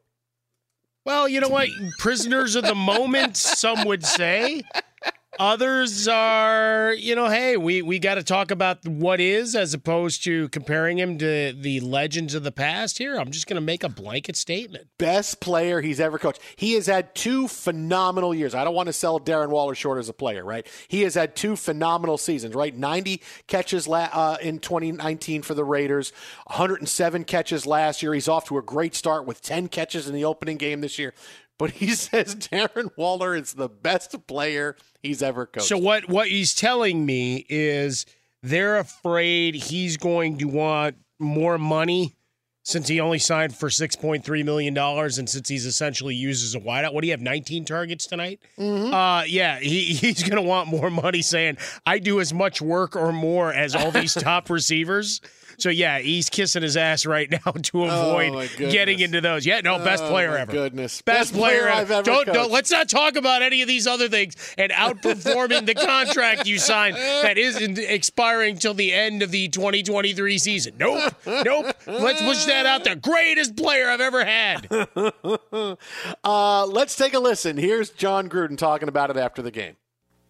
Well, 1.05 1.25
you 1.25 1.39
know 1.39 1.47
what? 1.47 1.69
Prisoners 1.99 2.57
of 2.57 2.65
the 2.65 2.75
moment, 2.75 3.37
some 3.37 3.85
would 3.85 4.03
say. 4.05 4.61
Others 5.39 6.07
are, 6.07 6.93
you 6.93 7.15
know, 7.15 7.27
hey, 7.27 7.57
we, 7.57 7.81
we 7.81 7.99
got 7.99 8.15
to 8.15 8.23
talk 8.23 8.51
about 8.51 8.88
what 8.88 9.19
is 9.19 9.55
as 9.55 9.73
opposed 9.73 10.23
to 10.23 10.47
comparing 10.49 10.97
him 10.97 11.17
to 11.17 11.53
the 11.53 11.79
legends 11.81 12.36
of 12.36 12.43
the 12.43 12.51
past 12.51 12.97
here. 12.97 13.15
I'm 13.15 13.31
just 13.31 13.47
going 13.47 13.55
to 13.55 13.61
make 13.61 13.83
a 13.83 13.89
blanket 13.89 14.38
statement. 14.38 14.88
Best 14.97 15.41
player 15.41 15.81
he's 15.81 15.99
ever 15.99 16.17
coached. 16.17 16.39
He 16.55 16.73
has 16.73 16.88
had 16.88 17.13
two 17.15 17.47
phenomenal 17.47 18.33
years. 18.33 18.55
I 18.55 18.63
don't 18.63 18.75
want 18.75 18.88
to 18.88 18.93
sell 18.93 19.19
Darren 19.19 19.49
Waller 19.49 19.75
short 19.75 19.99
as 19.99 20.07
a 20.07 20.13
player, 20.13 20.45
right? 20.45 20.65
He 20.88 21.01
has 21.01 21.15
had 21.15 21.36
two 21.36 21.55
phenomenal 21.55 22.17
seasons, 22.17 22.55
right? 22.55 22.75
90 22.75 23.21
catches 23.47 23.88
la- 23.88 24.09
uh, 24.13 24.38
in 24.41 24.59
2019 24.59 25.41
for 25.41 25.53
the 25.53 25.65
Raiders, 25.65 26.13
107 26.47 27.25
catches 27.25 27.65
last 27.65 28.01
year. 28.01 28.13
He's 28.13 28.29
off 28.29 28.45
to 28.45 28.57
a 28.57 28.61
great 28.61 28.95
start 28.95 29.25
with 29.25 29.41
10 29.41 29.67
catches 29.67 30.07
in 30.07 30.13
the 30.13 30.25
opening 30.25 30.57
game 30.57 30.81
this 30.81 30.97
year. 30.97 31.13
But 31.57 31.71
he 31.71 31.88
says 31.95 32.36
Darren 32.36 32.89
Waller 32.97 33.36
is 33.36 33.53
the 33.53 33.69
best 33.69 34.27
player 34.27 34.75
he's 35.05 35.23
ever 35.23 35.45
coached. 35.45 35.67
So 35.67 35.77
what 35.77 36.09
what 36.09 36.27
he's 36.27 36.53
telling 36.53 37.05
me 37.05 37.45
is 37.49 38.05
they're 38.43 38.77
afraid 38.77 39.55
he's 39.55 39.97
going 39.97 40.37
to 40.39 40.45
want 40.45 40.97
more 41.19 41.57
money 41.57 42.15
since 42.63 42.87
he 42.87 42.99
only 42.99 43.19
signed 43.19 43.55
for 43.55 43.69
six 43.69 43.95
point 43.95 44.25
three 44.25 44.41
million 44.43 44.73
dollars, 44.73 45.17
and 45.19 45.29
since 45.29 45.47
he's 45.47 45.65
essentially 45.65 46.15
used 46.15 46.43
as 46.43 46.55
a 46.55 46.59
wideout. 46.59 46.93
What 46.93 47.01
do 47.01 47.07
you 47.07 47.13
have? 47.13 47.21
Nineteen 47.21 47.63
targets 47.63 48.07
tonight. 48.07 48.39
Uh, 48.57 49.23
yeah, 49.27 49.59
he, 49.59 49.83
he's 49.93 50.23
going 50.23 50.41
to 50.41 50.41
want 50.41 50.67
more 50.67 50.89
money. 50.89 51.21
Saying 51.21 51.57
I 51.85 51.99
do 51.99 52.19
as 52.19 52.33
much 52.33 52.61
work 52.61 52.95
or 52.95 53.11
more 53.11 53.53
as 53.53 53.75
all 53.75 53.91
these 53.91 54.13
top 54.19 54.49
receivers. 54.49 55.21
So 55.57 55.69
yeah, 55.69 55.99
he's 55.99 56.29
kissing 56.29 56.63
his 56.63 56.75
ass 56.77 57.05
right 57.05 57.29
now 57.45 57.51
to 57.51 57.83
avoid 57.85 58.33
my 58.33 58.47
goodness. 58.47 58.73
getting 58.73 58.99
into 58.99 59.21
those. 59.21 59.45
Yeah, 59.45 59.61
no, 59.61 59.77
best 59.79 60.03
Oh, 60.03 60.09
player 60.09 60.31
my 60.31 60.39
ever. 60.41 60.51
goodness. 60.51 61.01
best, 61.01 61.31
Best 61.31 61.33
player, 61.33 61.61
player 61.61 61.67
ever. 61.69 61.81
I've 61.81 61.91
ever 61.91 62.03
don't, 62.03 62.25
don't 62.27 62.51
let's 62.51 62.71
not 62.71 62.89
talk 62.89 63.15
about 63.15 63.41
any 63.41 63.61
of 63.61 63.67
these 63.67 63.87
other 63.87 64.09
things 64.09 64.35
and 64.57 64.71
outperforming 64.71 65.65
the 65.65 65.75
contract 65.75 66.45
you 66.45 66.59
signed 66.59 66.95
that 66.95 67.37
isn't 67.37 67.77
expiring 67.79 68.57
till 68.57 68.73
the 68.73 68.93
end 68.93 69.21
of 69.23 69.31
the 69.31 69.47
2023 69.49 70.37
season. 70.37 70.75
Nope, 70.77 71.13
nope. 71.25 71.75
Let's 71.87 72.21
push 72.21 72.45
that 72.45 72.65
out 72.65 72.83
there. 72.83 72.95
Greatest 72.95 73.55
player 73.55 73.89
I've 73.89 74.01
ever 74.01 74.25
had. 74.25 74.67
uh, 76.23 76.65
let's 76.65 76.95
take 76.95 77.13
a 77.13 77.19
listen. 77.19 77.57
Here's 77.57 77.89
Jon 77.89 78.29
Gruden 78.29 78.57
talking 78.57 78.87
about 78.87 79.09
it 79.09 79.17
after 79.17 79.41
the 79.41 79.51
game. 79.51 79.75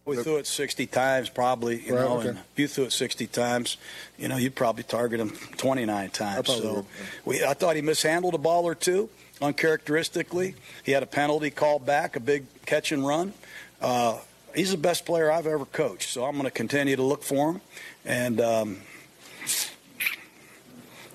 We 0.06 0.18
threw 0.18 0.38
it 0.38 0.46
60 0.46 0.86
times, 0.88 1.30
probably. 1.30 1.82
You 1.82 1.96
Right, 1.96 2.02
know, 2.02 2.18
okay. 2.20 2.30
and 2.30 2.38
if 2.38 2.60
you 2.60 2.68
threw 2.68 2.84
it 2.86 2.92
60 2.92 3.26
times, 3.28 3.78
you 4.20 4.28
know, 4.28 4.38
you'd 4.38 4.54
probably 4.54 4.84
target 4.84 5.20
him 5.20 5.32
29 5.58 6.10
times. 6.12 6.46
probably 6.46 6.62
So 6.64 6.74
would, 6.74 6.86
we, 7.26 7.44
I 7.44 7.56
thought 7.56 7.76
he 7.76 7.82
mishandled 7.82 8.36
a 8.36 8.38
ball 8.38 8.66
or 8.66 8.76
two, 8.76 9.10
uncharacteristically. 9.42 10.54
He 10.84 10.92
had 10.92 11.02
a 11.02 11.08
penalty 11.08 11.50
called 11.50 11.86
back, 11.88 12.16
a 12.16 12.20
big 12.20 12.46
catch 12.68 12.92
and 12.92 13.06
run. 13.06 13.34
Uh, 13.82 14.20
he's 14.54 14.72
the 14.72 14.78
best 14.78 15.06
player 15.08 15.32
I've 15.32 15.48
ever 15.48 15.66
coached, 15.66 16.10
so 16.10 16.24
I'm 16.26 16.34
going 16.34 16.46
to 16.46 16.52
continue 16.52 16.96
to 16.96 17.04
look 17.04 17.24
for 17.24 17.54
him. 17.54 17.62
And 18.06 18.40
um, 18.40 18.78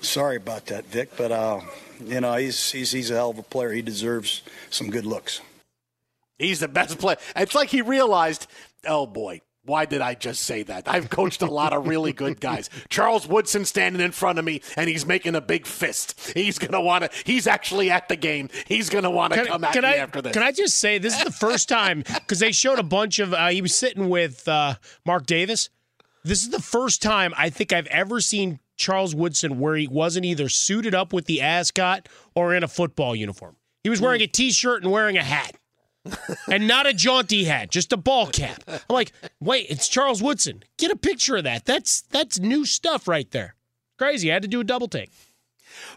sorry 0.01 0.35
about 0.35 0.65
that, 0.67 0.85
Vic, 0.87 1.11
but 1.17 1.31
uh, 1.31 1.61
you 2.03 2.19
know, 2.19 2.35
he's 2.35 2.71
he's 2.71 2.91
he's 2.91 3.09
a 3.09 3.15
hell 3.15 3.29
of 3.29 3.39
a 3.39 3.43
player. 3.43 3.71
He 3.71 3.81
deserves 3.81 4.41
some 4.69 4.89
good 4.89 5.05
looks. 5.05 5.41
He's 6.37 6.59
the 6.59 6.67
best 6.67 6.97
player. 6.97 7.17
It's 7.35 7.53
like 7.53 7.69
he 7.69 7.81
realized, 7.83 8.47
oh 8.85 9.05
boy, 9.05 9.41
why 9.63 9.85
did 9.85 10.01
I 10.01 10.15
just 10.15 10.43
say 10.43 10.63
that? 10.63 10.87
I've 10.87 11.09
coached 11.09 11.41
a 11.41 11.45
lot 11.45 11.73
of 11.73 11.87
really 11.87 12.13
good 12.13 12.39
guys. 12.41 12.69
Charles 12.89 13.27
Woodson 13.27 13.65
standing 13.65 14.01
in 14.01 14.11
front 14.11 14.39
of 14.39 14.45
me, 14.45 14.61
and 14.75 14.89
he's 14.89 15.05
making 15.05 15.35
a 15.35 15.41
big 15.41 15.65
fist. 15.67 16.31
He's 16.33 16.57
gonna 16.57 16.81
want 16.81 17.03
to. 17.03 17.09
He's 17.25 17.47
actually 17.47 17.91
at 17.91 18.09
the 18.09 18.15
game. 18.15 18.49
He's 18.67 18.89
gonna 18.89 19.11
want 19.11 19.33
to 19.33 19.39
Can, 19.39 19.47
come 19.47 19.63
at 19.63 19.73
can 19.73 19.83
me 19.83 19.89
I, 19.89 19.95
after 19.95 20.21
this. 20.21 20.33
Can 20.33 20.43
I 20.43 20.51
just 20.51 20.79
say 20.79 20.97
this 20.97 21.17
is 21.17 21.23
the 21.23 21.31
first 21.31 21.69
time 21.69 21.99
because 22.13 22.39
they 22.39 22.51
showed 22.51 22.79
a 22.79 22.83
bunch 22.83 23.19
of 23.19 23.33
uh, 23.33 23.49
he 23.49 23.61
was 23.61 23.75
sitting 23.75 24.09
with 24.09 24.47
uh, 24.47 24.75
Mark 25.05 25.25
Davis. 25.25 25.69
This 26.23 26.43
is 26.43 26.49
the 26.49 26.61
first 26.61 27.01
time 27.01 27.33
I 27.35 27.49
think 27.49 27.73
I've 27.73 27.87
ever 27.87 28.21
seen 28.21 28.59
Charles 28.77 29.15
Woodson 29.15 29.59
where 29.59 29.75
he 29.75 29.87
wasn't 29.87 30.25
either 30.25 30.49
suited 30.49 30.93
up 30.93 31.13
with 31.13 31.25
the 31.25 31.41
ascot 31.41 32.07
or 32.35 32.53
in 32.53 32.63
a 32.63 32.67
football 32.67 33.15
uniform. 33.15 33.55
He 33.83 33.89
was 33.89 33.99
wearing 33.99 34.21
a 34.21 34.27
t-shirt 34.27 34.83
and 34.83 34.91
wearing 34.91 35.17
a 35.17 35.23
hat. 35.23 35.55
And 36.49 36.67
not 36.67 36.87
a 36.87 36.93
jaunty 36.93 37.43
hat, 37.43 37.69
just 37.71 37.93
a 37.93 37.97
ball 37.97 38.27
cap. 38.27 38.61
I'm 38.67 38.79
like, 38.89 39.11
wait, 39.39 39.67
it's 39.69 39.87
Charles 39.87 40.21
Woodson. 40.21 40.63
Get 40.77 40.91
a 40.91 40.95
picture 40.95 41.37
of 41.37 41.43
that. 41.43 41.65
That's 41.65 42.01
that's 42.01 42.39
new 42.39 42.65
stuff 42.65 43.07
right 43.07 43.29
there. 43.31 43.55
Crazy. 43.97 44.31
I 44.31 44.33
had 44.33 44.41
to 44.43 44.47
do 44.47 44.59
a 44.59 44.63
double 44.63 44.87
take. 44.87 45.11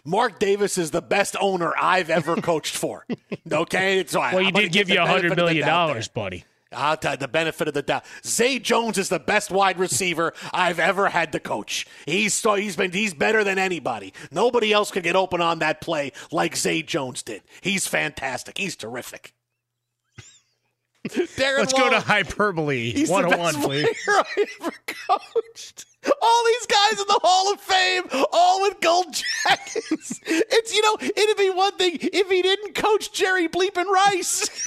Mark 0.05 0.39
Davis 0.39 0.77
is 0.77 0.91
the 0.91 1.01
best 1.01 1.35
owner 1.39 1.73
I've 1.79 2.09
ever 2.09 2.35
coached 2.41 2.75
for. 2.75 3.05
Okay, 3.51 4.05
so 4.07 4.19
Well, 4.19 4.39
he 4.39 4.47
I'm 4.47 4.53
did 4.53 4.71
give 4.71 4.89
you 4.89 5.01
a 5.01 5.05
hundred 5.05 5.35
million 5.35 5.65
dollars, 5.67 6.07
buddy. 6.07 6.45
I'll 6.71 6.97
tell 6.97 7.13
you 7.13 7.17
the 7.17 7.27
benefit 7.27 7.67
of 7.67 7.73
the 7.73 7.81
doubt. 7.81 8.03
Zay 8.25 8.59
Jones 8.59 8.97
is 8.97 9.07
the 9.09 9.19
best 9.19 9.49
wide 9.49 9.79
receiver 9.79 10.33
I've 10.53 10.79
ever 10.79 11.07
had 11.09 11.31
to 11.31 11.39
coach. 11.39 11.85
He's 12.05 12.33
so 12.33 12.55
he's 12.55 12.75
been 12.75 12.91
he's 12.91 13.13
better 13.13 13.43
than 13.43 13.57
anybody. 13.57 14.13
Nobody 14.31 14.73
else 14.73 14.91
could 14.91 15.03
get 15.03 15.15
open 15.15 15.41
on 15.41 15.59
that 15.59 15.79
play 15.79 16.11
like 16.31 16.55
Zay 16.57 16.81
Jones 16.81 17.23
did. 17.23 17.43
He's 17.61 17.87
fantastic. 17.87 18.57
He's 18.57 18.75
terrific. 18.75 19.33
Darren 21.09 21.59
Let's 21.59 21.73
go 21.73 21.89
to 21.89 21.99
hyperbole 21.99 22.91
He's 22.91 23.07
the 23.07 23.13
101, 23.13 23.53
best 23.53 23.57
oh 23.57 23.67
please. 23.67 23.83
player 24.03 24.23
I 24.37 24.45
ever 24.61 24.73
coached. 24.87 25.85
All 26.21 26.43
these 26.45 26.65
guys 26.67 26.99
in 26.99 27.07
the 27.07 27.19
Hall 27.23 27.53
of 27.53 27.59
Fame, 27.59 28.03
all 28.31 28.61
with 28.61 28.79
gold 28.81 29.13
jackets. 29.13 30.19
It's 30.25 30.75
you 30.75 30.81
know, 30.81 30.97
it'd 31.01 31.37
be 31.37 31.49
one 31.49 31.75
thing 31.77 31.97
if 32.01 32.29
he 32.29 32.41
didn't 32.41 32.75
coach 32.75 33.11
Jerry 33.11 33.47
Bleepin 33.47 33.85
Rice. 33.85 34.49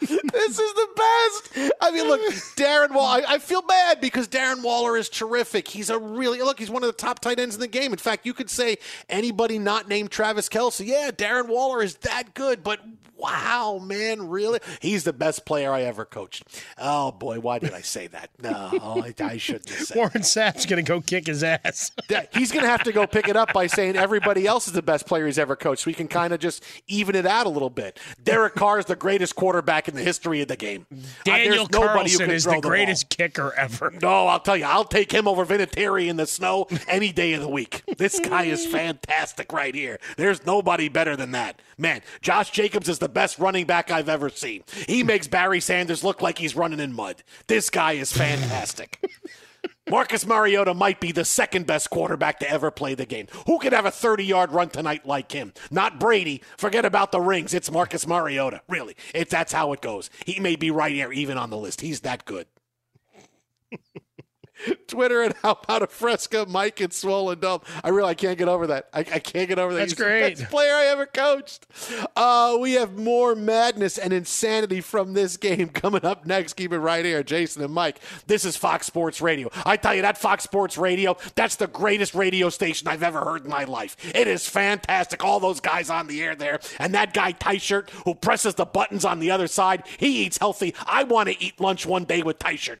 this 0.00 0.58
is 0.58 0.74
the 0.74 0.88
best. 0.96 1.72
I 1.80 1.90
mean, 1.92 2.08
look, 2.08 2.20
Darren 2.56 2.94
Waller. 2.94 3.22
I, 3.26 3.34
I 3.34 3.38
feel 3.38 3.62
bad 3.62 4.00
because 4.00 4.28
Darren 4.28 4.62
Waller 4.62 4.96
is 4.96 5.08
terrific. 5.08 5.68
He's 5.68 5.90
a 5.90 5.98
really 5.98 6.40
look. 6.42 6.58
He's 6.58 6.70
one 6.70 6.82
of 6.82 6.88
the 6.88 6.92
top 6.92 7.20
tight 7.20 7.38
ends 7.38 7.54
in 7.54 7.60
the 7.60 7.68
game. 7.68 7.92
In 7.92 7.98
fact, 7.98 8.26
you 8.26 8.34
could 8.34 8.50
say 8.50 8.78
anybody 9.08 9.58
not 9.58 9.88
named 9.88 10.10
Travis 10.10 10.48
Kelce. 10.48 10.86
Yeah, 10.86 11.10
Darren 11.10 11.48
Waller 11.48 11.82
is 11.82 11.96
that 11.96 12.34
good. 12.34 12.62
But 12.62 12.80
wow, 13.16 13.80
man, 13.82 14.28
really, 14.28 14.60
he's 14.80 15.04
the 15.04 15.12
best 15.12 15.44
player 15.44 15.72
I 15.72 15.82
ever 15.82 16.04
coached. 16.04 16.44
Oh 16.78 17.12
boy, 17.12 17.40
why 17.40 17.58
did 17.58 17.74
I 17.74 17.80
say 17.80 18.06
that? 18.08 18.27
No, 18.40 18.50
I, 18.50 19.14
I 19.20 19.36
shouldn't 19.36 19.68
have 19.70 19.86
said. 19.86 19.96
Warren 19.96 20.22
Sapp's 20.22 20.64
gonna 20.64 20.82
go 20.82 21.00
kick 21.00 21.26
his 21.26 21.42
ass. 21.42 21.90
He's 22.32 22.52
going 22.52 22.64
to 22.64 22.70
have 22.70 22.82
to 22.84 22.92
go 22.92 23.06
pick 23.06 23.28
it 23.28 23.36
up 23.36 23.52
by 23.52 23.66
saying 23.66 23.96
everybody 23.96 24.46
else 24.46 24.66
is 24.66 24.72
the 24.72 24.82
best 24.82 25.06
player 25.06 25.26
he's 25.26 25.38
ever 25.38 25.56
coached. 25.56 25.82
So 25.82 25.88
we 25.88 25.94
can 25.94 26.08
kind 26.08 26.32
of 26.32 26.40
just 26.40 26.64
even 26.86 27.14
it 27.14 27.26
out 27.26 27.46
a 27.46 27.48
little 27.48 27.70
bit. 27.70 27.98
Derek 28.22 28.54
Carr 28.54 28.78
is 28.78 28.86
the 28.86 28.96
greatest 28.96 29.36
quarterback 29.36 29.88
in 29.88 29.94
the 29.94 30.02
history 30.02 30.40
of 30.40 30.48
the 30.48 30.56
game. 30.56 30.86
Uh, 30.92 30.96
Daniel 31.24 31.66
who 31.66 31.68
Carlson 31.68 32.30
is 32.30 32.44
the 32.44 32.60
greatest 32.60 33.08
kicker 33.08 33.52
ever. 33.56 33.92
No, 34.02 34.26
I'll 34.26 34.40
tell 34.40 34.56
you, 34.56 34.64
I'll 34.64 34.84
take 34.84 35.12
him 35.12 35.26
over 35.28 35.44
Vinatieri 35.44 36.08
in 36.08 36.16
the 36.16 36.26
snow 36.26 36.66
any 36.86 37.12
day 37.12 37.32
of 37.34 37.42
the 37.42 37.48
week. 37.48 37.82
This 37.98 38.20
guy 38.20 38.44
is 38.44 38.66
fantastic 38.66 39.52
right 39.52 39.74
here. 39.74 39.98
There's 40.16 40.44
nobody 40.46 40.88
better 40.88 41.16
than 41.16 41.32
that. 41.32 41.60
Man, 41.76 42.00
Josh 42.20 42.50
Jacobs 42.50 42.88
is 42.88 42.98
the 42.98 43.08
best 43.08 43.38
running 43.38 43.64
back 43.66 43.90
I've 43.90 44.08
ever 44.08 44.28
seen. 44.30 44.64
He 44.86 45.02
makes 45.02 45.28
Barry 45.28 45.60
Sanders 45.60 46.02
look 46.02 46.20
like 46.22 46.38
he's 46.38 46.56
running 46.56 46.80
in 46.80 46.92
mud. 46.92 47.22
This 47.46 47.70
guy 47.70 47.92
is 47.92 48.12
fantastic. 48.18 49.00
Marcus 49.88 50.26
Mariota 50.26 50.74
might 50.74 51.00
be 51.00 51.12
the 51.12 51.24
second 51.24 51.66
best 51.66 51.88
quarterback 51.90 52.40
to 52.40 52.50
ever 52.50 52.70
play 52.70 52.94
the 52.94 53.06
game. 53.06 53.26
Who 53.46 53.58
could 53.58 53.72
have 53.72 53.86
a 53.86 53.90
30 53.90 54.24
yard 54.24 54.52
run 54.52 54.68
tonight 54.68 55.06
like 55.06 55.32
him? 55.32 55.52
Not 55.70 55.98
Brady. 55.98 56.42
Forget 56.58 56.84
about 56.84 57.12
the 57.12 57.20
rings. 57.20 57.54
It's 57.54 57.70
Marcus 57.70 58.06
Mariota. 58.06 58.60
Really. 58.68 58.96
That's 59.30 59.52
how 59.52 59.72
it 59.72 59.80
goes. 59.80 60.10
He 60.26 60.40
may 60.40 60.56
be 60.56 60.70
right 60.70 60.92
here, 60.92 61.12
even 61.12 61.38
on 61.38 61.50
the 61.50 61.56
list. 61.56 61.80
He's 61.80 62.00
that 62.00 62.24
good. 62.24 62.46
Twitter 64.86 65.22
and 65.22 65.34
how 65.42 65.52
about 65.62 65.82
a 65.82 65.86
Fresca, 65.86 66.46
Mike 66.48 66.80
and 66.80 66.92
Swollen 66.92 67.38
Dome. 67.40 67.60
I 67.84 67.88
really 67.90 68.10
I 68.10 68.14
can't 68.14 68.38
get 68.38 68.48
over 68.48 68.66
that. 68.68 68.88
I, 68.92 69.00
I 69.00 69.18
can't 69.18 69.48
get 69.48 69.58
over 69.58 69.72
that. 69.74 69.80
That's 69.80 69.92
He's 69.92 69.98
the 69.98 70.04
great. 70.04 70.38
best 70.38 70.50
player 70.50 70.72
I 70.74 70.86
ever 70.86 71.06
coached. 71.06 71.66
Uh, 72.16 72.56
we 72.60 72.72
have 72.72 72.96
more 72.98 73.34
madness 73.34 73.98
and 73.98 74.12
insanity 74.12 74.80
from 74.80 75.14
this 75.14 75.36
game 75.36 75.68
coming 75.72 76.04
up 76.04 76.26
next. 76.26 76.54
Keep 76.54 76.72
it 76.72 76.78
right 76.78 77.04
here, 77.04 77.22
Jason 77.22 77.62
and 77.62 77.72
Mike. 77.72 78.00
This 78.26 78.44
is 78.44 78.56
Fox 78.56 78.86
Sports 78.86 79.20
Radio. 79.20 79.50
I 79.64 79.76
tell 79.76 79.94
you, 79.94 80.02
that 80.02 80.18
Fox 80.18 80.44
Sports 80.44 80.78
Radio, 80.78 81.16
that's 81.34 81.56
the 81.56 81.66
greatest 81.66 82.14
radio 82.14 82.48
station 82.48 82.88
I've 82.88 83.02
ever 83.02 83.20
heard 83.20 83.44
in 83.44 83.50
my 83.50 83.64
life. 83.64 83.96
It 84.14 84.26
is 84.26 84.48
fantastic. 84.48 85.24
All 85.24 85.40
those 85.40 85.60
guys 85.60 85.90
on 85.90 86.06
the 86.06 86.22
air 86.22 86.34
there, 86.34 86.60
and 86.78 86.94
that 86.94 87.14
guy 87.14 87.32
Tie 87.32 87.58
Shirt 87.58 87.90
who 88.04 88.14
presses 88.14 88.54
the 88.54 88.64
buttons 88.64 89.04
on 89.04 89.18
the 89.20 89.30
other 89.30 89.46
side. 89.46 89.84
He 89.98 90.24
eats 90.24 90.38
healthy. 90.38 90.74
I 90.86 91.04
want 91.04 91.28
to 91.28 91.42
eat 91.42 91.60
lunch 91.60 91.86
one 91.86 92.04
day 92.04 92.22
with 92.22 92.38
Tie 92.38 92.56
Shirt. 92.56 92.80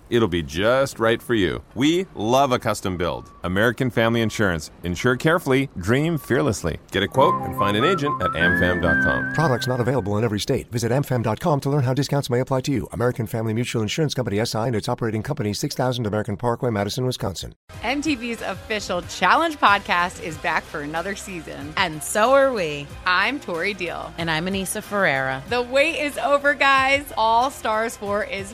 It'll 0.11 0.27
be 0.27 0.43
just 0.43 0.99
right 0.99 1.21
for 1.21 1.33
you. 1.35 1.63
We 1.73 2.05
love 2.15 2.51
a 2.51 2.59
custom 2.59 2.97
build. 2.97 3.31
American 3.43 3.89
Family 3.89 4.21
Insurance. 4.21 4.69
Insure 4.83 5.15
carefully, 5.15 5.69
dream 5.77 6.17
fearlessly. 6.17 6.79
Get 6.91 7.01
a 7.01 7.07
quote 7.07 7.41
and 7.43 7.57
find 7.57 7.77
an 7.77 7.85
agent 7.85 8.21
at 8.21 8.31
amfam.com. 8.31 9.33
Products 9.33 9.67
not 9.67 9.79
available 9.79 10.17
in 10.17 10.25
every 10.25 10.39
state. 10.41 10.69
Visit 10.69 10.91
amfam.com 10.91 11.59
to 11.61 11.69
learn 11.69 11.83
how 11.83 11.93
discounts 11.93 12.29
may 12.29 12.41
apply 12.41 12.59
to 12.61 12.73
you. 12.73 12.89
American 12.91 13.25
Family 13.25 13.53
Mutual 13.53 13.81
Insurance 13.81 14.13
Company 14.13 14.43
SI 14.45 14.57
and 14.57 14.75
its 14.75 14.89
operating 14.89 15.23
company 15.23 15.53
6000 15.53 16.05
American 16.05 16.35
Parkway, 16.35 16.71
Madison, 16.71 17.05
Wisconsin. 17.05 17.55
MTV's 17.81 18.41
official 18.41 19.01
Challenge 19.03 19.57
podcast 19.57 20.21
is 20.21 20.37
back 20.39 20.63
for 20.63 20.81
another 20.81 21.15
season. 21.15 21.73
And 21.77 22.03
so 22.03 22.33
are 22.33 22.51
we. 22.51 22.85
I'm 23.05 23.39
Tori 23.39 23.73
Deal. 23.73 24.13
And 24.17 24.29
I'm 24.29 24.45
Aneesa 24.45 24.83
Ferreira. 24.83 25.41
The 25.47 25.61
wait 25.61 26.01
is 26.01 26.17
over, 26.17 26.53
guys. 26.53 27.05
All 27.15 27.49
Stars 27.49 27.95
4 27.95 28.25
is 28.25 28.53